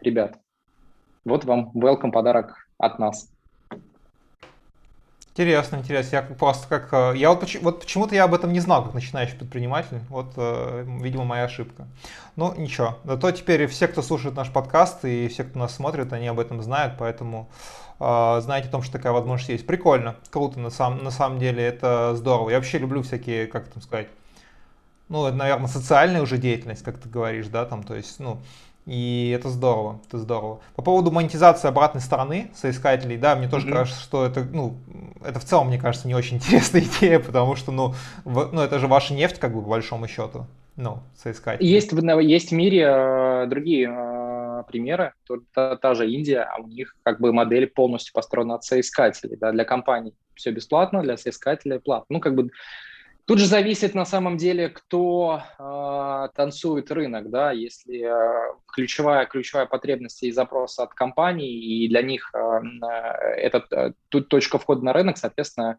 ребят, 0.01 0.37
вот 1.25 1.45
вам 1.45 1.71
welcome 1.73 2.11
подарок 2.11 2.67
от 2.77 2.99
нас. 2.99 3.29
Интересно, 5.35 5.77
интересно. 5.77 6.17
Я 6.17 6.21
просто 6.21 6.67
как... 6.67 6.93
Э, 6.93 7.17
я 7.17 7.31
вот, 7.31 7.43
вот 7.61 7.79
почему-то 7.79 8.13
я 8.13 8.25
об 8.25 8.35
этом 8.35 8.53
не 8.53 8.59
знал, 8.59 8.83
как 8.83 8.93
начинающий 8.93 9.35
предприниматель. 9.35 9.99
Вот, 10.09 10.33
э, 10.37 10.85
видимо, 11.01 11.23
моя 11.23 11.45
ошибка. 11.45 11.87
Ну, 12.35 12.53
ничего. 12.55 12.99
Зато 13.03 13.31
теперь 13.31 13.65
все, 13.65 13.87
кто 13.87 14.03
слушает 14.03 14.35
наш 14.35 14.51
подкаст 14.51 15.03
и 15.05 15.27
все, 15.29 15.43
кто 15.43 15.57
нас 15.57 15.75
смотрит, 15.75 16.13
они 16.13 16.27
об 16.27 16.39
этом 16.39 16.61
знают, 16.61 16.97
поэтому 16.99 17.49
знаете 18.41 18.67
о 18.69 18.71
том, 18.71 18.81
что 18.81 18.93
такая 18.93 19.13
возможность 19.13 19.49
есть. 19.49 19.67
Прикольно, 19.67 20.15
круто, 20.29 20.59
на, 20.59 20.69
сам, 20.69 21.03
на 21.03 21.11
самом 21.11 21.39
деле, 21.39 21.63
это 21.63 22.15
здорово. 22.15 22.49
Я 22.49 22.57
вообще 22.57 22.77
люблю 22.77 23.01
всякие, 23.01 23.47
как 23.47 23.67
там 23.67 23.81
сказать, 23.81 24.07
ну, 25.09 25.25
это, 25.27 25.35
наверное, 25.35 25.67
социальная 25.67 26.21
уже 26.21 26.37
деятельность, 26.37 26.83
как 26.83 26.97
ты 26.97 27.09
говоришь, 27.09 27.47
да, 27.47 27.65
там, 27.65 27.83
то 27.83 27.95
есть, 27.95 28.19
ну, 28.19 28.39
и 28.85 29.33
это 29.35 29.49
здорово, 29.49 29.99
это 30.07 30.17
здорово. 30.17 30.59
По 30.75 30.81
поводу 30.81 31.11
монетизации 31.11 31.67
обратной 31.67 32.01
стороны 32.01 32.51
соискателей, 32.55 33.17
да, 33.17 33.35
мне 33.35 33.47
тоже 33.47 33.67
mm-hmm. 33.67 33.73
кажется, 33.73 34.01
что 34.01 34.25
это, 34.25 34.43
ну, 34.43 34.75
это 35.23 35.39
в 35.39 35.45
целом, 35.45 35.67
мне 35.67 35.77
кажется, 35.77 36.07
не 36.07 36.15
очень 36.15 36.37
интересная 36.37 36.81
идея, 36.81 37.19
потому 37.19 37.55
что, 37.55 37.71
ну, 37.71 37.95
в, 38.25 38.49
ну, 38.51 38.61
это 38.61 38.79
же 38.79 38.87
ваша 38.87 39.13
нефть, 39.13 39.39
как 39.39 39.53
бы, 39.53 39.61
по 39.61 39.69
большому 39.69 40.07
счету, 40.07 40.47
ну, 40.75 40.99
соискатели. 41.15 41.65
Есть, 41.65 41.93
есть 41.93 42.49
в 42.49 42.53
мире 42.53 42.85
э, 42.87 43.47
другие 43.47 43.87
примеры, 44.73 45.13
та, 45.53 45.75
та 45.75 45.93
же 45.93 46.09
Индия, 46.09 46.41
а 46.41 46.61
у 46.61 46.67
них 46.67 46.95
как 47.03 47.21
бы 47.21 47.31
модель 47.31 47.67
полностью 47.67 48.13
построена 48.13 48.55
от 48.55 48.63
соискателей, 48.63 49.37
да, 49.37 49.51
для 49.51 49.65
компаний 49.65 50.13
все 50.35 50.51
бесплатно, 50.51 51.01
для 51.03 51.17
соискателей 51.17 51.79
платно. 51.79 52.15
Ну, 52.15 52.19
как 52.19 52.35
бы 52.35 52.49
Тут 53.25 53.39
же 53.39 53.45
зависит 53.45 53.95
на 53.95 54.05
самом 54.05 54.35
деле, 54.35 54.67
кто 54.67 55.41
э, 55.57 56.27
танцует 56.35 56.91
рынок, 56.91 57.29
да, 57.29 57.53
если 57.53 58.03
э, 58.03 58.53
ключевая, 58.67 59.25
ключевая 59.27 59.65
потребность 59.65 60.23
и 60.23 60.31
запрос 60.31 60.77
от 60.77 60.93
компаний, 60.93 61.47
и 61.47 61.87
для 61.87 62.01
них 62.01 62.29
э, 62.33 62.39
это 63.37 63.65
э, 63.71 63.93
тут 64.09 64.27
точка 64.27 64.57
входа 64.57 64.83
на 64.83 64.91
рынок, 64.91 65.17
соответственно, 65.17 65.77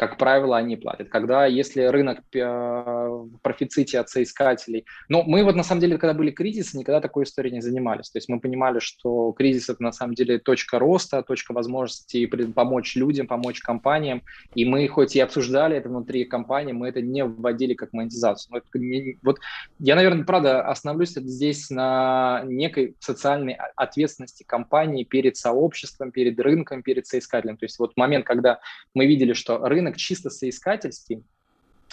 как 0.00 0.16
правило, 0.16 0.56
они 0.56 0.76
платят. 0.76 1.10
Когда, 1.10 1.44
если 1.44 1.82
рынок 1.82 2.20
э, 2.34 2.40
в 2.42 3.36
профиците 3.42 3.98
от 3.98 4.08
соискателей, 4.08 4.86
но 5.10 5.22
мы 5.24 5.44
вот 5.44 5.56
на 5.56 5.62
самом 5.62 5.82
деле, 5.82 5.98
когда 5.98 6.14
были 6.14 6.30
кризисы, 6.30 6.78
никогда 6.78 7.02
такой 7.02 7.24
историей 7.24 7.52
не 7.52 7.60
занимались. 7.60 8.08
То 8.08 8.16
есть 8.16 8.30
мы 8.30 8.40
понимали, 8.40 8.78
что 8.78 9.32
кризис 9.32 9.68
это 9.68 9.82
на 9.82 9.92
самом 9.92 10.14
деле 10.14 10.38
точка 10.38 10.78
роста, 10.78 11.22
точка 11.22 11.52
возможности 11.52 12.24
помочь 12.24 12.96
людям, 12.96 13.26
помочь 13.26 13.60
компаниям. 13.60 14.22
И 14.54 14.64
мы 14.64 14.88
хоть 14.88 15.16
и 15.16 15.20
обсуждали 15.20 15.76
это 15.76 15.90
внутри 15.90 16.24
компании, 16.24 16.72
мы 16.72 16.88
это 16.88 17.02
не 17.02 17.22
вводили 17.22 17.74
как 17.74 17.92
монетизацию. 17.92 18.62
не, 18.72 19.18
вот 19.22 19.38
я, 19.80 19.96
наверное, 19.96 20.24
правда 20.24 20.62
остановлюсь 20.62 21.10
здесь 21.10 21.68
на 21.68 22.40
некой 22.46 22.96
социальной 23.00 23.58
ответственности 23.76 24.44
компании 24.44 25.04
перед 25.04 25.36
сообществом, 25.36 26.10
перед 26.10 26.40
рынком, 26.40 26.82
перед 26.82 27.06
соискателем. 27.06 27.58
То 27.58 27.66
есть 27.66 27.78
вот 27.78 27.98
момент, 27.98 28.24
когда 28.24 28.60
мы 28.94 29.04
видели, 29.04 29.34
что 29.34 29.58
рынок 29.58 29.89
рынок 29.90 29.96
чисто 29.96 30.30
соискательский, 30.30 31.22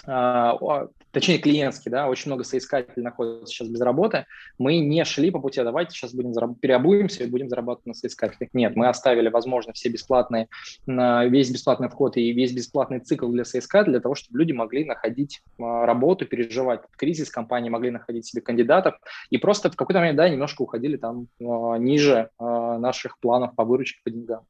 а, 0.06 0.56
точнее 1.10 1.38
клиентский, 1.38 1.90
да, 1.90 2.08
очень 2.08 2.30
много 2.30 2.44
соискателей 2.44 3.02
находится 3.02 3.46
сейчас 3.46 3.68
без 3.68 3.80
работы, 3.80 4.26
мы 4.56 4.78
не 4.78 5.04
шли 5.04 5.30
по 5.30 5.40
пути, 5.40 5.60
а 5.60 5.64
давайте 5.64 5.90
сейчас 5.90 6.14
будем 6.14 6.30
зараб- 6.30 6.54
переобуемся 6.60 7.24
и 7.24 7.26
будем 7.26 7.48
зарабатывать 7.48 7.86
на 7.86 7.94
соискателях. 7.94 8.50
Нет, 8.52 8.76
мы 8.76 8.88
оставили, 8.88 9.28
возможно, 9.28 9.72
все 9.72 9.88
бесплатные, 9.88 10.46
весь 10.86 11.50
бесплатный 11.50 11.88
вход 11.88 12.16
и 12.16 12.32
весь 12.32 12.52
бесплатный 12.52 13.00
цикл 13.00 13.28
для 13.28 13.44
соискателей 13.44 13.94
для 13.94 14.00
того, 14.00 14.14
чтобы 14.14 14.38
люди 14.38 14.52
могли 14.52 14.84
находить 14.84 15.42
а, 15.58 15.84
работу, 15.84 16.26
переживать 16.26 16.82
кризис, 16.96 17.30
компании 17.30 17.68
могли 17.68 17.90
находить 17.90 18.26
себе 18.26 18.40
кандидатов 18.40 18.94
и 19.30 19.38
просто 19.38 19.70
в 19.70 19.76
какой-то 19.76 19.98
момент, 19.98 20.16
да, 20.16 20.28
немножко 20.28 20.62
уходили 20.62 20.96
там 20.96 21.26
ниже 21.40 22.30
наших 22.38 23.18
планов 23.18 23.54
по 23.56 23.64
выручке, 23.64 24.00
по 24.04 24.10
деньгам. 24.10 24.44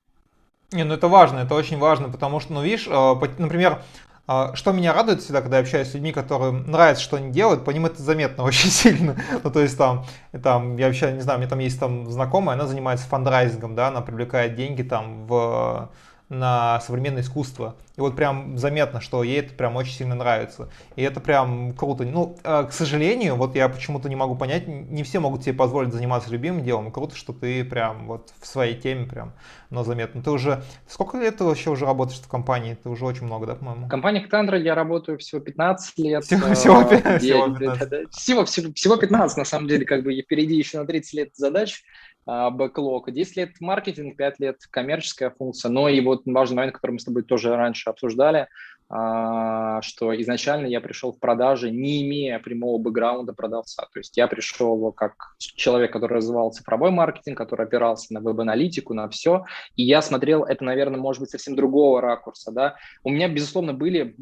Не, 0.71 0.85
ну 0.85 0.95
это 0.95 1.09
важно, 1.09 1.39
это 1.39 1.55
очень 1.55 1.79
важно, 1.79 2.11
потому 2.11 2.41
что, 2.41 2.53
ну 2.53 2.62
видишь, 2.62 2.87
э, 2.87 3.14
например, 3.39 3.83
э, 4.29 4.51
что 4.53 4.73
меня 4.73 4.93
радует 4.93 5.23
всегда, 5.23 5.41
когда 5.41 5.57
я 5.57 5.62
общаюсь 5.62 5.89
с 5.89 5.95
людьми, 5.95 6.12
которым 6.12 6.71
нравится, 6.71 7.03
что 7.03 7.16
они 7.16 7.31
делают, 7.33 7.64
по 7.64 7.71
ним 7.71 7.87
это 7.87 8.03
заметно 8.03 8.45
очень 8.45 8.69
сильно. 8.69 9.16
ну, 9.43 9.51
то 9.51 9.61
есть 9.61 9.79
там, 9.79 10.05
там, 10.43 10.77
я 10.77 10.87
вообще 10.87 11.12
не 11.12 11.21
знаю, 11.21 11.39
у 11.39 11.41
меня 11.41 11.49
там 11.49 11.59
есть 11.61 11.81
там 11.81 12.11
знакомая, 12.11 12.55
она 12.55 12.66
занимается 12.66 13.07
фандрайзингом, 13.09 13.75
да, 13.75 13.89
она 13.89 14.03
привлекает 14.03 14.57
деньги 14.57 14.83
там 14.83 15.27
в 15.27 15.91
на 16.29 16.81
современное 16.81 17.22
искусство. 17.22 17.76
И 17.97 18.01
вот 18.01 18.14
прям 18.14 18.59
заметно, 18.59 19.01
что 19.01 19.22
ей 19.22 19.41
это 19.41 19.55
прям 19.55 19.76
очень 19.76 19.93
сильно 19.93 20.14
нравится. 20.14 20.70
И 20.95 21.03
это 21.03 21.20
прям 21.20 21.72
круто. 21.72 22.05
Ну, 22.05 22.37
э, 22.45 22.66
к 22.68 22.72
сожалению, 22.72 23.37
вот 23.37 23.57
я 23.57 23.68
почему-то 23.68 24.09
не 24.09 24.16
могу 24.16 24.37
понять, 24.37 24.68
не 24.68 25.03
все 25.03 25.20
могут 25.20 25.43
себе 25.43 25.55
позволить 25.55 25.93
заниматься 25.93 26.31
любимым 26.31 26.62
делом. 26.62 26.89
И 26.89 26.93
круто, 26.93 27.16
что 27.16 27.33
ты 27.33 27.64
прям 27.64 28.07
вот 28.07 28.33
в 28.41 28.47
своей 28.47 28.76
теме 28.76 29.07
прям, 29.07 29.33
но 29.70 29.85
заметно. 29.85 30.22
Ты 30.22 30.31
уже, 30.31 30.62
сколько 30.87 31.18
лет 31.18 31.39
ты 31.39 31.45
вообще 31.45 31.70
уже 31.70 31.87
работаешь 31.87 32.20
в 32.20 32.29
компании? 32.29 32.76
Ты 32.81 32.89
уже 32.89 33.05
очень 33.05 33.24
много, 33.24 33.47
да, 33.47 33.55
по-моему? 33.55 33.87
В 33.87 33.89
компании 33.89 34.20
Ктандра 34.20 34.59
я 34.59 34.74
работаю 34.74 35.18
всего 35.18 35.41
15 35.41 35.99
лет. 35.99 36.24
Всего, 36.24 36.55
всего, 36.55 36.85
всего 37.18 37.55
15. 37.57 38.12
Всего, 38.12 38.45
всего, 38.45 38.72
всего 38.74 38.97
15, 38.97 39.39
на 39.39 39.45
самом 39.45 39.66
деле, 39.66 39.87
как 39.87 40.05
бы 40.05 40.20
впереди 40.20 40.55
еще 40.57 40.79
на 40.79 40.87
30 40.87 41.14
лет 41.14 41.31
задач 41.35 41.83
бэклог. 42.29 43.11
10 43.11 43.37
лет 43.37 43.61
маркетинг, 43.61 44.16
5 44.16 44.39
лет 44.39 44.57
коммерческая 44.70 45.31
функция. 45.31 45.70
Но 45.70 45.89
и 45.89 46.01
вот 46.01 46.22
важный 46.26 46.57
момент, 46.57 46.74
который 46.74 46.93
мы 46.93 46.99
с 46.99 47.05
тобой 47.05 47.22
тоже 47.22 47.57
раньше 47.57 47.89
обсуждали, 47.89 48.41
а, 48.41 48.47
что 48.91 50.18
изначально 50.22 50.66
я 50.66 50.80
пришел 50.80 51.12
в 51.12 51.18
продажи, 51.18 51.70
не 51.70 52.03
имея 52.03 52.39
прямого 52.39 52.78
бэкграунда 52.78 53.34
продавца. 53.34 53.86
То 53.93 53.99
есть 53.99 54.16
я 54.16 54.26
пришел 54.28 54.93
как 54.93 55.34
человек, 55.39 55.93
который 55.93 56.14
развивал 56.14 56.53
цифровой 56.53 56.91
маркетинг, 56.91 57.36
который 57.36 57.66
опирался 57.66 58.14
на 58.14 58.20
веб-аналитику, 58.20 58.95
на 58.95 59.11
все. 59.11 59.45
И 59.76 59.82
я 59.82 60.01
смотрел 60.01 60.45
это, 60.45 60.64
наверное, 60.64 60.99
может 60.99 61.20
быть, 61.20 61.30
совсем 61.30 61.55
другого 61.55 62.01
ракурса. 62.01 62.51
Да? 62.51 62.76
У 63.05 63.11
меня, 63.11 63.28
безусловно, 63.28 63.74
были 63.74 64.16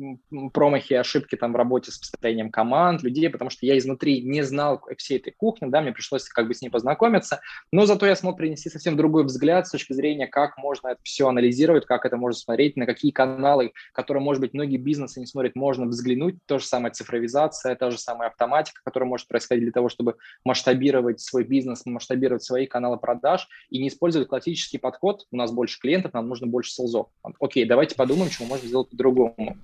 промахи 0.52 0.94
и 0.94 0.96
ошибки 0.96 1.36
там 1.36 1.52
в 1.52 1.56
работе 1.56 1.92
с 1.92 1.98
построением 1.98 2.50
команд, 2.50 3.04
людей, 3.04 3.30
потому 3.30 3.50
что 3.50 3.66
я 3.66 3.78
изнутри 3.78 4.22
не 4.22 4.42
знал 4.42 4.82
всей 4.98 5.18
этой 5.18 5.32
кухни, 5.32 5.68
да, 5.68 5.80
мне 5.80 5.92
пришлось 5.92 6.24
как 6.24 6.48
бы 6.48 6.54
с 6.54 6.62
ней 6.62 6.70
познакомиться. 6.70 7.40
Но 7.70 7.86
зато 7.86 8.06
я 8.06 8.16
смог 8.16 8.36
принести 8.36 8.68
совсем 8.68 8.96
другой 8.96 9.24
взгляд 9.24 9.68
с 9.68 9.70
точки 9.70 9.92
зрения, 9.92 10.26
как 10.26 10.58
можно 10.58 10.88
это 10.88 11.00
все 11.04 11.28
анализировать, 11.28 11.86
как 11.86 12.04
это 12.04 12.16
можно 12.16 12.38
смотреть, 12.38 12.76
на 12.76 12.86
какие 12.86 13.12
каналы, 13.12 13.72
которые, 13.92 14.22
может 14.22 14.40
быть, 14.40 14.55
многие 14.56 14.78
бизнесы 14.78 15.20
не 15.20 15.26
смотрят, 15.26 15.54
можно 15.54 15.86
взглянуть. 15.86 16.36
То 16.46 16.58
же 16.58 16.64
самое 16.64 16.92
цифровизация, 16.92 17.76
та 17.76 17.90
же 17.90 17.98
самая 17.98 18.30
автоматика, 18.30 18.80
которая 18.84 19.08
может 19.08 19.28
происходить 19.28 19.64
для 19.64 19.72
того, 19.72 19.88
чтобы 19.88 20.16
масштабировать 20.44 21.20
свой 21.20 21.44
бизнес, 21.44 21.84
масштабировать 21.86 22.42
свои 22.42 22.66
каналы 22.66 22.96
продаж 22.96 23.48
и 23.70 23.78
не 23.78 23.88
использовать 23.88 24.28
классический 24.28 24.78
подход. 24.78 25.26
У 25.30 25.36
нас 25.36 25.52
больше 25.52 25.78
клиентов, 25.78 26.14
нам 26.14 26.28
нужно 26.28 26.46
больше 26.46 26.72
селзов. 26.72 27.08
Окей, 27.38 27.64
давайте 27.64 27.94
подумаем, 27.94 28.30
что 28.30 28.44
мы 28.44 28.50
можем 28.50 28.66
сделать 28.66 28.90
по-другому. 28.90 29.56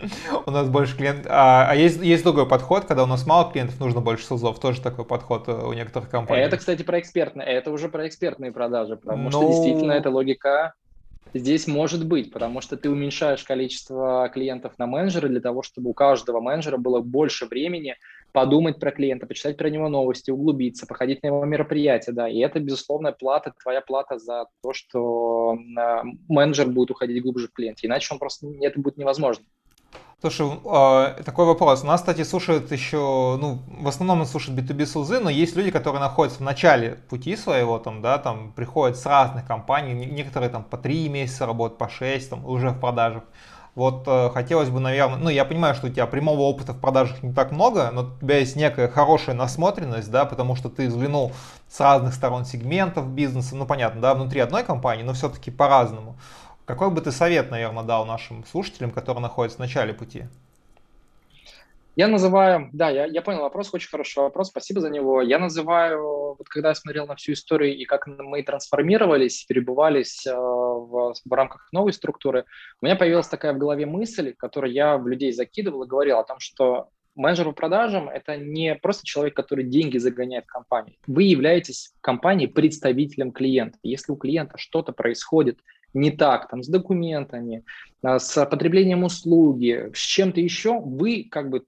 У 0.46 0.50
нас 0.50 0.68
больше 0.68 0.96
клиентов. 0.96 1.26
А, 1.28 1.66
а 1.68 1.74
есть, 1.74 2.00
есть 2.00 2.24
другой 2.24 2.48
подход, 2.48 2.86
когда 2.86 3.04
у 3.04 3.06
нас 3.06 3.26
мало 3.26 3.52
клиентов, 3.52 3.78
нужно 3.80 4.00
больше 4.00 4.24
селзов. 4.24 4.58
Тоже 4.58 4.80
такой 4.80 5.04
подход 5.04 5.48
э, 5.48 5.52
у 5.52 5.74
некоторых 5.74 6.08
компаний. 6.08 6.42
Это, 6.42 6.56
кстати, 6.56 6.82
про 6.82 7.00
экспертные. 7.00 7.46
Это 7.46 7.70
уже 7.70 7.88
про 7.88 8.08
экспертные 8.08 8.52
продажи, 8.52 8.96
потому 8.96 9.24
Но... 9.24 9.30
что 9.30 9.42
ну, 9.42 9.48
действительно 9.48 9.92
эта 9.92 10.10
логика 10.10 10.74
Здесь 11.32 11.66
может 11.66 12.06
быть, 12.06 12.32
потому 12.32 12.60
что 12.60 12.76
ты 12.76 12.90
уменьшаешь 12.90 13.44
количество 13.44 14.28
клиентов 14.32 14.78
на 14.78 14.86
менеджера 14.86 15.28
для 15.28 15.40
того, 15.40 15.62
чтобы 15.62 15.90
у 15.90 15.94
каждого 15.94 16.40
менеджера 16.40 16.76
было 16.76 17.00
больше 17.00 17.46
времени 17.46 17.96
подумать 18.32 18.78
про 18.78 18.90
клиента, 18.90 19.26
почитать 19.26 19.56
про 19.56 19.70
него 19.70 19.88
новости, 19.88 20.30
углубиться, 20.30 20.86
походить 20.86 21.22
на 21.22 21.28
его 21.28 21.44
мероприятия, 21.44 22.12
да, 22.12 22.28
и 22.28 22.38
это, 22.38 22.60
безусловно, 22.60 23.12
плата, 23.12 23.52
твоя 23.60 23.80
плата 23.80 24.18
за 24.18 24.46
то, 24.62 24.72
что 24.72 25.56
а, 25.76 26.02
менеджер 26.28 26.68
будет 26.68 26.90
уходить 26.90 27.22
глубже 27.22 27.48
в 27.48 27.52
клиенте, 27.52 27.86
иначе 27.86 28.12
он 28.12 28.18
просто, 28.18 28.46
это 28.60 28.80
будет 28.80 28.96
невозможно. 28.98 29.44
Слушай, 30.20 30.50
э, 30.50 31.22
такой 31.24 31.46
вопрос. 31.46 31.82
У 31.82 31.86
нас, 31.86 32.02
кстати, 32.02 32.24
слушают 32.24 32.70
еще, 32.70 33.38
ну, 33.40 33.62
в 33.80 33.88
основном 33.88 34.26
слушают 34.26 34.60
B2B 34.60 34.84
сузы, 34.84 35.18
но 35.18 35.30
есть 35.30 35.56
люди, 35.56 35.70
которые 35.70 35.98
находятся 35.98 36.40
в 36.40 36.42
начале 36.42 36.96
пути 37.08 37.36
своего, 37.36 37.78
там, 37.78 38.02
да, 38.02 38.18
там, 38.18 38.52
приходят 38.52 38.98
с 38.98 39.06
разных 39.06 39.46
компаний, 39.46 39.94
некоторые 39.94 40.50
там 40.50 40.62
по 40.62 40.76
3 40.76 41.08
месяца 41.08 41.46
работают, 41.46 41.78
по 41.78 41.88
6, 41.88 42.28
там, 42.28 42.44
уже 42.44 42.68
в 42.68 42.78
продажах. 42.78 43.22
Вот 43.74 44.02
э, 44.06 44.28
хотелось 44.34 44.68
бы, 44.68 44.78
наверное, 44.78 45.16
ну, 45.16 45.30
я 45.30 45.46
понимаю, 45.46 45.74
что 45.74 45.86
у 45.86 45.90
тебя 45.90 46.06
прямого 46.06 46.40
опыта 46.40 46.74
в 46.74 46.80
продажах 46.80 47.22
не 47.22 47.32
так 47.32 47.50
много, 47.50 47.90
но 47.90 48.02
у 48.02 48.20
тебя 48.20 48.40
есть 48.40 48.56
некая 48.56 48.88
хорошая 48.88 49.34
насмотренность, 49.34 50.10
да, 50.10 50.26
потому 50.26 50.54
что 50.54 50.68
ты 50.68 50.88
взглянул 50.88 51.32
с 51.66 51.80
разных 51.80 52.12
сторон 52.12 52.44
сегментов 52.44 53.08
бизнеса, 53.08 53.56
ну, 53.56 53.64
понятно, 53.64 54.02
да, 54.02 54.14
внутри 54.14 54.40
одной 54.40 54.64
компании, 54.64 55.02
но 55.02 55.14
все-таки 55.14 55.50
по-разному. 55.50 56.16
Какой 56.70 56.88
бы 56.88 57.00
ты 57.00 57.10
совет, 57.10 57.50
наверное, 57.50 57.82
дал 57.82 58.06
нашим 58.06 58.44
слушателям, 58.44 58.92
которые 58.92 59.22
находятся 59.22 59.56
в 59.56 59.60
начале 59.60 59.92
пути? 59.92 60.26
Я 61.96 62.06
называю, 62.06 62.70
да, 62.72 62.90
я, 62.90 63.06
я 63.06 63.22
понял 63.22 63.40
вопрос, 63.40 63.74
очень 63.74 63.88
хороший 63.88 64.20
вопрос, 64.20 64.50
спасибо 64.50 64.80
за 64.80 64.88
него. 64.88 65.20
Я 65.20 65.40
называю, 65.40 66.36
вот 66.38 66.48
когда 66.48 66.68
я 66.68 66.76
смотрел 66.76 67.08
на 67.08 67.16
всю 67.16 67.32
историю 67.32 67.76
и 67.76 67.84
как 67.86 68.06
мы 68.06 68.44
трансформировались, 68.44 69.44
перебывались 69.46 70.24
э, 70.24 70.32
в, 70.32 71.14
в 71.24 71.32
рамках 71.32 71.68
новой 71.72 71.92
структуры, 71.92 72.44
у 72.80 72.86
меня 72.86 72.94
появилась 72.94 73.26
такая 73.26 73.52
в 73.52 73.58
голове 73.58 73.84
мысль, 73.84 74.32
которую 74.38 74.72
я 74.72 74.96
в 74.96 75.08
людей 75.08 75.32
закидывал 75.32 75.82
и 75.82 75.88
говорил 75.88 76.20
о 76.20 76.24
том, 76.24 76.38
что 76.38 76.90
менеджер 77.16 77.46
по 77.46 77.52
продажам– 77.52 78.08
это 78.10 78.36
не 78.36 78.76
просто 78.76 79.04
человек, 79.04 79.34
который 79.34 79.64
деньги 79.64 79.98
загоняет 79.98 80.44
в 80.44 80.52
компанию. 80.52 80.94
Вы 81.08 81.24
являетесь 81.24 81.92
компанией 82.00 82.46
представителем 82.46 83.32
клиента. 83.32 83.76
Если 83.82 84.12
у 84.12 84.16
клиента 84.16 84.56
что-то 84.56 84.92
происходит– 84.92 85.58
не 85.94 86.10
так, 86.10 86.48
там, 86.48 86.62
с 86.62 86.68
документами, 86.68 87.64
а, 88.02 88.18
с 88.18 88.46
потреблением 88.46 89.04
услуги, 89.04 89.90
с 89.94 89.98
чем-то 89.98 90.40
еще, 90.40 90.80
вы 90.80 91.26
как 91.30 91.50
бы 91.50 91.64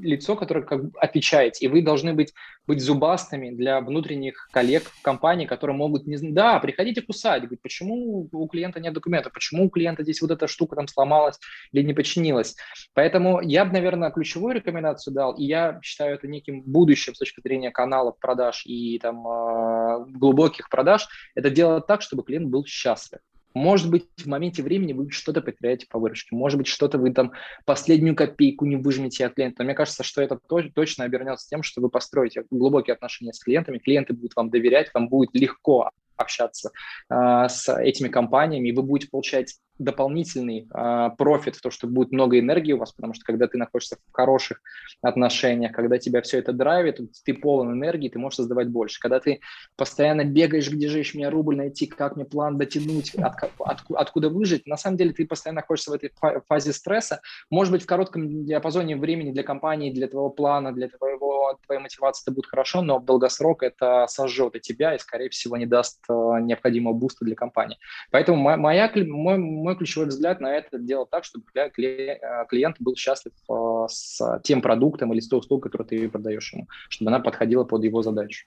лицо, 0.00 0.36
которое 0.36 0.62
как 0.62 0.84
бы 0.84 0.98
отвечаете, 0.98 1.64
и 1.64 1.68
вы 1.68 1.82
должны 1.82 2.14
быть, 2.14 2.32
быть 2.66 2.80
зубастыми 2.80 3.50
для 3.50 3.80
внутренних 3.80 4.48
коллег 4.52 4.84
в 4.84 5.02
компании, 5.02 5.46
которые 5.46 5.76
могут 5.76 6.06
не 6.06 6.16
да, 6.16 6.58
приходите 6.58 7.02
кусать, 7.02 7.42
говорить, 7.42 7.60
почему 7.60 8.28
у 8.32 8.48
клиента 8.48 8.80
нет 8.80 8.94
документов, 8.94 9.32
почему 9.32 9.66
у 9.66 9.70
клиента 9.70 10.02
здесь 10.02 10.22
вот 10.22 10.30
эта 10.30 10.46
штука 10.46 10.76
там 10.76 10.88
сломалась 10.88 11.38
или 11.72 11.82
не 11.82 11.92
починилась. 11.92 12.56
Поэтому 12.94 13.40
я 13.40 13.64
бы, 13.64 13.72
наверное, 13.72 14.10
ключевую 14.10 14.54
рекомендацию 14.54 15.12
дал, 15.12 15.34
и 15.34 15.44
я 15.44 15.80
считаю 15.82 16.14
это 16.14 16.28
неким 16.28 16.62
будущим 16.62 17.14
с 17.14 17.18
точки 17.18 17.40
зрения 17.40 17.70
каналов 17.70 18.18
продаж 18.18 18.64
и 18.64 18.98
там 19.00 19.26
а, 19.26 20.04
глубоких 20.08 20.70
продаж, 20.70 21.08
это 21.34 21.50
делать 21.50 21.86
так, 21.86 22.02
чтобы 22.02 22.22
клиент 22.22 22.48
был 22.48 22.64
счастлив. 22.64 23.20
Может 23.54 23.88
быть, 23.90 24.06
в 24.16 24.26
моменте 24.26 24.62
времени 24.62 24.92
вы 24.92 25.10
что-то 25.10 25.40
потеряете 25.40 25.86
по 25.88 25.98
выручке, 25.98 26.34
может 26.34 26.58
быть, 26.58 26.66
что-то 26.66 26.98
вы 26.98 27.12
там 27.12 27.32
последнюю 27.64 28.16
копейку 28.16 28.66
не 28.66 28.76
выжмете 28.76 29.26
от 29.26 29.34
клиента. 29.34 29.56
Но 29.60 29.66
мне 29.66 29.74
кажется, 29.74 30.02
что 30.02 30.20
это 30.20 30.38
точно 30.74 31.04
обернется 31.04 31.48
тем, 31.48 31.62
что 31.62 31.80
вы 31.80 31.88
построите 31.88 32.44
глубокие 32.50 32.94
отношения 32.94 33.32
с 33.32 33.38
клиентами, 33.38 33.78
клиенты 33.78 34.12
будут 34.12 34.34
вам 34.34 34.50
доверять, 34.50 34.90
вам 34.92 35.08
будет 35.08 35.30
легко 35.34 35.90
общаться 36.16 36.70
э, 37.10 37.48
с 37.48 37.72
этими 37.72 38.08
компаниями, 38.08 38.68
и 38.68 38.72
вы 38.72 38.82
будете 38.82 39.10
получать 39.10 39.56
дополнительный 39.78 40.68
э, 40.72 41.10
профит 41.16 41.56
в 41.56 41.60
то, 41.60 41.70
что 41.70 41.86
будет 41.86 42.12
много 42.12 42.38
энергии 42.38 42.72
у 42.72 42.78
вас, 42.78 42.92
потому 42.92 43.14
что 43.14 43.24
когда 43.24 43.48
ты 43.48 43.58
находишься 43.58 43.96
в 43.96 44.12
хороших 44.12 44.60
отношениях, 45.02 45.72
когда 45.72 45.98
тебя 45.98 46.22
все 46.22 46.38
это 46.38 46.52
драйвит, 46.52 47.00
ты 47.24 47.34
полон 47.34 47.72
энергии, 47.72 48.08
ты 48.08 48.18
можешь 48.18 48.36
создавать 48.36 48.68
больше. 48.68 49.00
Когда 49.00 49.20
ты 49.20 49.40
постоянно 49.76 50.24
бегаешь, 50.24 50.70
где 50.70 50.88
же 50.88 50.98
еще 50.98 51.18
мне 51.18 51.28
рубль 51.28 51.56
найти, 51.56 51.86
как 51.86 52.16
мне 52.16 52.24
план 52.24 52.58
дотянуть, 52.58 53.14
от, 53.16 53.34
от, 53.58 53.80
откуда 53.94 54.28
выжить, 54.28 54.66
на 54.66 54.76
самом 54.76 54.96
деле 54.96 55.12
ты 55.12 55.26
постоянно 55.26 55.60
находишься 55.60 55.90
в 55.90 55.94
этой 55.94 56.12
фазе 56.48 56.72
стресса. 56.72 57.20
Может 57.50 57.72
быть, 57.72 57.82
в 57.82 57.86
коротком 57.86 58.44
диапазоне 58.44 58.96
времени 58.96 59.32
для 59.32 59.42
компании, 59.42 59.92
для 59.92 60.08
твоего 60.08 60.30
плана, 60.30 60.72
для 60.72 60.88
твоего, 60.88 61.58
твоей 61.66 61.80
мотивации 61.80 62.24
это 62.24 62.34
будет 62.34 62.46
хорошо, 62.46 62.82
но 62.82 62.98
в 62.98 63.04
долгосрок 63.04 63.62
это 63.62 64.06
сожжет 64.08 64.56
и 64.56 64.60
тебя, 64.60 64.94
и, 64.94 64.98
скорее 64.98 65.28
всего, 65.30 65.56
не 65.56 65.66
даст 65.66 66.00
э, 66.08 66.12
необходимого 66.12 66.94
буста 66.94 67.24
для 67.24 67.34
компании. 67.34 67.78
Поэтому 68.10 68.56
моя, 68.56 68.90
мой, 68.94 69.38
мой 69.64 69.76
ключевой 69.76 70.08
взгляд 70.08 70.40
на 70.40 70.54
это 70.54 70.78
делать 70.78 71.10
так, 71.10 71.24
чтобы 71.24 71.44
э, 71.54 71.70
клиент 71.70 72.76
был 72.78 72.94
счастлив 72.94 73.32
э, 73.50 73.86
с 73.88 74.40
тем 74.44 74.62
продуктом 74.62 75.12
или 75.12 75.20
с 75.20 75.28
той 75.28 75.40
услугой, 75.40 75.62
которую 75.62 75.88
ты 75.88 76.08
продаешь 76.08 76.52
ему, 76.52 76.68
чтобы 76.88 77.10
она 77.10 77.20
подходила 77.20 77.64
под 77.64 77.82
его 77.82 78.02
задачу. 78.02 78.46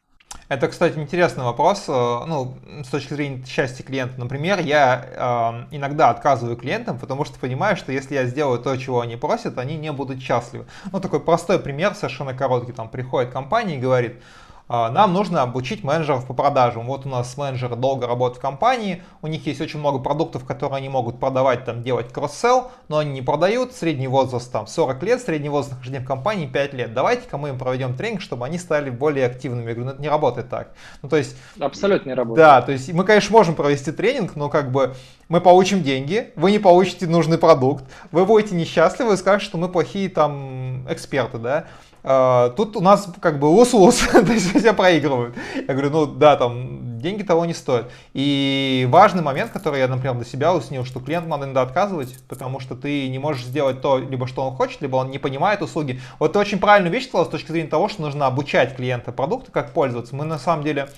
Это, 0.49 0.70
кстати, 0.70 0.97
интересный 0.97 1.43
вопрос. 1.43 1.86
Э, 1.89 2.26
ну, 2.26 2.55
с 2.84 2.88
точки 2.88 3.13
зрения 3.13 3.43
счастья 3.45 3.84
клиента, 3.84 4.20
например, 4.20 4.59
я 4.59 5.65
э, 5.72 5.76
иногда 5.76 6.09
отказываю 6.09 6.55
клиентам, 6.55 6.99
потому 6.99 7.26
что 7.26 7.39
понимаю, 7.39 7.76
что 7.76 7.91
если 7.91 8.13
я 8.13 8.26
сделаю 8.26 8.59
то, 8.59 8.76
чего 8.78 9.01
они 9.01 9.18
просят, 9.18 9.57
они 9.57 9.76
не 9.76 9.91
будут 9.91 10.22
счастливы. 10.22 10.65
Ну, 10.91 11.01
такой 11.01 11.20
простой 11.20 11.59
пример, 11.59 11.95
совершенно 11.95 12.34
короткий. 12.34 12.72
Там 12.72 12.89
приходит 12.89 13.32
компания 13.32 13.76
и 13.76 13.80
говорит, 13.80 14.22
нам 14.70 15.13
нужно 15.13 15.41
обучить 15.41 15.84
менеджеров 15.84 16.26
по 16.26 16.34
продажам. 16.34 16.88
Вот 16.88 17.05
у 17.05 17.09
нас 17.09 17.38
менеджеры 17.38 17.76
долго 17.76 18.07
работают 18.07 18.38
в 18.38 18.41
компании, 18.41 19.01
у 19.22 19.28
них 19.28 19.45
есть 19.45 19.61
очень 19.61 19.80
много 19.80 19.99
продуктов, 19.99 20.45
которые 20.45 20.78
они 20.78 20.89
могут 20.89 21.20
продавать, 21.20 21.65
там, 21.65 21.84
делать 21.84 22.11
кросс-селл, 22.11 22.72
но 22.88 22.97
они 22.97 23.11
не 23.11 23.22
продают, 23.22 23.74
средний 23.74 24.07
возраст 24.07 24.51
там 24.51 24.68
40 24.68 25.03
лет, 25.03 25.22
средний 25.22 25.49
возраст 25.49 25.72
нахождения 25.72 26.03
в 26.03 26.07
компании 26.07 26.47
5 26.47 26.74
лет. 26.74 26.93
Давайте-ка 26.93 27.38
мы 27.38 27.49
им 27.49 27.57
проведем 27.57 27.95
тренинг, 27.95 28.22
чтобы 28.22 28.45
они 28.45 28.57
стали 28.57 28.89
более 28.89 29.26
активными. 29.26 29.70
Я 29.70 29.76
говорю, 29.76 29.86
ну 29.86 29.91
это 29.91 30.01
не 30.01 30.09
работает 30.09 30.49
так. 30.49 30.74
Ну 31.01 31.09
то 31.09 31.18
есть... 31.18 31.36
Абсолютно 31.59 32.09
не 32.09 32.15
работает. 32.15 32.45
Да, 32.45 32.61
то 32.61 32.72
есть 32.72 32.91
мы, 32.91 33.03
конечно, 33.03 33.32
можем 33.32 33.55
провести 33.55 33.91
тренинг, 33.91 34.36
но 34.36 34.49
как 34.49 34.72
бы 34.72 34.95
мы 35.30 35.41
получим 35.41 35.84
деньги, 35.84 36.32
вы 36.36 36.51
не 36.51 36.59
получите 36.59 37.07
нужный 37.07 37.38
продукт, 37.38 37.84
вы 38.11 38.26
будете 38.26 38.55
несчастливы 38.55 39.13
и 39.13 39.18
скажете, 39.18 39.49
что 39.49 39.57
мы 39.57 39.70
плохие 39.70 40.09
там 40.09 40.86
эксперты, 40.89 41.38
да. 41.38 41.65
А, 42.03 42.49
тут 42.51 42.75
у 42.75 42.81
нас 42.81 43.07
как 43.21 43.39
бы 43.39 43.45
лус-лус, 43.47 44.07
то 44.11 44.31
есть 44.31 44.57
все 44.57 44.73
проигрывают. 44.73 45.35
Я 45.55 45.73
говорю, 45.73 45.89
ну 45.89 46.05
да, 46.05 46.35
там 46.35 46.99
деньги 46.99 47.23
того 47.23 47.45
не 47.45 47.53
стоят. 47.53 47.91
И 48.13 48.87
важный 48.89 49.21
момент, 49.21 49.51
который 49.51 49.79
я, 49.79 49.87
например, 49.87 50.15
для 50.15 50.25
себя 50.25 50.53
уяснил, 50.53 50.85
что 50.85 50.99
клиенту 50.99 51.29
надо 51.29 51.45
иногда 51.45 51.61
отказывать, 51.61 52.15
потому 52.27 52.59
что 52.59 52.75
ты 52.75 53.07
не 53.09 53.19
можешь 53.19 53.43
сделать 53.43 53.81
то, 53.81 53.97
либо 53.97 54.27
что 54.27 54.43
он 54.43 54.55
хочет, 54.55 54.81
либо 54.81 54.95
он 54.97 55.11
не 55.11 55.19
понимает 55.19 55.61
услуги. 55.61 56.01
Вот 56.19 56.33
ты 56.33 56.39
очень 56.39 56.59
правильную 56.59 56.93
вещь 56.93 57.07
сказал 57.07 57.25
с 57.25 57.29
точки 57.29 57.51
зрения 57.51 57.69
того, 57.69 57.89
что 57.89 58.01
нужно 58.01 58.27
обучать 58.27 58.75
клиента 58.75 59.11
продукта, 59.11 59.51
как 59.51 59.73
пользоваться. 59.73 60.15
Мы 60.15 60.25
на 60.25 60.39
самом 60.39 60.63
деле 60.63 60.89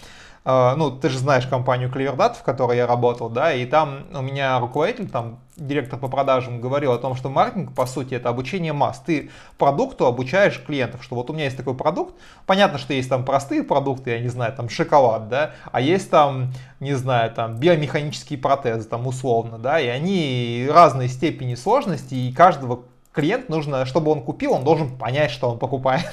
ну, 0.46 0.92
ты 0.92 1.10
же 1.10 1.20
знаешь 1.20 1.46
компанию 1.46 1.90
ClearData, 1.90 2.36
в 2.36 2.44
которой 2.44 2.78
я 2.78 2.88
работал, 2.88 3.30
да, 3.30 3.54
и 3.54 3.66
там 3.66 4.06
у 4.14 4.22
меня 4.22 4.60
руководитель, 4.60 5.10
там, 5.10 5.40
директор 5.58 6.00
по 6.00 6.08
продажам 6.08 6.62
говорил 6.62 6.94
о 6.94 6.98
том, 6.98 7.16
что 7.16 7.30
маркетинг, 7.30 7.74
по 7.76 7.86
сути, 7.86 8.14
это 8.14 8.30
обучение 8.30 8.74
масс. 8.74 9.02
Ты 9.06 9.30
продукту 9.58 10.06
обучаешь 10.06 10.62
клиентов, 10.66 11.04
что 11.04 11.16
вот 11.16 11.30
у 11.30 11.34
меня 11.34 11.46
есть 11.46 11.58
такой 11.58 11.76
продукт, 11.76 12.16
понятно, 12.46 12.78
что 12.78 12.94
есть 12.94 13.10
там 13.10 13.26
простые 13.26 13.64
продукты, 13.64 14.12
я 14.12 14.20
не 14.20 14.30
знаю, 14.30 14.54
там 14.54 14.70
шоколад, 14.70 15.28
да, 15.30 15.52
а 15.72 15.82
есть 15.82 16.10
там, 16.10 16.54
не 16.80 16.94
знаю, 16.94 17.32
там 17.32 17.58
биомеханические 17.58 18.40
протезы, 18.40 18.88
там 18.88 19.08
условно, 19.08 19.58
да, 19.58 19.80
и 19.80 19.88
они 19.88 20.68
разной 20.72 21.10
степени 21.10 21.56
сложности, 21.56 22.16
и 22.16 22.32
каждого 22.32 22.84
клиент 23.20 23.50
нужно, 23.50 23.86
чтобы 23.86 24.12
он 24.12 24.22
купил, 24.22 24.54
он 24.54 24.64
должен 24.64 24.98
понять, 24.98 25.32
что 25.32 25.50
он 25.50 25.60
покупает. 25.60 26.10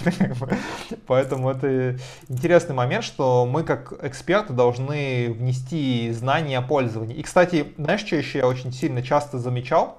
Поэтому 1.06 1.50
это 1.50 1.96
интересный 2.28 2.74
момент, 2.74 3.04
что 3.04 3.46
мы 3.46 3.62
как 3.62 3.92
эксперты 4.02 4.52
должны 4.52 5.32
внести 5.32 6.10
знания 6.10 6.58
о 6.58 6.62
пользовании. 6.62 7.14
И, 7.14 7.22
кстати, 7.22 7.72
знаешь, 7.78 8.04
что 8.04 8.16
еще 8.16 8.38
я 8.38 8.48
очень 8.48 8.72
сильно 8.72 9.02
часто 9.02 9.38
замечал? 9.38 9.98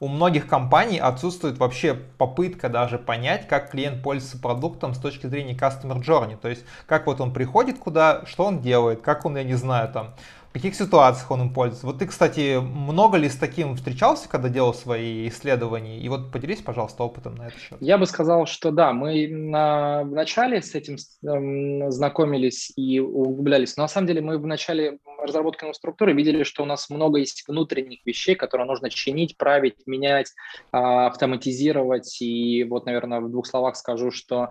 У 0.00 0.06
многих 0.06 0.46
компаний 0.46 1.00
отсутствует 1.00 1.58
вообще 1.58 1.94
попытка 1.94 2.68
даже 2.68 2.98
понять, 2.98 3.48
как 3.48 3.72
клиент 3.72 4.00
пользуется 4.00 4.38
продуктом 4.38 4.94
с 4.94 4.98
точки 4.98 5.26
зрения 5.26 5.54
customer 5.54 6.00
journey. 6.00 6.36
То 6.36 6.48
есть, 6.48 6.64
как 6.86 7.06
вот 7.06 7.20
он 7.20 7.32
приходит 7.32 7.78
куда, 7.78 8.24
что 8.24 8.44
он 8.44 8.60
делает, 8.60 9.02
как 9.02 9.24
он, 9.24 9.36
я 9.36 9.42
не 9.42 9.54
знаю, 9.54 9.88
там, 9.92 10.14
каких 10.58 10.74
ситуациях 10.74 11.30
он 11.30 11.42
им 11.42 11.52
пользуется. 11.54 11.86
Вот 11.86 11.98
ты, 11.98 12.06
кстати, 12.06 12.60
много 12.60 13.16
ли 13.16 13.28
с 13.28 13.36
таким 13.36 13.76
встречался, 13.76 14.28
когда 14.28 14.48
делал 14.48 14.74
свои 14.74 15.28
исследования? 15.28 16.00
И 16.00 16.08
вот 16.08 16.32
поделись, 16.32 16.60
пожалуйста, 16.60 17.04
опытом 17.04 17.36
на 17.36 17.46
этот 17.46 17.60
счет. 17.60 17.78
Я 17.80 17.96
бы 17.96 18.06
сказал, 18.06 18.46
что 18.46 18.70
да, 18.70 18.92
мы 18.92 19.28
на, 19.28 20.02
в 20.02 20.10
начале 20.10 20.60
с 20.60 20.74
этим 20.74 20.96
э, 20.96 21.90
знакомились 21.90 22.72
и 22.76 22.98
углублялись. 22.98 23.76
Но 23.76 23.84
на 23.84 23.88
самом 23.88 24.08
деле 24.08 24.20
мы 24.20 24.38
в 24.38 24.46
начале 24.46 24.98
разработки 25.22 25.62
новой 25.62 25.74
структуры 25.74 26.12
видели, 26.12 26.42
что 26.42 26.64
у 26.64 26.66
нас 26.66 26.90
много 26.90 27.18
есть 27.18 27.44
внутренних 27.46 28.04
вещей, 28.04 28.34
которые 28.34 28.66
нужно 28.66 28.90
чинить, 28.90 29.36
править, 29.36 29.86
менять, 29.86 30.32
э, 30.72 30.76
автоматизировать. 30.76 32.20
И 32.20 32.64
вот, 32.64 32.84
наверное, 32.84 33.20
в 33.20 33.30
двух 33.30 33.46
словах 33.46 33.76
скажу, 33.76 34.10
что 34.10 34.50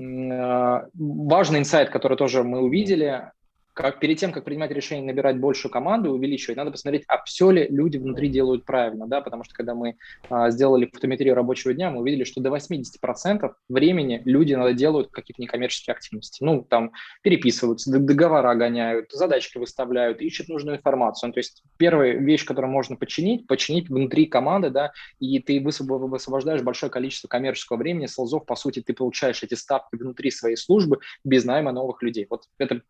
э, 0.00 0.80
важный 0.94 1.60
инсайт, 1.60 1.90
который 1.90 2.18
тоже 2.18 2.42
мы 2.42 2.60
увидели, 2.60 3.30
как, 3.74 3.98
перед 3.98 4.18
тем, 4.18 4.32
как 4.32 4.44
принимать 4.44 4.70
решение 4.70 5.04
набирать 5.04 5.38
большую 5.38 5.70
команду, 5.70 6.12
увеличивать, 6.12 6.56
надо 6.56 6.70
посмотреть, 6.70 7.04
а 7.08 7.22
все 7.24 7.50
ли 7.50 7.66
люди 7.68 7.98
внутри 7.98 8.28
делают 8.28 8.64
правильно, 8.64 9.08
да, 9.08 9.20
потому 9.20 9.42
что 9.42 9.52
когда 9.52 9.74
мы 9.74 9.96
а, 10.30 10.50
сделали 10.50 10.88
фотометрию 10.92 11.34
рабочего 11.34 11.74
дня, 11.74 11.90
мы 11.90 12.00
увидели, 12.00 12.22
что 12.22 12.40
до 12.40 12.50
80% 12.50 13.52
времени 13.68 14.22
люди 14.24 14.54
надо 14.54 14.72
делают 14.74 15.10
какие-то 15.10 15.42
некоммерческие 15.42 15.92
активности. 15.92 16.42
Ну, 16.42 16.62
там, 16.62 16.92
переписываются, 17.22 17.90
договора 17.90 18.54
гоняют, 18.54 19.10
задачки 19.10 19.58
выставляют, 19.58 20.20
ищут 20.22 20.48
нужную 20.48 20.78
информацию. 20.78 21.28
Ну, 21.28 21.34
то 21.34 21.40
есть 21.40 21.62
первая 21.76 22.12
вещь, 22.12 22.44
которую 22.44 22.70
можно 22.70 22.94
починить, 22.94 23.48
починить 23.48 23.88
внутри 23.88 24.26
команды, 24.26 24.70
да, 24.70 24.92
и 25.18 25.40
ты 25.40 25.60
высвобождаешь 25.60 26.62
большое 26.62 26.92
количество 26.92 27.26
коммерческого 27.26 27.76
времени, 27.76 28.06
солзов, 28.06 28.46
по 28.46 28.54
сути, 28.54 28.80
ты 28.80 28.94
получаешь 28.94 29.42
эти 29.42 29.54
ставки 29.54 29.96
внутри 29.96 30.30
своей 30.30 30.56
службы 30.56 31.00
без 31.24 31.44
найма 31.44 31.72
новых 31.72 32.02
людей. 32.02 32.28
Вот 32.30 32.44
это 32.58 32.80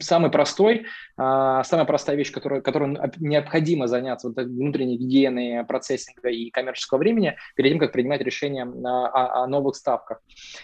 самый 0.00 0.30
простой, 0.30 0.86
а, 1.16 1.64
самая 1.64 1.86
простая 1.86 2.16
вещь, 2.16 2.32
которую, 2.32 2.62
которую 2.62 2.98
необходимо 3.18 3.86
заняться 3.86 4.28
вот 4.28 4.36
внутренней 4.36 4.96
гигиеной 4.96 5.64
процессинга 5.64 6.28
и 6.28 6.50
коммерческого 6.50 6.98
времени 6.98 7.36
перед 7.56 7.72
тем, 7.72 7.78
как 7.78 7.92
принимать 7.92 8.20
решение 8.20 8.64
о, 8.64 9.42
о 9.42 9.46
новых 9.46 9.76
ставках. 9.76 10.20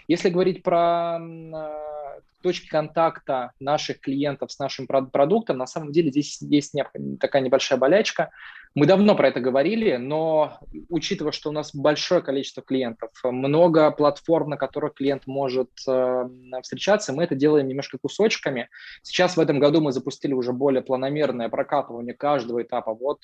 Если 0.07 0.31
говорить 0.31 0.62
про 0.62 1.16
а, 1.16 2.20
точки 2.43 2.68
контакта 2.68 3.53
наших 3.59 4.01
клиентов 4.01 4.53
с 4.53 4.59
нашим 4.59 4.87
продуктом, 4.87 5.59
на 5.59 5.66
самом 5.66 5.91
деле 5.91 6.11
здесь 6.11 6.41
есть 6.43 6.74
такая 7.18 7.43
небольшая 7.43 7.79
болячка. 7.79 8.31
Мы 8.77 8.85
давно 8.85 9.16
про 9.16 9.29
это 9.29 9.41
говорили, 9.41 9.97
но 9.97 10.59
учитывая, 10.91 11.33
что 11.33 11.49
у 11.49 11.53
нас 11.53 11.74
большое 11.74 12.20
количество 12.20 12.62
клиентов, 12.62 13.11
много 13.24 13.91
платформ, 13.91 14.51
на 14.51 14.59
которых 14.59 14.93
клиент 14.93 15.22
может 15.27 15.70
э, 15.89 16.29
встречаться, 16.62 17.14
мы 17.14 17.24
это 17.24 17.35
делаем 17.35 17.68
немножко 17.68 17.97
кусочками. 17.97 18.68
Сейчас 19.03 19.39
в 19.39 19.41
этом 19.41 19.61
году 19.61 19.81
мы 19.81 19.93
запустили 19.93 20.35
уже 20.35 20.53
более 20.53 20.83
планомерное 20.83 21.49
прокатывание 21.49 22.12
каждого 22.12 22.62
этапа. 22.62 22.93
Вот 22.93 23.20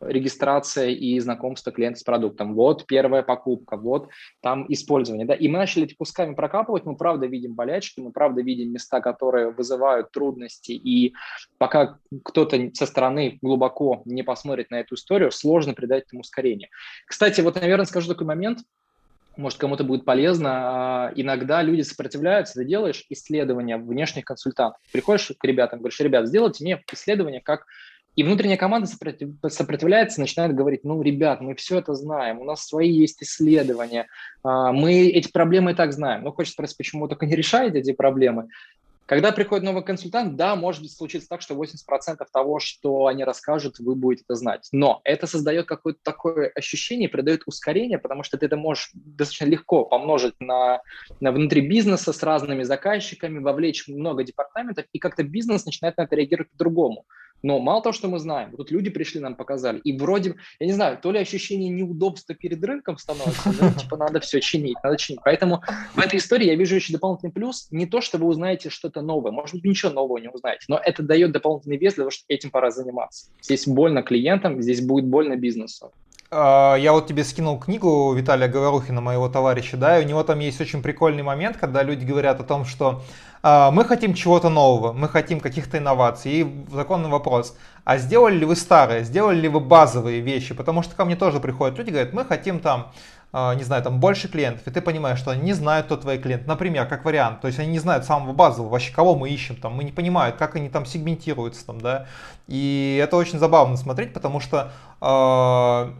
регистрация 0.00 0.90
и 0.90 1.18
знакомство 1.20 1.72
клиента 1.72 2.00
с 2.00 2.02
продуктом, 2.02 2.54
вот 2.54 2.86
первая 2.86 3.22
покупка, 3.22 3.76
вот 3.76 4.08
там 4.40 4.66
использование. 4.68 5.26
Да? 5.26 5.34
И 5.34 5.48
мы 5.48 5.58
начали 5.58 5.84
эти 5.84 5.94
кусками 5.94 6.34
прокапывать, 6.34 6.84
мы 6.84 6.96
правда 6.96 7.26
видим 7.26 7.54
болячки, 7.54 8.00
мы 8.00 8.12
правда 8.12 8.42
видим 8.42 8.72
места, 8.72 9.00
которые 9.00 9.50
вызывают 9.50 10.10
трудности, 10.10 10.72
и 10.72 11.14
пока 11.58 11.98
кто-то 12.24 12.70
со 12.74 12.86
стороны 12.86 13.38
глубоко 13.42 14.02
не 14.04 14.22
посмотрит 14.22 14.70
на 14.70 14.80
эту 14.80 14.94
историю, 14.94 15.30
сложно 15.30 15.74
придать 15.74 16.04
этому 16.04 16.20
ускорение. 16.20 16.68
Кстати, 17.06 17.40
вот, 17.40 17.60
наверное, 17.60 17.86
скажу 17.86 18.08
такой 18.08 18.26
момент, 18.26 18.60
может, 19.36 19.58
кому-то 19.58 19.82
будет 19.84 20.04
полезно. 20.04 20.50
А, 20.52 21.12
иногда 21.16 21.60
люди 21.62 21.82
сопротивляются, 21.82 22.54
ты 22.54 22.64
делаешь 22.64 23.04
исследования 23.08 23.76
внешних 23.78 24.24
консультантов. 24.24 24.80
Приходишь 24.92 25.32
к 25.36 25.44
ребятам, 25.44 25.80
говоришь, 25.80 25.98
ребят, 26.00 26.28
сделайте 26.28 26.62
мне 26.62 26.82
исследование, 26.92 27.40
как 27.40 27.66
и 28.16 28.22
внутренняя 28.22 28.56
команда 28.56 28.88
сопротивляется, 29.48 30.20
начинает 30.20 30.54
говорить, 30.54 30.84
ну, 30.84 31.02
ребят, 31.02 31.40
мы 31.40 31.54
все 31.54 31.78
это 31.78 31.94
знаем, 31.94 32.40
у 32.40 32.44
нас 32.44 32.66
свои 32.66 32.90
есть 32.90 33.22
исследования, 33.22 34.06
а, 34.42 34.72
мы 34.72 35.08
эти 35.08 35.30
проблемы 35.30 35.72
и 35.72 35.74
так 35.74 35.92
знаем. 35.92 36.22
Ну, 36.24 36.32
хочется 36.32 36.54
спросить, 36.54 36.76
почему 36.76 37.02
вы 37.02 37.08
только 37.08 37.26
не 37.26 37.34
решаете 37.36 37.80
эти 37.80 37.92
проблемы? 37.92 38.48
Когда 39.06 39.32
приходит 39.32 39.64
новый 39.64 39.84
консультант, 39.84 40.36
да, 40.36 40.56
может 40.56 40.80
быть 40.80 40.92
случиться 40.92 41.28
так, 41.28 41.42
что 41.42 41.54
80% 41.54 42.26
того, 42.32 42.58
что 42.58 43.06
они 43.06 43.22
расскажут, 43.24 43.78
вы 43.78 43.94
будете 43.94 44.24
это 44.26 44.34
знать. 44.34 44.68
Но 44.72 45.02
это 45.04 45.26
создает 45.26 45.66
какое-то 45.66 46.00
такое 46.02 46.50
ощущение, 46.54 47.08
придает 47.08 47.42
ускорение, 47.46 47.98
потому 47.98 48.22
что 48.22 48.38
ты 48.38 48.46
это 48.46 48.56
можешь 48.56 48.90
достаточно 48.94 49.44
легко 49.44 49.84
помножить 49.84 50.34
на, 50.40 50.80
на 51.20 51.32
внутри 51.32 51.60
бизнеса 51.60 52.12
с 52.12 52.22
разными 52.22 52.62
заказчиками, 52.62 53.40
вовлечь 53.40 53.88
много 53.88 54.24
департаментов, 54.24 54.86
и 54.92 54.98
как-то 54.98 55.22
бизнес 55.22 55.66
начинает 55.66 55.98
на 55.98 56.02
это 56.02 56.16
реагировать 56.16 56.50
по-другому. 56.50 57.04
Но 57.44 57.58
мало 57.58 57.82
того, 57.82 57.92
что 57.92 58.08
мы 58.08 58.18
знаем, 58.18 58.56
тут 58.56 58.70
люди 58.70 58.88
пришли, 58.88 59.20
нам 59.20 59.34
показали, 59.34 59.78
и 59.80 59.94
вроде, 59.98 60.36
я 60.58 60.66
не 60.66 60.72
знаю, 60.72 60.96
то 60.96 61.12
ли 61.12 61.18
ощущение 61.18 61.68
неудобства 61.68 62.34
перед 62.34 62.64
рынком 62.64 62.96
становится, 62.96 63.52
да, 63.60 63.70
типа 63.70 63.98
надо 63.98 64.20
все 64.20 64.40
чинить, 64.40 64.78
надо 64.82 64.96
чинить. 64.96 65.20
Поэтому 65.22 65.62
в 65.94 65.98
этой 65.98 66.20
истории 66.20 66.46
я 66.46 66.54
вижу 66.54 66.76
еще 66.76 66.94
дополнительный 66.94 67.32
плюс, 67.32 67.68
не 67.70 67.84
то, 67.84 68.00
что 68.00 68.16
вы 68.16 68.28
узнаете 68.28 68.70
что-то 68.94 69.06
новое, 69.06 69.32
может 69.32 69.54
быть, 69.56 69.64
ничего 69.64 69.92
нового 69.92 70.18
не 70.18 70.28
узнаете, 70.28 70.64
но 70.68 70.78
это 70.82 71.02
дает 71.02 71.32
дополнительный 71.32 71.76
вес 71.76 71.94
для 71.94 72.02
того, 72.02 72.10
что 72.10 72.24
этим 72.28 72.50
пора 72.50 72.70
заниматься. 72.70 73.26
Здесь 73.42 73.66
больно 73.66 74.02
клиентам, 74.02 74.62
здесь 74.62 74.80
будет 74.80 75.06
больно 75.06 75.36
бизнесу. 75.36 75.92
А, 76.30 76.76
я 76.76 76.92
вот 76.92 77.06
тебе 77.06 77.24
скинул 77.24 77.58
книгу 77.58 78.12
Виталия 78.14 78.48
Говорухина, 78.48 79.00
моего 79.00 79.28
товарища, 79.28 79.76
да, 79.76 79.98
и 79.98 80.04
у 80.04 80.08
него 80.08 80.22
там 80.22 80.38
есть 80.38 80.60
очень 80.60 80.82
прикольный 80.82 81.22
момент, 81.22 81.56
когда 81.56 81.82
люди 81.82 82.04
говорят 82.04 82.40
о 82.40 82.44
том, 82.44 82.64
что 82.64 83.02
а, 83.42 83.70
мы 83.70 83.84
хотим 83.84 84.14
чего-то 84.14 84.48
нового, 84.48 84.92
мы 84.92 85.08
хотим 85.08 85.40
каких-то 85.40 85.78
инноваций. 85.78 86.32
И 86.32 86.64
законный 86.72 87.10
вопрос, 87.10 87.56
а 87.84 87.98
сделали 87.98 88.36
ли 88.36 88.46
вы 88.46 88.56
старые, 88.56 89.04
сделали 89.04 89.40
ли 89.40 89.48
вы 89.48 89.60
базовые 89.60 90.20
вещи? 90.20 90.54
Потому 90.54 90.82
что 90.82 90.94
ко 90.94 91.04
мне 91.04 91.16
тоже 91.16 91.40
приходят 91.40 91.78
люди, 91.78 91.90
говорят, 91.90 92.12
мы 92.12 92.24
хотим 92.24 92.60
там, 92.60 92.92
не 93.56 93.64
знаю, 93.64 93.82
там 93.82 93.98
больше 93.98 94.28
клиентов, 94.28 94.64
и 94.66 94.70
ты 94.70 94.80
понимаешь, 94.80 95.18
что 95.18 95.32
они 95.32 95.42
не 95.42 95.52
знают, 95.54 95.86
кто 95.86 95.96
твой 95.96 96.18
клиент. 96.18 96.46
Например, 96.46 96.86
как 96.86 97.04
вариант, 97.04 97.40
то 97.40 97.48
есть 97.48 97.58
они 97.58 97.72
не 97.72 97.80
знают 97.80 98.04
самого 98.04 98.32
базового, 98.32 98.70
вообще 98.70 98.92
кого 98.92 99.16
мы 99.16 99.28
ищем, 99.28 99.56
там, 99.56 99.74
мы 99.74 99.82
не 99.82 99.90
понимают, 99.90 100.36
как 100.36 100.54
они 100.54 100.68
там 100.68 100.86
сегментируются, 100.86 101.66
там, 101.66 101.80
да. 101.80 102.06
И 102.46 103.00
это 103.02 103.16
очень 103.16 103.40
забавно 103.40 103.76
смотреть, 103.76 104.12
потому 104.12 104.38
что 104.38 104.70
э, 105.00 105.92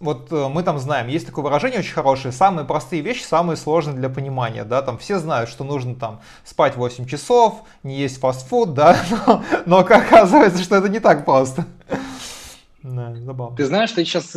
вот 0.00 0.30
э, 0.30 0.48
мы 0.48 0.62
там 0.62 0.78
знаем, 0.78 1.08
есть 1.08 1.26
такое 1.26 1.44
выражение 1.44 1.80
очень 1.80 1.92
хорошее, 1.92 2.32
самые 2.32 2.64
простые 2.64 3.02
вещи, 3.02 3.22
самые 3.22 3.56
сложные 3.56 3.96
для 3.96 4.08
понимания, 4.08 4.64
да, 4.64 4.82
там 4.82 4.98
все 4.98 5.18
знают, 5.18 5.50
что 5.50 5.64
нужно 5.64 5.94
там 5.94 6.20
спать 6.44 6.76
8 6.76 7.06
часов, 7.06 7.62
не 7.82 7.96
есть 7.96 8.20
фастфуд, 8.20 8.74
да, 8.74 8.96
но, 9.26 9.42
но 9.66 9.78
оказывается, 9.78 10.62
что 10.62 10.76
это 10.76 10.88
не 10.88 11.00
так 11.00 11.24
просто. 11.24 11.64
Да. 12.94 13.50
Ты 13.56 13.64
знаешь, 13.64 13.92
ты 13.92 14.04
сейчас 14.04 14.36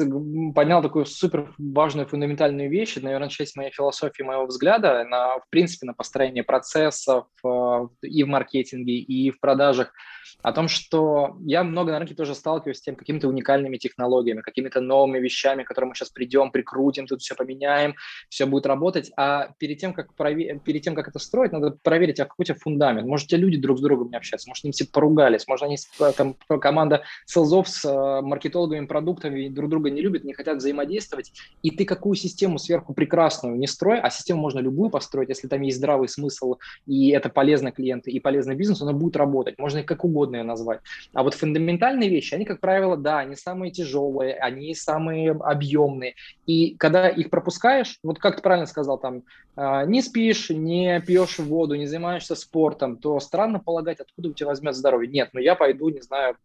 поднял 0.54 0.82
такую 0.82 1.06
супер 1.06 1.54
важную 1.58 2.08
фундаментальную 2.08 2.70
вещь, 2.70 2.98
это, 2.98 3.06
наверное, 3.06 3.30
часть 3.30 3.56
моей 3.56 3.72
философии, 3.72 4.24
моего 4.24 4.46
взгляда. 4.46 5.06
На, 5.06 5.38
в 5.40 5.50
принципе, 5.50 5.86
на 5.86 5.94
построение 5.94 6.44
процессов 6.44 7.26
э, 7.44 7.88
и 8.02 8.24
в 8.24 8.28
маркетинге, 8.28 8.94
и 8.94 9.32
в 9.32 9.40
продажах 9.40 9.94
о 10.42 10.52
том, 10.54 10.68
что 10.68 11.38
я 11.42 11.64
много 11.64 11.92
на 11.92 12.00
рынке 12.00 12.16
тоже 12.16 12.36
сталкиваюсь 12.36 12.78
с 12.78 12.82
тем 12.82 12.96
какими-то 12.96 13.28
уникальными 13.28 13.78
технологиями, 13.78 14.42
какими-то 14.42 14.82
новыми 14.82 15.20
вещами, 15.20 15.64
которые 15.64 15.90
мы 15.90 15.96
сейчас 15.96 16.10
придем, 16.10 16.52
прикрутим, 16.52 17.08
тут 17.08 17.22
все 17.22 17.36
поменяем, 17.36 17.96
все 18.30 18.46
будет 18.46 18.66
работать. 18.66 19.12
А 19.18 19.50
перед 19.58 19.80
тем, 19.80 19.94
как, 19.94 20.14
прове... 20.16 20.60
перед 20.64 20.82
тем, 20.82 20.96
как 20.96 21.08
это 21.08 21.20
строить, 21.20 21.52
надо 21.52 21.78
проверить, 21.84 22.20
а 22.20 22.26
какой 22.26 22.44
у 22.44 22.46
тебя 22.46 22.58
фундамент. 22.60 23.08
Может, 23.08 23.30
те 23.30 23.38
люди 23.38 23.58
друг 23.58 23.80
с 23.80 23.82
другом 23.82 24.10
не 24.10 24.18
общаются, 24.18 24.50
может, 24.50 24.66
они 24.66 24.72
все 24.72 24.86
поругались, 24.86 25.48
может, 25.48 25.64
они 25.64 25.78
там, 26.16 26.36
команда 26.60 27.04
селзов 27.26 27.68
с 27.68 27.86
э, 27.86 28.22
маркетологами, 28.22 28.86
продуктами 28.86 29.48
друг 29.50 29.70
друга 29.70 29.90
не 29.90 30.02
любят, 30.02 30.24
не 30.24 30.34
хотят 30.34 30.58
взаимодействовать. 30.58 31.32
И 31.62 31.72
ты 31.72 31.86
какую 31.86 32.16
систему 32.16 32.60
сверху 32.60 32.94
прекрасную 32.94 33.58
не 33.58 33.68
строй, 33.68 34.00
а 34.00 34.10
систему 34.10 34.42
можно 34.42 34.60
любую 34.60 34.90
построить, 34.90 35.30
если 35.30 35.48
там 35.48 35.62
есть 35.62 35.78
здравый 35.78 36.08
смысл, 36.08 36.56
и 36.86 37.10
это 37.10 37.30
полезно 37.30 37.72
клиенту, 37.72 38.10
и 38.10 38.20
полезно 38.20 38.56
бизнесу, 38.56 38.84
она 38.84 38.94
будет 38.94 39.16
работать. 39.16 39.58
Можно 39.58 39.80
и 39.80 39.84
как 39.84 40.04
угодно 40.12 40.38
ее 40.38 40.44
назвать. 40.44 40.82
А 41.14 41.24
вот 41.24 41.34
фундаментальные 41.34 42.10
вещи, 42.10 42.36
они, 42.36 42.46
как 42.46 42.60
правило, 42.60 42.98
да, 42.98 43.20
они 43.20 43.36
самые 43.36 43.72
тяжелые, 43.72 44.36
они 44.36 44.76
самые 44.76 45.32
объемные. 45.32 46.16
И 46.46 46.76
когда 46.76 47.10
их 47.10 47.30
пропускаешь, 47.30 47.98
вот 48.04 48.20
как 48.20 48.36
ты 48.36 48.42
правильно 48.42 48.68
сказал, 48.68 49.00
там, 49.00 49.24
а, 49.56 49.86
не 49.86 50.02
спишь, 50.02 50.50
не 50.50 51.02
пьешь 51.02 51.40
воду, 51.40 51.76
не 51.76 51.86
занимаешься 51.86 52.36
спортом, 52.36 52.98
то 52.98 53.20
странно 53.20 53.60
полагать, 53.60 54.00
откуда 54.00 54.30
у 54.30 54.34
тебя 54.34 54.48
возьмет 54.48 54.76
здоровье. 54.76 55.12
Нет, 55.12 55.30
ну 55.34 55.40
я 55.40 55.56
пойду, 55.56 55.90
не 55.90 56.02
знаю, 56.02 56.38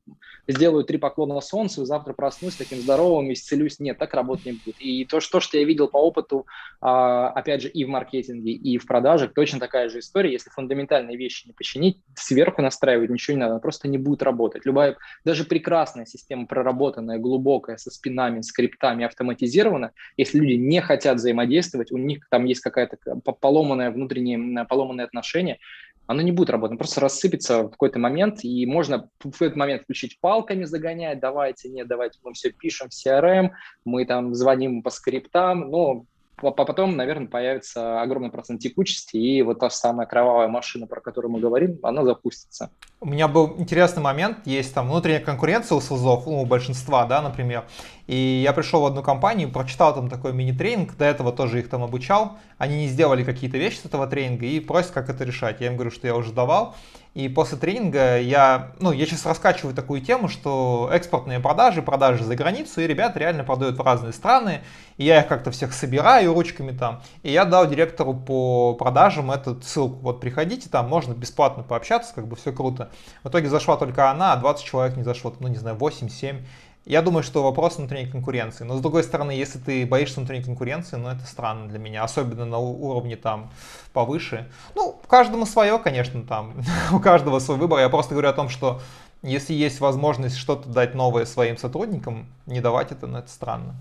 сделаю 0.48 0.84
три 0.84 0.98
поклона 0.98 1.40
солнцу, 1.40 1.84
завтра 1.84 2.14
проснусь 2.14 2.56
таким 2.56 2.78
здоровым, 2.78 3.32
исцелюсь. 3.32 3.78
Нет, 3.78 3.98
так 3.98 4.14
работать 4.14 4.46
не 4.46 4.52
будет. 4.52 4.80
И 4.80 5.04
то, 5.04 5.20
что, 5.20 5.40
что 5.40 5.56
я 5.56 5.64
видел 5.64 5.88
по 5.88 5.98
опыту, 5.98 6.46
а, 6.80 7.28
опять 7.30 7.62
же, 7.62 7.68
и 7.68 7.84
в 7.84 7.88
маркетинге, 7.88 8.52
и 8.52 8.78
в 8.78 8.86
продажах, 8.86 9.34
точно 9.34 9.60
такая 9.60 9.88
же 9.88 10.00
история. 10.00 10.32
Если 10.32 10.50
фундаментальные 10.50 11.16
вещи 11.16 11.46
не 11.46 11.52
починить, 11.52 12.00
сверху 12.16 12.60
настраивать 12.60 13.10
ничего 13.10 13.36
не 13.36 13.40
надо, 13.40 13.55
просто 13.58 13.88
не 13.88 13.98
будет 13.98 14.22
работать. 14.22 14.64
Любая, 14.64 14.96
даже 15.24 15.44
прекрасная 15.44 16.06
система, 16.06 16.46
проработанная, 16.46 17.18
глубокая, 17.18 17.76
со 17.76 17.90
спинами, 17.90 18.40
скриптами, 18.40 19.04
автоматизирована, 19.04 19.92
если 20.16 20.38
люди 20.38 20.54
не 20.54 20.80
хотят 20.80 21.16
взаимодействовать, 21.16 21.92
у 21.92 21.98
них 21.98 22.26
там 22.30 22.44
есть 22.44 22.60
какая-то 22.60 22.96
поломанное 23.40 23.90
внутреннее, 23.90 24.64
поломанное 24.64 25.04
отношение, 25.04 25.58
оно 26.06 26.22
не 26.22 26.32
будет 26.32 26.50
работать, 26.50 26.78
просто 26.78 27.00
рассыпется 27.00 27.62
в 27.64 27.70
какой-то 27.70 27.98
момент, 27.98 28.44
и 28.44 28.64
можно 28.64 29.10
в 29.22 29.42
этот 29.42 29.56
момент 29.56 29.82
включить 29.82 30.20
палками 30.20 30.64
загонять, 30.64 31.20
давайте, 31.20 31.68
нет, 31.68 31.88
давайте 31.88 32.18
мы 32.22 32.32
все 32.32 32.50
пишем 32.50 32.88
в 32.88 32.92
CRM, 32.92 33.50
мы 33.84 34.04
там 34.06 34.34
звоним 34.34 34.82
по 34.82 34.90
скриптам, 34.90 35.70
но 35.70 36.04
потом, 36.36 36.96
наверное, 36.96 37.28
появится 37.28 38.02
огромный 38.02 38.30
процент 38.30 38.60
текучести, 38.60 39.16
и 39.16 39.42
вот 39.42 39.60
та 39.60 39.70
самая 39.70 40.06
кровавая 40.06 40.48
машина, 40.48 40.86
про 40.86 41.00
которую 41.00 41.32
мы 41.32 41.40
говорим, 41.40 41.78
она 41.82 42.04
запустится. 42.04 42.70
У 43.00 43.06
меня 43.06 43.28
был 43.28 43.54
интересный 43.58 44.02
момент, 44.02 44.38
есть 44.46 44.74
там 44.74 44.88
внутренняя 44.88 45.20
конкуренция 45.20 45.76
у 45.76 45.80
СУЗов, 45.80 46.26
ну, 46.26 46.42
у 46.42 46.46
большинства, 46.46 47.04
да, 47.06 47.22
например, 47.22 47.64
И 48.06 48.40
я 48.42 48.52
пришел 48.52 48.82
в 48.82 48.86
одну 48.86 49.02
компанию, 49.02 49.50
прочитал 49.50 49.94
там 49.94 50.08
такой 50.08 50.32
мини-тренинг, 50.32 50.96
до 50.96 51.04
этого 51.04 51.32
тоже 51.32 51.58
их 51.58 51.68
там 51.68 51.82
обучал. 51.82 52.38
Они 52.58 52.76
не 52.76 52.88
сделали 52.88 53.24
какие-то 53.24 53.58
вещи 53.58 53.78
с 53.78 53.84
этого 53.84 54.06
тренинга 54.06 54.46
и 54.46 54.60
просят, 54.60 54.92
как 54.92 55.08
это 55.08 55.24
решать. 55.24 55.60
Я 55.60 55.68
им 55.68 55.74
говорю, 55.74 55.90
что 55.90 56.06
я 56.06 56.14
уже 56.14 56.32
давал. 56.32 56.74
И 57.16 57.30
после 57.30 57.56
тренинга 57.56 58.20
я, 58.20 58.72
ну, 58.78 58.92
я 58.92 59.06
сейчас 59.06 59.24
раскачиваю 59.24 59.74
такую 59.74 60.02
тему, 60.02 60.28
что 60.28 60.90
экспортные 60.92 61.40
продажи, 61.40 61.80
продажи 61.80 62.22
за 62.22 62.36
границу, 62.36 62.82
и 62.82 62.86
ребята 62.86 63.18
реально 63.18 63.42
продают 63.42 63.78
в 63.78 63.80
разные 63.80 64.12
страны, 64.12 64.60
и 64.98 65.04
я 65.04 65.22
их 65.22 65.26
как-то 65.26 65.50
всех 65.50 65.72
собираю 65.72 66.34
ручками 66.34 66.72
там, 66.72 67.00
и 67.22 67.32
я 67.32 67.46
дал 67.46 67.66
директору 67.66 68.12
по 68.12 68.74
продажам 68.74 69.30
эту 69.30 69.58
ссылку, 69.62 69.96
вот 70.02 70.20
приходите, 70.20 70.68
там 70.68 70.90
можно 70.90 71.14
бесплатно 71.14 71.62
пообщаться, 71.62 72.14
как 72.14 72.28
бы 72.28 72.36
все 72.36 72.52
круто. 72.52 72.90
В 73.24 73.30
итоге 73.30 73.48
зашла 73.48 73.78
только 73.78 74.10
она, 74.10 74.34
а 74.34 74.36
20 74.36 74.62
человек 74.62 74.98
не 74.98 75.02
зашло, 75.02 75.32
ну, 75.40 75.48
не 75.48 75.56
знаю, 75.56 75.78
8-7, 75.78 76.42
я 76.86 77.02
думаю, 77.02 77.24
что 77.24 77.42
вопрос 77.42 77.78
внутренней 77.78 78.06
конкуренции. 78.06 78.62
Но 78.62 78.76
с 78.76 78.80
другой 78.80 79.02
стороны, 79.02 79.32
если 79.32 79.58
ты 79.58 79.84
боишься 79.84 80.20
внутренней 80.20 80.44
конкуренции, 80.44 80.96
ну 80.96 81.08
это 81.08 81.26
странно 81.26 81.68
для 81.68 81.80
меня, 81.80 82.04
особенно 82.04 82.46
на 82.46 82.58
уровне 82.58 83.16
там 83.16 83.50
повыше. 83.92 84.48
Ну, 84.76 84.96
каждому 85.08 85.46
свое, 85.46 85.80
конечно, 85.80 86.22
там, 86.22 86.54
у 86.92 87.00
каждого 87.00 87.40
свой 87.40 87.58
выбор. 87.58 87.80
Я 87.80 87.88
просто 87.88 88.14
говорю 88.14 88.28
о 88.28 88.32
том, 88.32 88.48
что 88.48 88.80
если 89.22 89.52
есть 89.52 89.80
возможность 89.80 90.36
что-то 90.36 90.68
дать 90.68 90.94
новое 90.94 91.24
своим 91.24 91.56
сотрудникам, 91.56 92.28
не 92.46 92.60
давать 92.60 92.92
это, 92.92 93.08
ну 93.08 93.18
это 93.18 93.28
странно. 93.28 93.74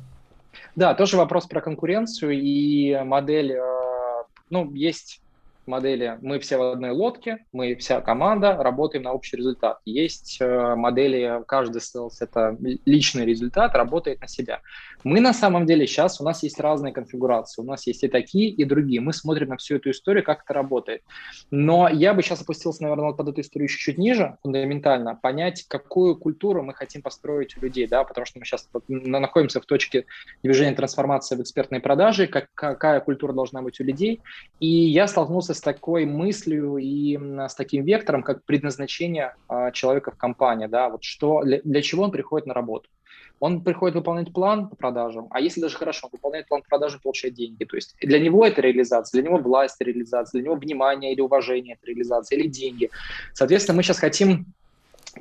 Да, 0.75 0.95
тоже 0.95 1.17
вопрос 1.17 1.45
про 1.45 1.61
конкуренцию 1.61 2.31
и 2.31 2.99
модель, 3.03 3.51
э, 3.51 4.23
ну, 4.49 4.73
есть 4.73 5.21
модели 5.67 6.17
мы 6.21 6.39
все 6.39 6.57
в 6.57 6.71
одной 6.71 6.91
лодке, 6.91 7.45
мы 7.51 7.75
вся 7.75 8.01
команда 8.01 8.55
работаем 8.55 9.03
на 9.03 9.13
общий 9.13 9.37
результат. 9.37 9.79
Есть 9.85 10.37
э, 10.39 10.75
модели, 10.75 11.41
каждый 11.47 11.81
sales– 11.81 12.13
это 12.19 12.57
личный 12.85 13.25
результат, 13.25 13.75
работает 13.75 14.21
на 14.21 14.27
себя. 14.27 14.61
Мы 15.03 15.19
на 15.21 15.33
самом 15.33 15.65
деле 15.65 15.85
сейчас, 15.85 16.19
у 16.19 16.23
нас 16.23 16.43
есть 16.43 16.59
разные 16.59 16.93
конфигурации, 16.93 17.61
у 17.61 17.65
нас 17.65 17.85
есть 17.87 18.03
и 18.03 18.07
такие, 18.07 18.49
и 18.49 18.63
другие. 18.65 19.01
Мы 19.01 19.13
смотрим 19.13 19.49
на 19.49 19.57
всю 19.57 19.75
эту 19.75 19.91
историю, 19.91 20.23
как 20.23 20.43
это 20.43 20.53
работает. 20.53 21.03
Но 21.51 21.87
я 21.87 22.13
бы 22.13 22.21
сейчас 22.23 22.41
опустился, 22.41 22.83
наверное, 22.83 23.13
под 23.13 23.29
эту 23.29 23.41
историю 23.41 23.67
чуть-чуть 23.67 23.97
ниже, 23.97 24.37
фундаментально, 24.41 25.15
понять, 25.15 25.65
какую 25.67 26.17
культуру 26.17 26.63
мы 26.63 26.73
хотим 26.73 27.01
построить 27.01 27.57
у 27.57 27.61
людей, 27.61 27.87
да, 27.87 28.03
потому 28.03 28.25
что 28.25 28.39
мы 28.39 28.45
сейчас 28.45 28.67
находимся 28.87 29.61
в 29.61 29.65
точке 29.65 30.05
движения 30.43 30.75
трансформации 30.75 31.35
в 31.35 31.41
экспертной 31.41 31.79
продаже, 31.79 32.27
как, 32.27 32.49
какая 32.53 32.99
культура 32.99 33.33
должна 33.33 33.61
быть 33.61 33.79
у 33.79 33.83
людей. 33.83 34.21
И 34.59 34.67
я 34.67 35.07
столкнулся 35.07 35.53
с 35.55 35.61
такой 35.61 36.05
мыслью 36.05 36.77
и 36.77 37.17
с 37.17 37.55
таким 37.55 37.83
вектором, 37.83 38.23
как 38.23 38.43
предназначение 38.43 39.35
а, 39.47 39.71
человека 39.71 40.11
в 40.11 40.17
компании, 40.17 40.67
да, 40.67 40.89
вот 40.89 41.03
что, 41.03 41.41
для, 41.43 41.61
для 41.63 41.81
чего 41.81 42.03
он 42.03 42.11
приходит 42.11 42.47
на 42.47 42.53
работу. 42.53 42.89
Он 43.39 43.61
приходит 43.61 43.95
выполнять 43.95 44.31
план 44.31 44.69
по 44.69 44.75
продажам, 44.75 45.27
а 45.31 45.41
если 45.41 45.59
даже 45.59 45.75
хорошо, 45.75 46.07
он 46.07 46.11
выполняет 46.13 46.47
план 46.47 46.61
по 46.61 46.69
продажам, 46.69 47.01
получает 47.01 47.35
деньги. 47.35 47.65
То 47.65 47.75
есть 47.75 47.95
для 48.01 48.19
него 48.19 48.45
это 48.45 48.61
реализация, 48.61 49.21
для 49.21 49.29
него 49.29 49.39
власть 49.39 49.75
это 49.79 49.89
реализация, 49.89 50.39
для 50.39 50.49
него 50.49 50.55
внимание 50.55 51.11
или 51.11 51.21
уважение 51.21 51.75
это 51.75 51.85
реализация, 51.87 52.37
или 52.37 52.47
деньги. 52.47 52.89
Соответственно, 53.33 53.75
мы 53.75 53.83
сейчас 53.83 53.99
хотим 53.99 54.45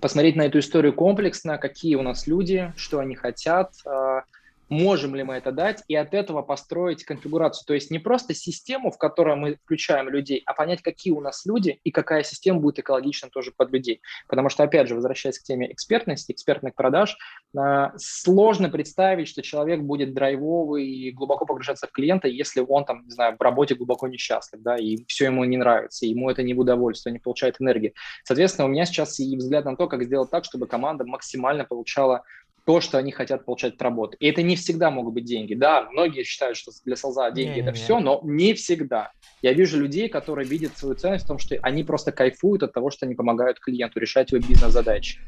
посмотреть 0.00 0.36
на 0.36 0.42
эту 0.42 0.58
историю 0.58 0.92
комплексно, 0.92 1.58
какие 1.58 1.96
у 1.96 2.02
нас 2.02 2.26
люди, 2.26 2.72
что 2.76 3.00
они 3.00 3.14
хотят, 3.16 3.72
а, 3.84 4.22
можем 4.68 5.14
ли 5.14 5.22
мы 5.22 5.34
это 5.34 5.52
дать, 5.52 5.82
и 5.88 5.94
от 5.94 6.14
этого 6.14 6.42
построить 6.42 7.04
конфигурацию. 7.04 7.66
То 7.66 7.74
есть 7.74 7.90
не 7.90 7.98
просто 7.98 8.34
систему, 8.34 8.90
в 8.90 8.98
которой 8.98 9.36
мы 9.36 9.56
включаем 9.64 10.08
людей, 10.08 10.42
а 10.46 10.54
понять, 10.54 10.82
какие 10.82 11.12
у 11.12 11.20
нас 11.20 11.44
люди 11.46 11.80
и 11.84 11.90
какая 11.90 12.22
система 12.22 12.60
будет 12.60 12.78
экологична 12.78 13.30
тоже 13.30 13.52
под 13.56 13.72
людей. 13.72 14.00
Потому 14.28 14.48
что, 14.48 14.62
опять 14.62 14.88
же, 14.88 14.94
возвращаясь 14.94 15.38
к 15.38 15.42
теме 15.42 15.72
экспертности, 15.72 16.32
экспертных 16.32 16.74
продаж, 16.74 17.16
э, 17.56 17.90
сложно 17.96 18.68
представить, 18.68 19.28
что 19.28 19.42
человек 19.42 19.80
будет 19.80 20.14
драйвовый 20.14 20.86
и 20.86 21.10
глубоко 21.12 21.46
погружаться 21.46 21.86
в 21.86 21.92
клиента, 21.92 22.28
если 22.28 22.60
он 22.60 22.84
там, 22.84 23.04
не 23.04 23.10
знаю, 23.10 23.36
в 23.38 23.42
работе 23.42 23.74
глубоко 23.74 24.08
несчастлив, 24.08 24.62
да, 24.62 24.76
и 24.76 25.04
все 25.06 25.26
ему 25.26 25.44
не 25.44 25.56
нравится, 25.56 26.06
ему 26.06 26.30
это 26.30 26.42
не 26.42 26.54
в 26.54 26.60
удовольствие, 26.60 27.12
не 27.12 27.18
получает 27.18 27.60
энергии. 27.60 27.94
Соответственно, 28.24 28.66
у 28.66 28.70
меня 28.70 28.86
сейчас 28.86 29.18
и 29.20 29.36
взгляд 29.36 29.64
на 29.64 29.76
то, 29.76 29.86
как 29.88 30.02
сделать 30.04 30.30
так, 30.30 30.44
чтобы 30.44 30.66
команда 30.66 31.04
максимально 31.04 31.64
получала 31.64 32.22
то, 32.64 32.80
что 32.80 32.98
они 32.98 33.12
хотят 33.12 33.44
получать 33.44 33.74
от 33.74 33.82
работы. 33.82 34.16
И 34.20 34.26
это 34.26 34.42
не 34.42 34.56
всегда 34.56 34.90
могут 34.90 35.14
быть 35.14 35.24
деньги. 35.24 35.54
Да, 35.54 35.88
многие 35.90 36.24
считают, 36.24 36.56
что 36.56 36.72
для 36.84 36.96
sales 36.96 37.25
а 37.25 37.30
деньги 37.30 37.56
не, 37.56 37.60
это 37.60 37.70
не. 37.70 37.76
все, 37.76 38.00
но 38.00 38.20
не 38.24 38.54
всегда. 38.54 39.12
Я 39.42 39.52
вижу 39.52 39.78
людей, 39.78 40.08
которые 40.08 40.48
видят 40.48 40.76
свою 40.76 40.94
ценность 40.94 41.24
в 41.24 41.28
том, 41.28 41.38
что 41.38 41.56
они 41.62 41.84
просто 41.84 42.10
кайфуют 42.10 42.62
от 42.62 42.72
того, 42.72 42.90
что 42.90 43.04
они 43.06 43.14
помогают 43.14 43.60
клиенту 43.60 44.00
решать 44.00 44.32
его 44.32 44.46
бизнес-задачи. 44.46 45.20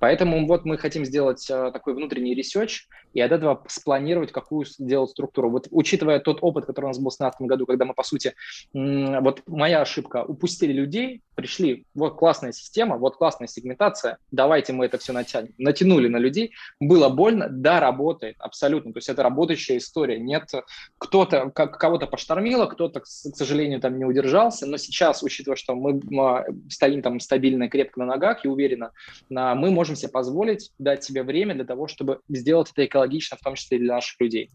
Поэтому 0.00 0.46
вот 0.46 0.64
мы 0.64 0.76
хотим 0.76 1.04
сделать 1.04 1.48
э, 1.48 1.70
такой 1.72 1.94
внутренний 1.94 2.34
research 2.34 2.88
и 3.14 3.20
от 3.20 3.32
этого 3.32 3.64
спланировать, 3.68 4.32
какую 4.32 4.66
сделать 4.66 5.10
структуру. 5.10 5.48
Вот 5.48 5.68
учитывая 5.70 6.18
тот 6.18 6.38
опыт, 6.42 6.66
который 6.66 6.86
у 6.86 6.88
нас 6.88 6.98
был 6.98 7.10
в 7.10 7.16
2017 7.16 7.40
году, 7.42 7.64
когда 7.64 7.84
мы, 7.86 7.94
по 7.94 8.02
сути, 8.02 8.34
вот 8.74 9.42
моя 9.46 9.80
ошибка, 9.80 10.24
упустили 10.24 10.72
людей, 10.72 11.22
пришли, 11.34 11.86
вот 11.94 12.16
классная 12.16 12.52
система, 12.52 12.96
вот 12.96 13.16
классная 13.16 13.48
сегментация, 13.48 14.18
давайте 14.30 14.72
мы 14.72 14.84
это 14.86 14.98
все 14.98 15.12
натянем. 15.12 15.54
Натянули 15.58 16.08
на 16.08 16.18
людей, 16.18 16.52
было 16.80 17.08
больно, 17.08 17.48
да, 17.48 17.80
работает, 17.80 18.36
абсолютно. 18.38 18.92
То 18.92 18.98
есть 18.98 19.08
это 19.08 19.22
работающая 19.22 19.78
история. 19.78 20.18
Нет, 20.18 20.50
кто-то, 20.98 21.50
кого-то 21.50 22.06
поштормило, 22.06 22.66
кто-то, 22.66 23.00
к 23.00 23.06
сожалению, 23.06 23.80
там 23.80 23.96
не 23.96 24.04
удержался, 24.04 24.66
но 24.66 24.76
сейчас, 24.76 25.22
учитывая, 25.22 25.56
что 25.56 25.74
мы 25.74 26.00
стоим 26.68 27.00
там 27.00 27.20
стабильно, 27.20 27.68
крепко 27.68 28.00
на 28.00 28.06
ногах 28.06 28.44
и 28.44 28.48
уверенно, 28.48 28.90
мы 29.28 29.70
можем 29.70 29.96
себе 29.96 30.10
позволить 30.10 30.72
дать 30.78 31.04
себе 31.04 31.22
время 31.22 31.54
для 31.54 31.64
того, 31.64 31.86
чтобы 31.86 32.20
сделать 32.28 32.70
это 32.72 32.84
экологично, 32.84 33.03
в 33.36 33.40
том 33.40 33.54
числе 33.54 33.78
и 33.78 33.80
для 33.80 33.94
наших 33.94 34.20
людей. 34.20 34.50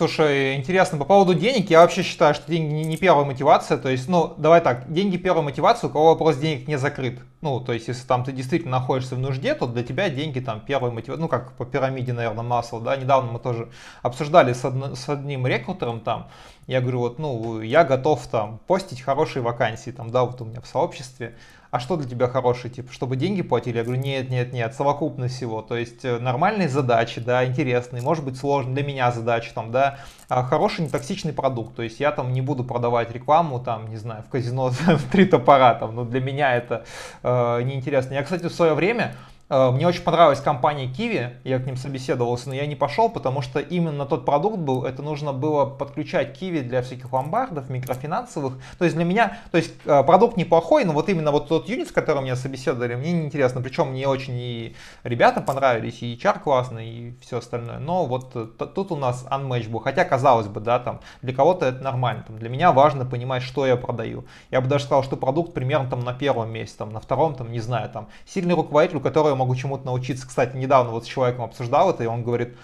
Слушай, 0.00 0.56
интересно, 0.56 0.96
по 0.96 1.04
поводу 1.04 1.34
денег, 1.34 1.68
я 1.68 1.82
вообще 1.82 2.02
считаю, 2.02 2.32
что 2.34 2.50
деньги 2.50 2.72
не 2.72 2.96
первая 2.96 3.26
мотивация, 3.26 3.76
то 3.76 3.90
есть, 3.90 4.08
ну, 4.08 4.32
давай 4.38 4.62
так, 4.62 4.90
деньги 4.90 5.18
первая 5.18 5.44
мотивация, 5.44 5.90
у 5.90 5.92
кого 5.92 6.06
вопрос 6.06 6.38
денег 6.38 6.66
не 6.66 6.78
закрыт. 6.78 7.18
Ну, 7.42 7.60
то 7.60 7.74
есть, 7.74 7.86
если 7.86 8.06
там 8.06 8.24
ты 8.24 8.32
действительно 8.32 8.78
находишься 8.78 9.14
в 9.14 9.18
нужде, 9.18 9.54
то 9.54 9.66
для 9.66 9.82
тебя 9.82 10.08
деньги 10.08 10.40
там 10.40 10.62
первая 10.62 10.90
мотивация, 10.90 11.20
ну, 11.20 11.28
как 11.28 11.52
по 11.52 11.66
пирамиде, 11.66 12.14
наверное, 12.14 12.42
масла, 12.42 12.80
да, 12.80 12.96
недавно 12.96 13.32
мы 13.32 13.38
тоже 13.40 13.68
обсуждали 14.00 14.54
с, 14.54 14.64
одно, 14.64 14.94
с 14.94 15.06
одним 15.06 15.46
рекрутером 15.46 16.00
там, 16.00 16.30
я 16.66 16.80
говорю, 16.80 17.00
вот, 17.00 17.18
ну, 17.18 17.60
я 17.60 17.84
готов 17.84 18.26
там 18.26 18.58
постить 18.66 19.02
хорошие 19.02 19.42
вакансии, 19.42 19.90
там, 19.90 20.10
да, 20.10 20.24
вот 20.24 20.40
у 20.40 20.46
меня 20.46 20.62
в 20.62 20.66
сообществе, 20.66 21.36
а 21.70 21.78
что 21.78 21.96
для 21.96 22.08
тебя 22.08 22.26
хороший, 22.26 22.68
типа, 22.68 22.92
чтобы 22.92 23.16
деньги 23.16 23.42
платили? 23.42 23.78
Я 23.78 23.84
говорю, 23.84 24.00
нет, 24.00 24.28
нет, 24.28 24.52
нет, 24.52 24.74
совокупность 24.74 25.36
всего. 25.36 25.62
То 25.62 25.76
есть 25.76 26.04
э, 26.04 26.18
нормальные 26.18 26.68
задачи, 26.68 27.20
да, 27.20 27.44
интересные, 27.44 28.02
может 28.02 28.24
быть 28.24 28.36
сложные 28.36 28.74
для 28.74 28.84
меня 28.84 29.12
задачи, 29.12 29.52
там, 29.54 29.70
да, 29.70 29.98
а 30.28 30.42
хороший 30.42 30.84
нетоксичный 30.84 31.32
продукт. 31.32 31.76
То 31.76 31.82
есть 31.82 32.00
я 32.00 32.10
там 32.10 32.32
не 32.32 32.40
буду 32.40 32.64
продавать 32.64 33.12
рекламу, 33.12 33.60
там, 33.60 33.88
не 33.88 33.96
знаю, 33.96 34.24
в 34.24 34.28
казино 34.28 34.72
три 35.12 35.26
топора, 35.26 35.74
там, 35.74 35.94
но 35.94 36.04
для 36.04 36.20
меня 36.20 36.56
это 36.56 36.84
э, 37.22 37.62
неинтересно. 37.62 38.14
Я, 38.14 38.24
кстати, 38.24 38.46
в 38.46 38.52
свое 38.52 38.74
время 38.74 39.14
мне 39.50 39.86
очень 39.86 40.02
понравилась 40.02 40.40
компания 40.40 40.86
Kiwi, 40.86 41.30
я 41.44 41.58
к 41.58 41.66
ним 41.66 41.76
собеседовался, 41.76 42.48
но 42.48 42.54
я 42.54 42.66
не 42.66 42.76
пошел, 42.76 43.08
потому 43.08 43.42
что 43.42 43.58
именно 43.58 44.06
тот 44.06 44.24
продукт 44.24 44.58
был, 44.58 44.84
это 44.84 45.02
нужно 45.02 45.32
было 45.32 45.66
подключать 45.66 46.40
Kiwi 46.40 46.62
для 46.62 46.82
всяких 46.82 47.12
ломбардов, 47.12 47.68
микрофинансовых. 47.68 48.54
То 48.78 48.84
есть 48.84 48.96
для 48.96 49.04
меня, 49.04 49.38
то 49.50 49.58
есть 49.58 49.72
э, 49.84 50.02
продукт 50.04 50.36
неплохой, 50.36 50.84
но 50.84 50.92
вот 50.92 51.08
именно 51.08 51.32
вот 51.32 51.48
тот 51.48 51.68
юнит, 51.68 51.88
с 51.88 51.92
которым 51.92 52.24
меня 52.24 52.36
собеседовали, 52.36 52.94
мне 52.94 53.12
неинтересно. 53.12 53.60
Причем 53.60 53.88
мне 53.88 54.06
очень 54.06 54.34
и 54.36 54.76
ребята 55.02 55.40
понравились, 55.40 56.02
и 56.02 56.14
HR 56.14 56.40
классный, 56.40 56.88
и 56.88 57.14
все 57.20 57.38
остальное. 57.38 57.78
Но 57.78 58.06
вот 58.06 58.30
э, 58.34 58.46
тут 58.74 58.92
у 58.92 58.96
нас 58.96 59.26
unmatch 59.30 59.68
был. 59.68 59.80
Хотя, 59.80 60.04
казалось 60.04 60.46
бы, 60.46 60.60
да, 60.60 60.78
там, 60.78 61.00
для 61.22 61.34
кого-то 61.34 61.66
это 61.66 61.82
нормально. 61.82 62.24
Там, 62.26 62.38
для 62.38 62.48
меня 62.48 62.72
важно 62.72 63.04
понимать, 63.04 63.42
что 63.42 63.66
я 63.66 63.76
продаю. 63.76 64.24
Я 64.50 64.60
бы 64.60 64.68
даже 64.68 64.84
сказал, 64.84 65.02
что 65.02 65.16
продукт 65.16 65.54
примерно 65.54 65.90
там 65.90 66.00
на 66.00 66.12
первом 66.12 66.52
месте, 66.52 66.76
там, 66.78 66.92
на 66.92 67.00
втором, 67.00 67.34
там, 67.34 67.50
не 67.50 67.60
знаю, 67.60 67.90
там, 67.90 68.08
сильный 68.26 68.54
руководитель, 68.54 68.98
у 68.98 69.00
которого 69.00 69.34
могу 69.40 69.56
чему-то 69.56 69.84
научиться. 69.86 70.26
Кстати, 70.26 70.56
недавно 70.56 70.92
вот 70.92 71.04
с 71.04 71.08
человеком 71.08 71.44
обсуждал 71.44 71.90
это, 71.90 72.04
и 72.04 72.06
он 72.06 72.22
говорит, 72.22 72.56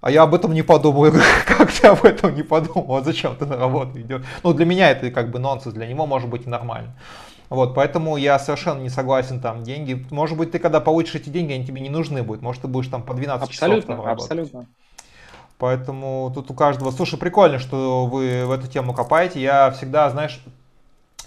а 0.00 0.10
я 0.10 0.22
об 0.22 0.34
этом 0.34 0.54
не 0.54 0.62
подумал. 0.62 1.06
Я 1.06 1.10
говорю, 1.10 1.28
как 1.46 1.72
ты 1.72 1.86
об 1.88 2.04
этом 2.04 2.34
не 2.34 2.42
подумал? 2.42 2.96
А 2.96 3.02
зачем 3.02 3.36
ты 3.36 3.44
на 3.44 3.56
работу 3.56 4.00
идешь? 4.00 4.22
Ну, 4.42 4.52
для 4.52 4.64
меня 4.64 4.90
это 4.90 5.10
как 5.10 5.30
бы 5.30 5.38
нонсенс, 5.38 5.74
для 5.74 5.86
него 5.86 6.06
может 6.06 6.28
быть 6.30 6.46
и 6.46 6.48
нормально. 6.48 6.94
Вот, 7.48 7.74
поэтому 7.74 8.16
я 8.16 8.38
совершенно 8.38 8.80
не 8.80 8.88
согласен 8.88 9.40
там 9.40 9.62
деньги. 9.62 10.04
Может 10.10 10.36
быть, 10.36 10.50
ты 10.50 10.58
когда 10.58 10.80
получишь 10.80 11.14
эти 11.16 11.28
деньги, 11.28 11.52
они 11.52 11.64
тебе 11.64 11.80
не 11.80 11.90
нужны 11.90 12.22
будут. 12.22 12.42
Может, 12.42 12.62
ты 12.62 12.68
будешь 12.68 12.88
там 12.88 13.02
по 13.02 13.14
12 13.14 13.48
абсолютно, 13.48 13.80
часов 13.80 13.96
там 13.96 14.04
работать. 14.04 14.30
Абсолютно. 14.30 14.66
Поэтому 15.58 16.32
тут 16.34 16.50
у 16.50 16.54
каждого... 16.54 16.90
Слушай, 16.90 17.18
прикольно, 17.18 17.58
что 17.58 18.06
вы 18.06 18.44
в 18.46 18.50
эту 18.50 18.66
тему 18.66 18.92
копаете. 18.92 19.40
Я 19.40 19.70
всегда, 19.70 20.10
знаешь, 20.10 20.40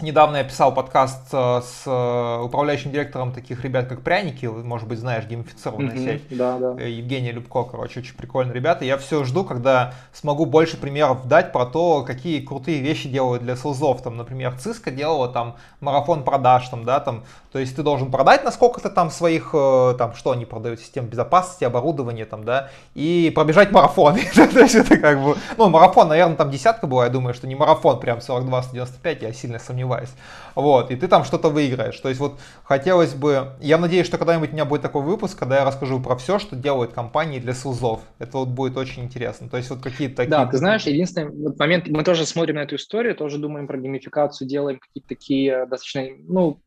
Недавно 0.02 0.38
я 0.38 0.44
писал 0.46 0.74
подкаст 0.74 1.28
э, 1.34 1.62
с 1.62 1.84
э, 1.86 2.42
управляющим 2.42 2.92
директором 2.92 3.34
таких 3.34 3.66
ребят, 3.66 3.88
как 3.88 4.02
Пряники, 4.02 4.46
может 4.46 4.88
быть, 4.88 4.98
знаешь, 4.98 5.26
геймифицированная 5.26 5.94
mm-hmm, 5.94 6.06
сеть. 6.06 6.38
Да, 6.38 6.58
да. 6.58 6.76
Э, 6.82 6.90
Евгений 6.90 7.34
Любко, 7.34 7.64
короче, 7.64 8.00
очень 8.00 8.16
прикольные 8.16 8.54
ребята. 8.54 8.86
Я 8.86 8.98
все 8.98 9.26
жду, 9.26 9.44
когда 9.44 9.94
смогу 10.14 10.46
больше 10.46 10.78
примеров 10.78 11.28
дать 11.28 11.52
про 11.52 11.66
то, 11.66 12.06
какие 12.08 12.40
крутые 12.40 12.80
вещи 12.80 13.10
делают 13.10 13.44
для 13.44 13.58
селзов. 13.58 14.02
Там, 14.02 14.16
например, 14.16 14.54
Cisco 14.64 14.90
делала 14.90 15.28
там 15.28 15.58
марафон 15.82 16.24
продаж, 16.24 16.70
там, 16.70 16.86
да, 16.86 17.02
там, 17.02 17.26
то 17.52 17.60
есть 17.60 17.76
ты 17.76 17.84
должен 17.84 18.10
продать 18.10 18.46
на 18.46 18.52
сколько-то 18.52 18.90
там 18.90 19.12
своих, 19.12 19.50
там, 19.52 20.14
что 20.16 20.32
они 20.32 20.46
продают, 20.46 20.80
систем 20.80 21.08
безопасности, 21.08 21.66
оборудование, 21.66 22.26
там, 22.26 22.46
да, 22.46 22.70
и 22.96 23.34
пробежать 23.36 23.72
марафон. 23.72 24.16
то 24.36 24.60
есть 24.60 24.76
это 24.76 24.98
как 24.98 25.22
бы, 25.22 25.36
ну, 25.58 25.68
марафон, 25.68 26.08
наверное, 26.08 26.38
там 26.38 26.52
десятка 26.52 26.88
была, 26.88 27.06
я 27.06 27.10
думаю, 27.10 27.34
что 27.34 27.48
не 27.48 27.56
марафон 27.56 28.00
прям 28.00 28.20
42-195, 28.20 29.18
я 29.22 29.34
сильно 29.34 29.60
сомневаюсь 29.60 29.89
сомневаюсь. 29.90 30.10
Вот, 30.56 30.92
и 30.92 30.96
ты 30.96 31.08
там 31.08 31.24
что-то 31.24 31.50
выиграешь. 31.50 32.00
То 32.00 32.10
есть 32.10 32.20
вот 32.20 32.40
хотелось 32.64 33.14
бы, 33.14 33.54
я 33.62 33.78
надеюсь, 33.78 34.06
что 34.06 34.18
когда-нибудь 34.18 34.50
у 34.50 34.54
меня 34.54 34.66
будет 34.66 34.82
такой 34.82 35.04
выпуск, 35.04 35.38
когда 35.38 35.58
я 35.58 35.66
расскажу 35.66 36.00
про 36.00 36.16
все, 36.16 36.40
что 36.40 36.56
делают 36.56 36.94
компании 36.94 37.40
для 37.40 37.54
СУЗов. 37.54 38.02
Это 38.20 38.40
вот 38.40 38.50
будет 38.50 38.78
очень 38.78 39.04
интересно. 39.04 39.50
То 39.50 39.58
есть 39.58 39.70
вот 39.70 39.82
какие-то 39.82 40.18
такие... 40.18 40.32
Да, 40.32 40.46
ты 40.46 40.58
знаешь, 40.58 40.84
единственный 40.84 41.30
вот 41.30 41.58
момент, 41.60 41.88
мы 41.88 42.04
тоже 42.04 42.26
смотрим 42.26 42.56
на 42.56 42.60
эту 42.60 42.76
историю, 42.76 43.16
тоже 43.16 43.38
думаем 43.38 43.68
про 43.68 43.78
геймификацию, 43.78 44.48
делаем 44.48 44.80
какие-то 44.80 45.08
такие 45.08 45.66
достаточно, 45.66 46.04
ну, 46.28 46.60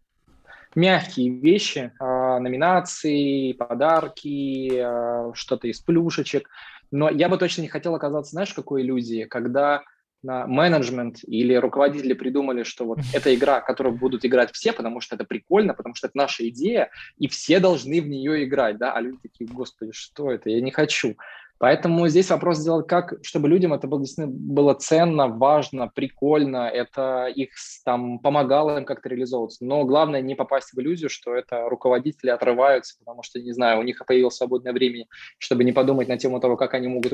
мягкие 0.75 1.29
вещи, 1.29 1.93
э, 2.01 2.39
номинации, 2.39 3.53
подарки, 3.53 4.71
э, 4.73 5.33
что-то 5.35 5.69
из 5.69 5.81
плюшечек. 5.81 6.49
Но 6.91 7.11
я 7.11 7.29
бы 7.29 7.37
точно 7.37 7.63
не 7.63 7.69
хотел 7.69 7.95
оказаться, 7.95 8.33
знаешь, 8.33 8.51
в 8.51 8.55
какой 8.55 8.83
иллюзии, 8.83 9.25
когда 9.25 9.83
на 10.23 10.47
менеджмент 10.47 11.19
или 11.27 11.55
руководители 11.55 12.13
придумали, 12.13 12.63
что 12.63 12.85
вот 12.85 12.99
эта 13.13 13.35
игра, 13.35 13.61
которую 13.61 13.97
будут 13.97 14.25
играть 14.25 14.53
все, 14.53 14.73
потому 14.73 15.01
что 15.01 15.17
это 15.17 15.25
прикольно, 15.25 15.75
потому 15.75 15.95
что 15.95 16.07
это 16.07 16.17
наша 16.17 16.49
идея, 16.49 16.91
и 17.19 17.29
все 17.29 17.59
должны 17.59 18.01
в 18.01 18.09
нее 18.09 18.45
играть, 18.45 18.79
да, 18.79 18.93
а 18.93 19.01
люди 19.01 19.19
такие, 19.23 19.49
господи, 19.49 19.93
что 19.93 20.31
это, 20.31 20.51
я 20.51 20.61
не 20.61 20.71
хочу. 20.71 21.17
Поэтому 21.63 22.09
здесь 22.09 22.29
вопрос 22.29 22.59
сделать 22.59 22.89
как, 22.89 23.15
чтобы 23.23 23.49
людям 23.49 23.73
это 23.73 23.87
было 23.87 24.01
действительно 24.01 24.37
было 24.37 24.75
ценно, 24.75 25.29
важно, 25.29 25.87
прикольно, 25.87 26.69
это 26.69 27.27
их 27.27 27.51
там 27.85 28.19
помогало 28.19 28.79
им 28.79 28.85
как-то 28.85 29.09
реализовываться. 29.09 29.65
Но 29.65 29.85
главное 29.85 30.21
не 30.23 30.35
попасть 30.35 30.73
в 30.73 30.81
иллюзию, 30.81 31.09
что 31.09 31.33
это 31.33 31.69
руководители 31.69 32.31
отрываются, 32.31 32.99
потому 32.99 33.23
что, 33.23 33.41
не 33.41 33.53
знаю, 33.53 33.79
у 33.79 33.85
них 33.85 34.03
появилось 34.05 34.35
свободное 34.35 34.73
время, 34.73 35.07
чтобы 35.39 35.63
не 35.63 35.71
подумать 35.71 36.09
на 36.09 36.19
тему 36.19 36.41
того, 36.41 36.57
как 36.57 36.75
они 36.75 36.89
могут 36.89 37.13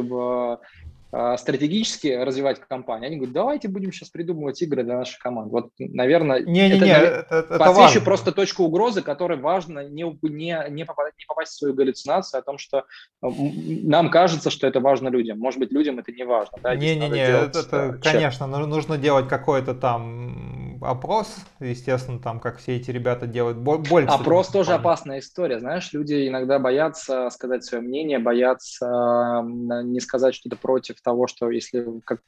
стратегически 1.11 2.09
развивать 2.09 2.61
компанию, 2.61 3.07
они 3.07 3.17
говорят, 3.17 3.35
давайте 3.35 3.69
будем 3.69 3.93
сейчас 3.93 4.11
придумывать 4.11 4.61
игры 4.61 4.85
для 4.85 4.99
нашей 4.99 5.19
команды. 5.19 5.51
Вот, 5.51 5.71
наверное, 5.79 6.41
не, 6.41 6.69
не, 6.69 6.77
это, 6.77 6.85
не, 6.85 6.91
это, 6.91 7.27
это 7.31 7.59
подсвечу 7.59 8.05
просто 8.05 8.31
точку 8.31 8.65
угрозы, 8.65 9.01
которой 9.01 9.39
важно 9.39 9.89
не, 9.89 10.03
не, 10.23 10.65
не, 10.71 10.85
попасть, 10.85 11.15
не 11.19 11.25
попасть 11.27 11.53
в 11.53 11.57
свою 11.57 11.75
галлюцинацию 11.75 12.41
о 12.41 12.43
том, 12.43 12.59
что 12.59 12.85
нам 13.23 14.11
кажется, 14.11 14.51
что 14.51 14.67
это 14.67 14.81
важно 14.81 15.09
людям. 15.09 15.39
Может 15.39 15.61
быть, 15.61 15.73
людям 15.73 15.99
это 15.99 16.13
не 16.13 16.25
важно. 16.25 16.59
Да? 16.63 16.77
Не-не-не, 16.77 17.23
это, 17.23 17.61
это 17.61 17.99
конечно, 18.03 18.47
нужно 18.47 18.99
делать 18.99 19.29
какой-то 19.29 19.75
там 19.75 20.58
опрос, 20.81 21.37
естественно, 21.61 22.19
там, 22.19 22.41
как 22.41 22.59
все 22.59 22.77
эти 22.77 22.91
ребята 22.91 23.27
делают. 23.27 23.59
Больше 23.59 24.09
опрос 24.09 24.49
тоже 24.49 24.73
опасная 24.73 25.19
история, 25.21 25.59
знаешь, 25.59 25.93
люди 25.93 26.29
иногда 26.29 26.59
боятся 26.59 27.29
сказать 27.31 27.65
свое 27.65 27.83
мнение, 27.83 28.19
боятся 28.19 29.43
не 29.45 30.01
сказать 30.01 30.35
что-то 30.35 30.57
против 30.57 31.01
того, 31.01 31.27
что 31.27 31.51
если, 31.51 32.01
как, 32.05 32.21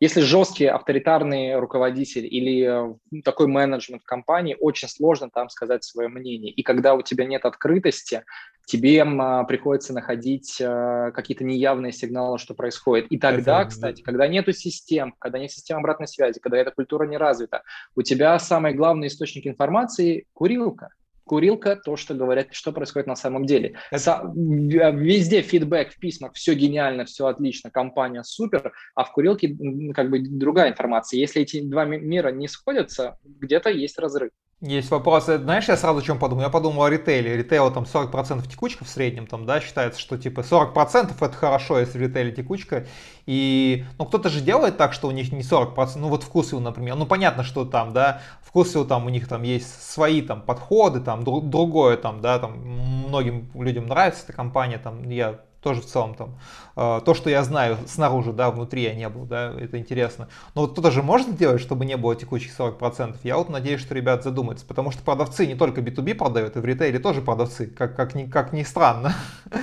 если 0.00 0.20
жесткий 0.20 0.66
авторитарный 0.66 1.58
руководитель 1.58 2.26
или 2.26 2.94
э, 3.12 3.22
такой 3.22 3.46
менеджмент 3.46 4.04
компании, 4.04 4.56
очень 4.58 4.88
сложно 4.88 5.30
там 5.30 5.48
сказать 5.48 5.84
свое 5.84 6.08
мнение. 6.08 6.52
И 6.52 6.62
когда 6.62 6.94
у 6.94 7.02
тебя 7.02 7.24
нет 7.24 7.44
открытости, 7.44 8.24
тебе 8.70 9.02
а, 9.02 9.44
приходится 9.44 9.92
находить 9.92 10.60
а, 10.62 11.10
какие-то 11.10 11.44
неявные 11.44 11.92
сигналы, 11.92 12.38
что 12.38 12.54
происходит. 12.54 13.06
И 13.10 13.18
тогда, 13.18 13.62
Это... 13.62 13.70
кстати, 13.70 14.02
когда 14.02 14.28
нету 14.28 14.52
систем, 14.52 15.14
когда 15.18 15.38
нет 15.38 15.50
систем 15.50 15.78
обратной 15.78 16.06
связи, 16.06 16.38
когда 16.38 16.58
эта 16.58 16.70
культура 16.70 17.06
не 17.06 17.16
развита, 17.16 17.62
у 17.96 18.02
тебя 18.02 18.38
самый 18.38 18.74
главный 18.74 19.08
источник 19.08 19.46
информации– 19.46 20.26
курилка 20.32 20.90
курилка, 21.24 21.76
то, 21.76 21.94
что 21.94 22.14
говорят, 22.14 22.48
что 22.50 22.72
происходит 22.72 23.06
на 23.06 23.14
самом 23.14 23.44
деле. 23.44 23.76
Это... 23.92 24.32
Везде 24.34 25.42
фидбэк 25.42 25.92
в 25.92 26.00
письмах, 26.00 26.32
все 26.34 26.54
гениально, 26.54 27.04
все 27.04 27.28
отлично, 27.28 27.70
компания 27.70 28.24
супер, 28.24 28.72
а 28.96 29.04
в 29.04 29.12
курилке 29.12 29.56
как 29.94 30.10
бы 30.10 30.18
другая 30.18 30.72
информация. 30.72 31.20
Если 31.20 31.42
эти 31.42 31.60
два 31.60 31.84
мира 31.84 32.32
не 32.32 32.48
сходятся, 32.48 33.16
где-то 33.22 33.70
есть 33.70 33.96
разрыв. 34.00 34.32
Есть 34.62 34.90
вопросы. 34.90 35.38
Знаешь, 35.38 35.68
я 35.68 35.76
сразу 35.78 36.00
о 36.00 36.02
чем 36.02 36.18
подумал? 36.18 36.42
Я 36.42 36.50
подумал 36.50 36.82
о 36.82 36.90
ритейле. 36.90 37.34
Ритейл 37.34 37.72
там 37.72 37.84
40% 37.84 38.46
текучка 38.46 38.84
в 38.84 38.88
среднем, 38.88 39.26
там, 39.26 39.46
да, 39.46 39.58
считается, 39.58 39.98
что 39.98 40.18
типа 40.18 40.40
40% 40.40 41.14
это 41.18 41.32
хорошо, 41.32 41.78
если 41.78 41.96
в 41.96 42.02
ритейле 42.02 42.30
текучка. 42.30 42.86
И, 43.24 43.86
ну, 43.98 44.04
кто-то 44.04 44.28
же 44.28 44.42
делает 44.42 44.76
так, 44.76 44.92
что 44.92 45.08
у 45.08 45.12
них 45.12 45.32
не 45.32 45.40
40%, 45.40 45.92
ну, 45.96 46.08
вот 46.08 46.24
вкусвилл, 46.24 46.60
например. 46.60 46.96
Ну, 46.96 47.06
понятно, 47.06 47.42
что 47.42 47.64
там, 47.64 47.94
да, 47.94 48.20
вкусвилл 48.42 48.84
там 48.84 49.06
у 49.06 49.08
них 49.08 49.28
там 49.28 49.44
есть 49.44 49.82
свои 49.82 50.20
там 50.20 50.42
подходы, 50.42 51.00
там, 51.00 51.24
друг, 51.24 51.48
другое 51.48 51.96
там, 51.96 52.20
да, 52.20 52.38
там, 52.38 52.58
многим 52.58 53.50
людям 53.54 53.86
нравится 53.86 54.24
эта 54.24 54.34
компания, 54.34 54.76
там, 54.76 55.08
я 55.08 55.40
тоже 55.62 55.80
в 55.80 55.86
целом 55.86 56.14
там, 56.14 56.38
э, 56.76 57.00
то, 57.04 57.14
что 57.14 57.30
я 57.30 57.42
знаю 57.44 57.76
снаружи, 57.86 58.32
да, 58.32 58.50
внутри 58.50 58.82
я 58.82 58.94
не 58.94 59.08
был, 59.08 59.24
да, 59.24 59.54
это 59.58 59.78
интересно. 59.78 60.28
Но 60.54 60.62
вот 60.62 60.72
кто-то 60.72 60.90
же 60.90 61.02
может 61.02 61.28
сделать, 61.28 61.60
чтобы 61.60 61.84
не 61.84 61.96
было 61.96 62.16
текущих 62.16 62.58
40%. 62.58 63.16
Я 63.22 63.36
вот 63.36 63.48
надеюсь, 63.48 63.80
что 63.80 63.94
ребят 63.94 64.24
задумаются, 64.24 64.66
потому 64.66 64.90
что 64.90 65.02
продавцы 65.02 65.46
не 65.46 65.54
только 65.54 65.80
B2B 65.80 66.14
продают, 66.14 66.56
и 66.56 66.60
в 66.60 66.64
ритейле 66.64 66.98
тоже 66.98 67.22
продавцы, 67.22 67.66
как, 67.66 67.96
как, 67.96 68.14
ни, 68.14 68.26
как 68.26 68.52
ни 68.52 68.62
странно. 68.62 69.14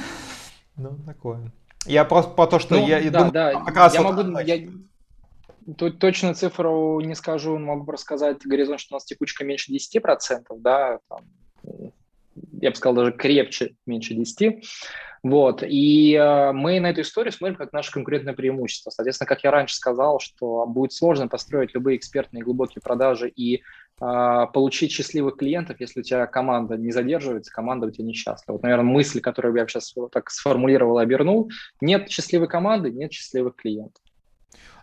Ну, 0.79 0.95
такое. 1.07 1.51
Я 1.87 2.05
просто 2.05 2.29
по 2.35 2.45
то, 2.45 2.59
что 2.59 2.75
ну, 2.75 2.85
я 2.85 3.01
да, 3.09 3.17
думаю, 3.17 3.31
да. 3.31 3.61
как 3.61 3.75
раз 3.75 3.95
я 3.95 4.03
вот 4.03 4.15
могу, 4.15 4.37
я, 4.41 4.59
Тут 5.75 5.99
точно 5.99 6.33
цифру 6.33 7.01
не 7.01 7.13
скажу, 7.13 7.57
могу 7.57 7.83
просто 7.83 8.05
сказать 8.05 8.37
горизонт, 8.45 8.79
что 8.79 8.93
у 8.93 8.97
нас 8.97 9.05
текучка 9.05 9.43
меньше 9.43 9.73
10%, 9.73 10.45
да, 10.59 10.99
там, 11.09 11.25
я 12.61 12.71
бы 12.71 12.75
сказал, 12.75 12.95
даже 12.95 13.11
крепче, 13.11 13.75
меньше 13.85 14.13
10%. 14.13 14.61
Вот. 15.23 15.63
И 15.63 16.13
э, 16.13 16.51
мы 16.53 16.79
на 16.79 16.91
эту 16.91 17.01
историю 17.01 17.33
смотрим 17.33 17.57
как 17.57 17.73
наше 17.73 17.91
конкурентное 17.91 18.33
преимущество. 18.33 18.91
Соответственно, 18.91 19.27
как 19.27 19.43
я 19.43 19.51
раньше 19.51 19.75
сказал, 19.75 20.19
что 20.19 20.65
будет 20.65 20.93
сложно 20.93 21.27
построить 21.27 21.73
любые 21.73 21.97
экспертные 21.97 22.43
глубокие 22.43 22.81
продажи 22.81 23.27
и 23.29 23.55
э, 23.55 23.59
получить 24.53 24.91
счастливых 24.91 25.37
клиентов, 25.37 25.79
если 25.79 26.01
у 26.01 26.03
тебя 26.03 26.27
команда 26.27 26.77
не 26.77 26.91
задерживается, 26.91 27.51
команда 27.51 27.87
у 27.87 27.91
тебя 27.91 28.05
несчастлива. 28.05 28.53
Вот, 28.53 28.63
наверное, 28.63 28.85
мысль, 28.85 29.19
которую 29.19 29.55
я 29.55 29.67
сейчас 29.67 29.93
вот 29.95 30.11
так 30.11 30.29
сформулировал 30.29 30.99
и 30.99 31.03
обернул. 31.03 31.49
Нет 31.81 32.09
счастливой 32.09 32.47
команды, 32.47 32.91
нет 32.91 33.11
счастливых 33.11 33.55
клиентов. 33.55 34.01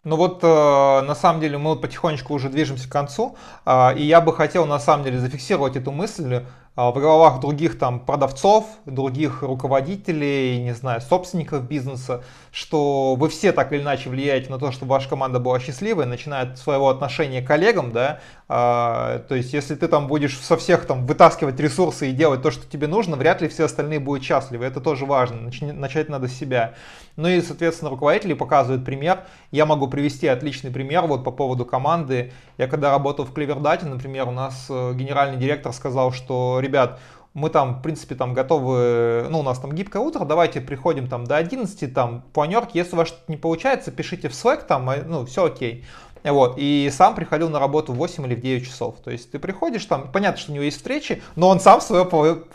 Ну 0.02 0.16
вот, 0.16 0.40
э, 0.42 0.46
на 0.46 1.14
самом 1.14 1.40
деле, 1.40 1.56
мы 1.56 1.76
потихонечку 1.76 2.34
уже 2.34 2.50
движемся 2.50 2.86
к 2.88 2.92
концу, 2.92 3.36
э, 3.64 3.96
и 3.96 4.02
я 4.02 4.20
бы 4.20 4.34
хотел, 4.34 4.66
на 4.66 4.78
самом 4.78 5.04
деле, 5.04 5.18
зафиксировать 5.18 5.76
эту 5.76 5.92
мысль 5.92 6.42
в 6.76 6.92
головах 6.92 7.40
других 7.40 7.78
там 7.78 8.00
продавцов, 8.00 8.66
других 8.84 9.42
руководителей, 9.42 10.60
не 10.60 10.74
знаю, 10.74 11.00
собственников 11.00 11.68
бизнеса, 11.68 12.24
что 12.50 13.14
вы 13.14 13.28
все 13.28 13.52
так 13.52 13.72
или 13.72 13.80
иначе 13.80 14.10
влияете 14.10 14.50
на 14.50 14.58
то, 14.58 14.72
чтобы 14.72 14.90
ваша 14.90 15.08
команда 15.08 15.38
была 15.38 15.60
счастливой, 15.60 16.06
начиная 16.06 16.42
от 16.42 16.58
своего 16.58 16.88
отношения 16.88 17.42
к 17.42 17.46
коллегам, 17.46 17.92
да, 17.92 18.20
а, 18.48 19.20
то 19.20 19.36
есть 19.36 19.52
если 19.52 19.76
ты 19.76 19.86
там 19.86 20.08
будешь 20.08 20.36
со 20.38 20.56
всех 20.56 20.84
там 20.84 21.06
вытаскивать 21.06 21.58
ресурсы 21.60 22.10
и 22.10 22.12
делать 22.12 22.42
то, 22.42 22.50
что 22.50 22.66
тебе 22.66 22.88
нужно, 22.88 23.16
вряд 23.16 23.40
ли 23.40 23.48
все 23.48 23.64
остальные 23.64 24.00
будут 24.00 24.24
счастливы, 24.24 24.64
это 24.64 24.80
тоже 24.80 25.06
важно, 25.06 25.50
начать 25.60 26.08
надо 26.08 26.26
с 26.26 26.32
себя. 26.32 26.74
Ну 27.16 27.28
и, 27.28 27.40
соответственно, 27.40 27.90
руководители 27.90 28.34
показывают 28.34 28.84
пример, 28.84 29.20
я 29.52 29.64
могу 29.64 29.86
привести 29.86 30.26
отличный 30.26 30.72
пример 30.72 31.02
вот 31.02 31.22
по 31.22 31.30
поводу 31.30 31.64
команды, 31.64 32.32
я 32.58 32.66
когда 32.66 32.90
работал 32.90 33.24
в 33.24 33.32
Клевердате, 33.32 33.86
например, 33.86 34.26
у 34.28 34.32
нас 34.32 34.66
э, 34.68 34.92
генеральный 34.94 35.36
директор 35.36 35.72
сказал, 35.72 36.12
что 36.12 36.60
ребят, 36.64 36.98
мы 37.34 37.50
там, 37.50 37.80
в 37.80 37.82
принципе, 37.82 38.14
там 38.14 38.32
готовы, 38.32 39.26
ну, 39.28 39.40
у 39.40 39.42
нас 39.42 39.58
там 39.58 39.72
гибкое 39.72 40.00
утро, 40.00 40.24
давайте 40.24 40.60
приходим 40.60 41.08
там 41.08 41.24
до 41.24 41.36
11, 41.36 41.92
там, 41.92 42.22
планерки, 42.32 42.78
если 42.78 42.94
у 42.94 42.98
вас 42.98 43.08
что-то 43.08 43.24
не 43.30 43.36
получается, 43.36 43.90
пишите 43.90 44.28
в 44.28 44.32
Slack, 44.32 44.66
там, 44.66 44.88
э, 44.90 45.02
ну, 45.04 45.26
все 45.26 45.44
окей. 45.46 45.84
Вот, 46.22 46.54
и 46.56 46.90
сам 46.90 47.14
приходил 47.14 47.50
на 47.50 47.58
работу 47.58 47.92
в 47.92 47.96
8 47.96 48.24
или 48.26 48.34
в 48.34 48.40
9 48.40 48.64
часов. 48.64 48.96
То 49.04 49.10
есть 49.10 49.30
ты 49.30 49.38
приходишь, 49.38 49.84
там, 49.84 50.10
понятно, 50.10 50.40
что 50.40 50.52
у 50.52 50.54
него 50.54 50.64
есть 50.64 50.78
встречи, 50.78 51.22
но 51.36 51.48
он 51.48 51.60
сам 51.60 51.82
свое, 51.82 52.06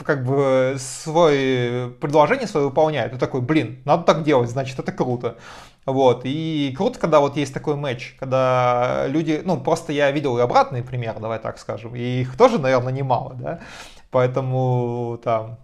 как 0.04 0.26
бы, 0.26 0.76
свое 0.80 1.90
предложение 1.90 2.48
свое 2.48 2.66
выполняет. 2.66 3.12
Ты 3.12 3.20
такой, 3.20 3.42
блин, 3.42 3.80
надо 3.86 4.04
так 4.04 4.24
делать, 4.24 4.50
значит, 4.50 4.80
это 4.80 4.92
круто. 4.92 5.38
Вот, 5.86 6.22
и 6.24 6.74
круто, 6.76 7.00
когда 7.00 7.20
вот 7.20 7.38
есть 7.38 7.54
такой 7.54 7.76
матч, 7.76 8.16
когда 8.20 9.06
люди, 9.08 9.42
ну, 9.44 9.60
просто 9.60 9.94
я 9.94 10.10
видел 10.12 10.38
и 10.38 10.42
обратный 10.42 10.84
пример, 10.84 11.20
давай 11.20 11.40
так 11.40 11.60
скажем, 11.60 11.96
и 11.96 12.22
их 12.22 12.38
тоже, 12.38 12.60
наверное, 12.60 12.94
немало, 12.94 13.34
да, 13.36 13.60
Поэтому 14.12 15.20
там 15.24 15.58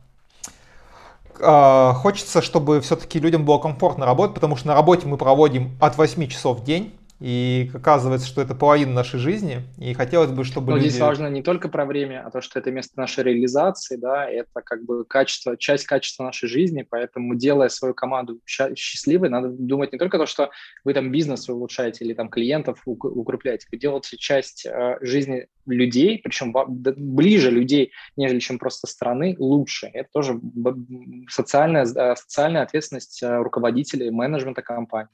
хочется, 1.37 2.41
чтобы 2.41 2.79
все-таки 2.81 3.19
людям 3.19 3.43
было 3.45 3.57
комфортно 3.57 4.05
работать, 4.05 4.35
потому 4.35 4.55
что 4.55 4.67
на 4.67 4.75
работе 4.75 5.07
мы 5.07 5.17
проводим 5.17 5.77
от 5.81 5.97
8 5.97 6.27
часов 6.27 6.59
в 6.59 6.63
день, 6.63 6.93
и 7.19 7.71
оказывается, 7.73 8.27
что 8.27 8.41
это 8.41 8.55
половина 8.55 8.91
нашей 8.91 9.19
жизни, 9.19 9.61
и 9.77 9.93
хотелось 9.93 10.31
бы, 10.31 10.43
чтобы 10.43 10.71
Но 10.71 10.77
люди... 10.77 10.89
здесь 10.89 11.01
важно 11.01 11.27
не 11.27 11.41
только 11.41 11.69
про 11.69 11.85
время, 11.85 12.25
а 12.25 12.31
то, 12.31 12.41
что 12.41 12.59
это 12.59 12.71
место 12.71 12.99
нашей 12.99 13.23
реализации, 13.23 13.95
да, 13.95 14.29
это 14.29 14.61
как 14.61 14.83
бы 14.83 15.05
качество, 15.05 15.55
часть 15.55 15.85
качества 15.85 16.23
нашей 16.23 16.49
жизни, 16.49 16.85
поэтому 16.87 17.35
делая 17.35 17.69
свою 17.69 17.93
команду 17.93 18.39
счастливой, 18.45 19.29
надо 19.29 19.47
думать 19.49 19.93
не 19.93 19.97
только 19.97 20.17
то, 20.17 20.25
что 20.25 20.51
вы 20.83 20.93
там 20.93 21.11
бизнес 21.11 21.47
улучшаете 21.47 22.03
или 22.03 22.13
там 22.13 22.29
клиентов 22.29 22.81
укрепляете, 22.85 23.67
вы 23.71 23.77
делаете 23.77 24.17
часть 24.17 24.65
э, 24.65 24.97
жизни 25.01 25.47
людей, 25.65 26.19
причем 26.21 26.53
ближе 26.67 27.49
людей, 27.49 27.91
нежели 28.17 28.39
чем 28.39 28.59
просто 28.59 28.87
страны, 28.87 29.35
лучше. 29.39 29.89
Это 29.93 30.09
тоже 30.11 30.39
социальная, 31.29 31.85
э, 31.85 32.15
социальная 32.15 32.63
ответственность 32.63 33.23
э, 33.23 33.37
руководителей, 33.37 34.11
менеджмента 34.11 34.61
компании. 34.61 35.09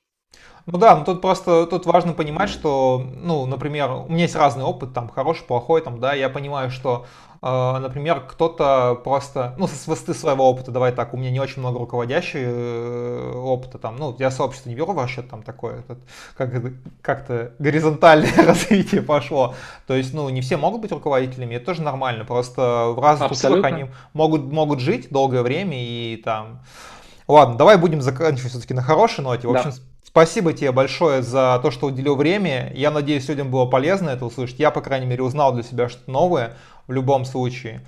Ну 0.68 0.78
да, 0.78 0.96
но 0.96 1.04
тут 1.04 1.22
просто 1.22 1.66
тут 1.66 1.86
важно 1.86 2.14
понимать, 2.14 2.50
что, 2.50 3.04
ну, 3.16 3.46
например, 3.46 3.92
у 3.92 4.10
меня 4.10 4.24
есть 4.24 4.36
разный 4.36 4.64
опыт, 4.64 4.94
там, 4.94 5.10
хороший, 5.10 5.44
плохой, 5.44 5.82
там, 5.82 6.00
да, 6.00 6.14
я 6.14 6.30
понимаю, 6.30 6.70
что, 6.70 7.08
э, 7.42 7.78
например, 7.80 8.22
кто-то 8.28 8.96
просто, 9.04 9.56
ну, 9.58 9.68
с 9.68 9.88
высоты 9.88 10.14
своего 10.14 10.48
опыта, 10.48 10.70
давай 10.70 10.92
так, 10.92 11.16
у 11.16 11.18
меня 11.18 11.32
не 11.32 11.40
очень 11.40 11.62
много 11.62 11.80
руководящего 11.80 12.42
э, 12.44 13.34
опыта, 13.38 13.80
там, 13.80 13.98
ну, 13.98 14.16
я 14.20 14.30
сообщество 14.30 14.70
не 14.70 14.76
беру 14.76 14.94
в 14.94 15.02
расчет, 15.02 15.30
там, 15.30 15.42
такое, 15.42 15.84
как, 16.38 16.50
как-то 17.02 17.54
горизонтальное 17.58 18.32
развитие 18.46 19.02
пошло, 19.02 19.56
то 19.88 19.96
есть, 19.96 20.14
ну, 20.14 20.30
не 20.30 20.42
все 20.42 20.58
могут 20.58 20.82
быть 20.82 20.92
руководителями, 20.92 21.56
это 21.56 21.66
тоже 21.66 21.82
нормально, 21.82 22.24
просто 22.24 22.94
в 22.96 23.00
разных 23.00 23.32
условиях 23.32 23.66
они 23.66 23.88
могут, 24.14 24.44
могут 24.44 24.80
жить 24.80 25.08
долгое 25.10 25.42
время 25.42 25.76
и 25.76 26.22
там... 26.24 26.62
Ладно, 27.28 27.56
давай 27.56 27.78
будем 27.78 28.02
заканчивать 28.02 28.52
все-таки 28.52 28.74
на 28.74 28.82
хорошей 28.82 29.24
ноте. 29.24 29.48
В 29.48 29.52
общем, 29.52 29.70
да. 29.70 29.78
Спасибо 30.12 30.52
тебе 30.52 30.74
большое 30.74 31.22
за 31.22 31.58
то, 31.64 31.72
что 31.72 31.88
уделил 31.88 32.18
время. 32.18 32.70
Я 32.76 32.92
надеюсь, 32.92 33.30
людям 33.30 33.50
было 33.50 33.66
полезно 33.66 34.10
это 34.10 34.26
услышать. 34.26 34.60
Я, 34.60 34.70
по 34.70 34.82
крайней 34.82 35.06
мере, 35.06 35.24
узнал 35.24 35.54
для 35.54 35.64
себя 35.64 35.88
что-то 35.88 36.12
новое 36.12 36.58
в 36.88 36.92
любом 36.92 37.24
случае. 37.24 37.80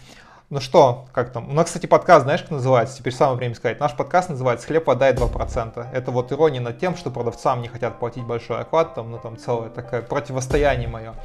Ну 0.50 0.62
что, 0.62 1.06
как 1.12 1.34
там? 1.34 1.50
У 1.50 1.54
нас, 1.54 1.66
кстати, 1.66 1.86
подкаст, 1.86 2.24
знаешь, 2.24 2.42
как 2.44 2.52
называется? 2.52 2.98
Теперь 2.98 3.12
самое 3.12 3.38
время 3.38 3.56
сказать. 3.56 3.82
Наш 3.82 3.94
подкаст 3.98 4.30
называется 4.30 4.68
«Хлеб, 4.68 4.88
вода 4.88 5.10
и 5.10 5.14
2%». 5.14 5.86
Это 5.92 6.12
вот 6.12 6.32
ирония 6.32 6.62
над 6.62 6.80
тем, 6.80 6.96
что 6.96 7.12
продавцам 7.12 7.62
не 7.62 7.68
хотят 7.68 8.00
платить 8.00 8.24
большой 8.24 8.62
оклад, 8.62 8.96
там, 8.96 9.12
ну 9.12 9.20
там 9.20 9.36
целое 9.36 9.70
такое 9.70 10.02
противостояние 10.02 10.88
мое. 10.88 11.16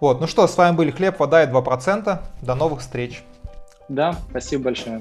Вот, 0.00 0.20
ну 0.20 0.26
что, 0.26 0.46
с 0.46 0.54
вами 0.58 0.76
были 0.76 0.90
«Хлеб, 0.90 1.18
вода 1.18 1.42
и 1.44 1.46
2%». 1.46 2.18
До 2.42 2.54
новых 2.54 2.80
встреч. 2.80 3.24
Да, 3.88 4.16
спасибо 4.28 4.64
большое. 4.64 5.00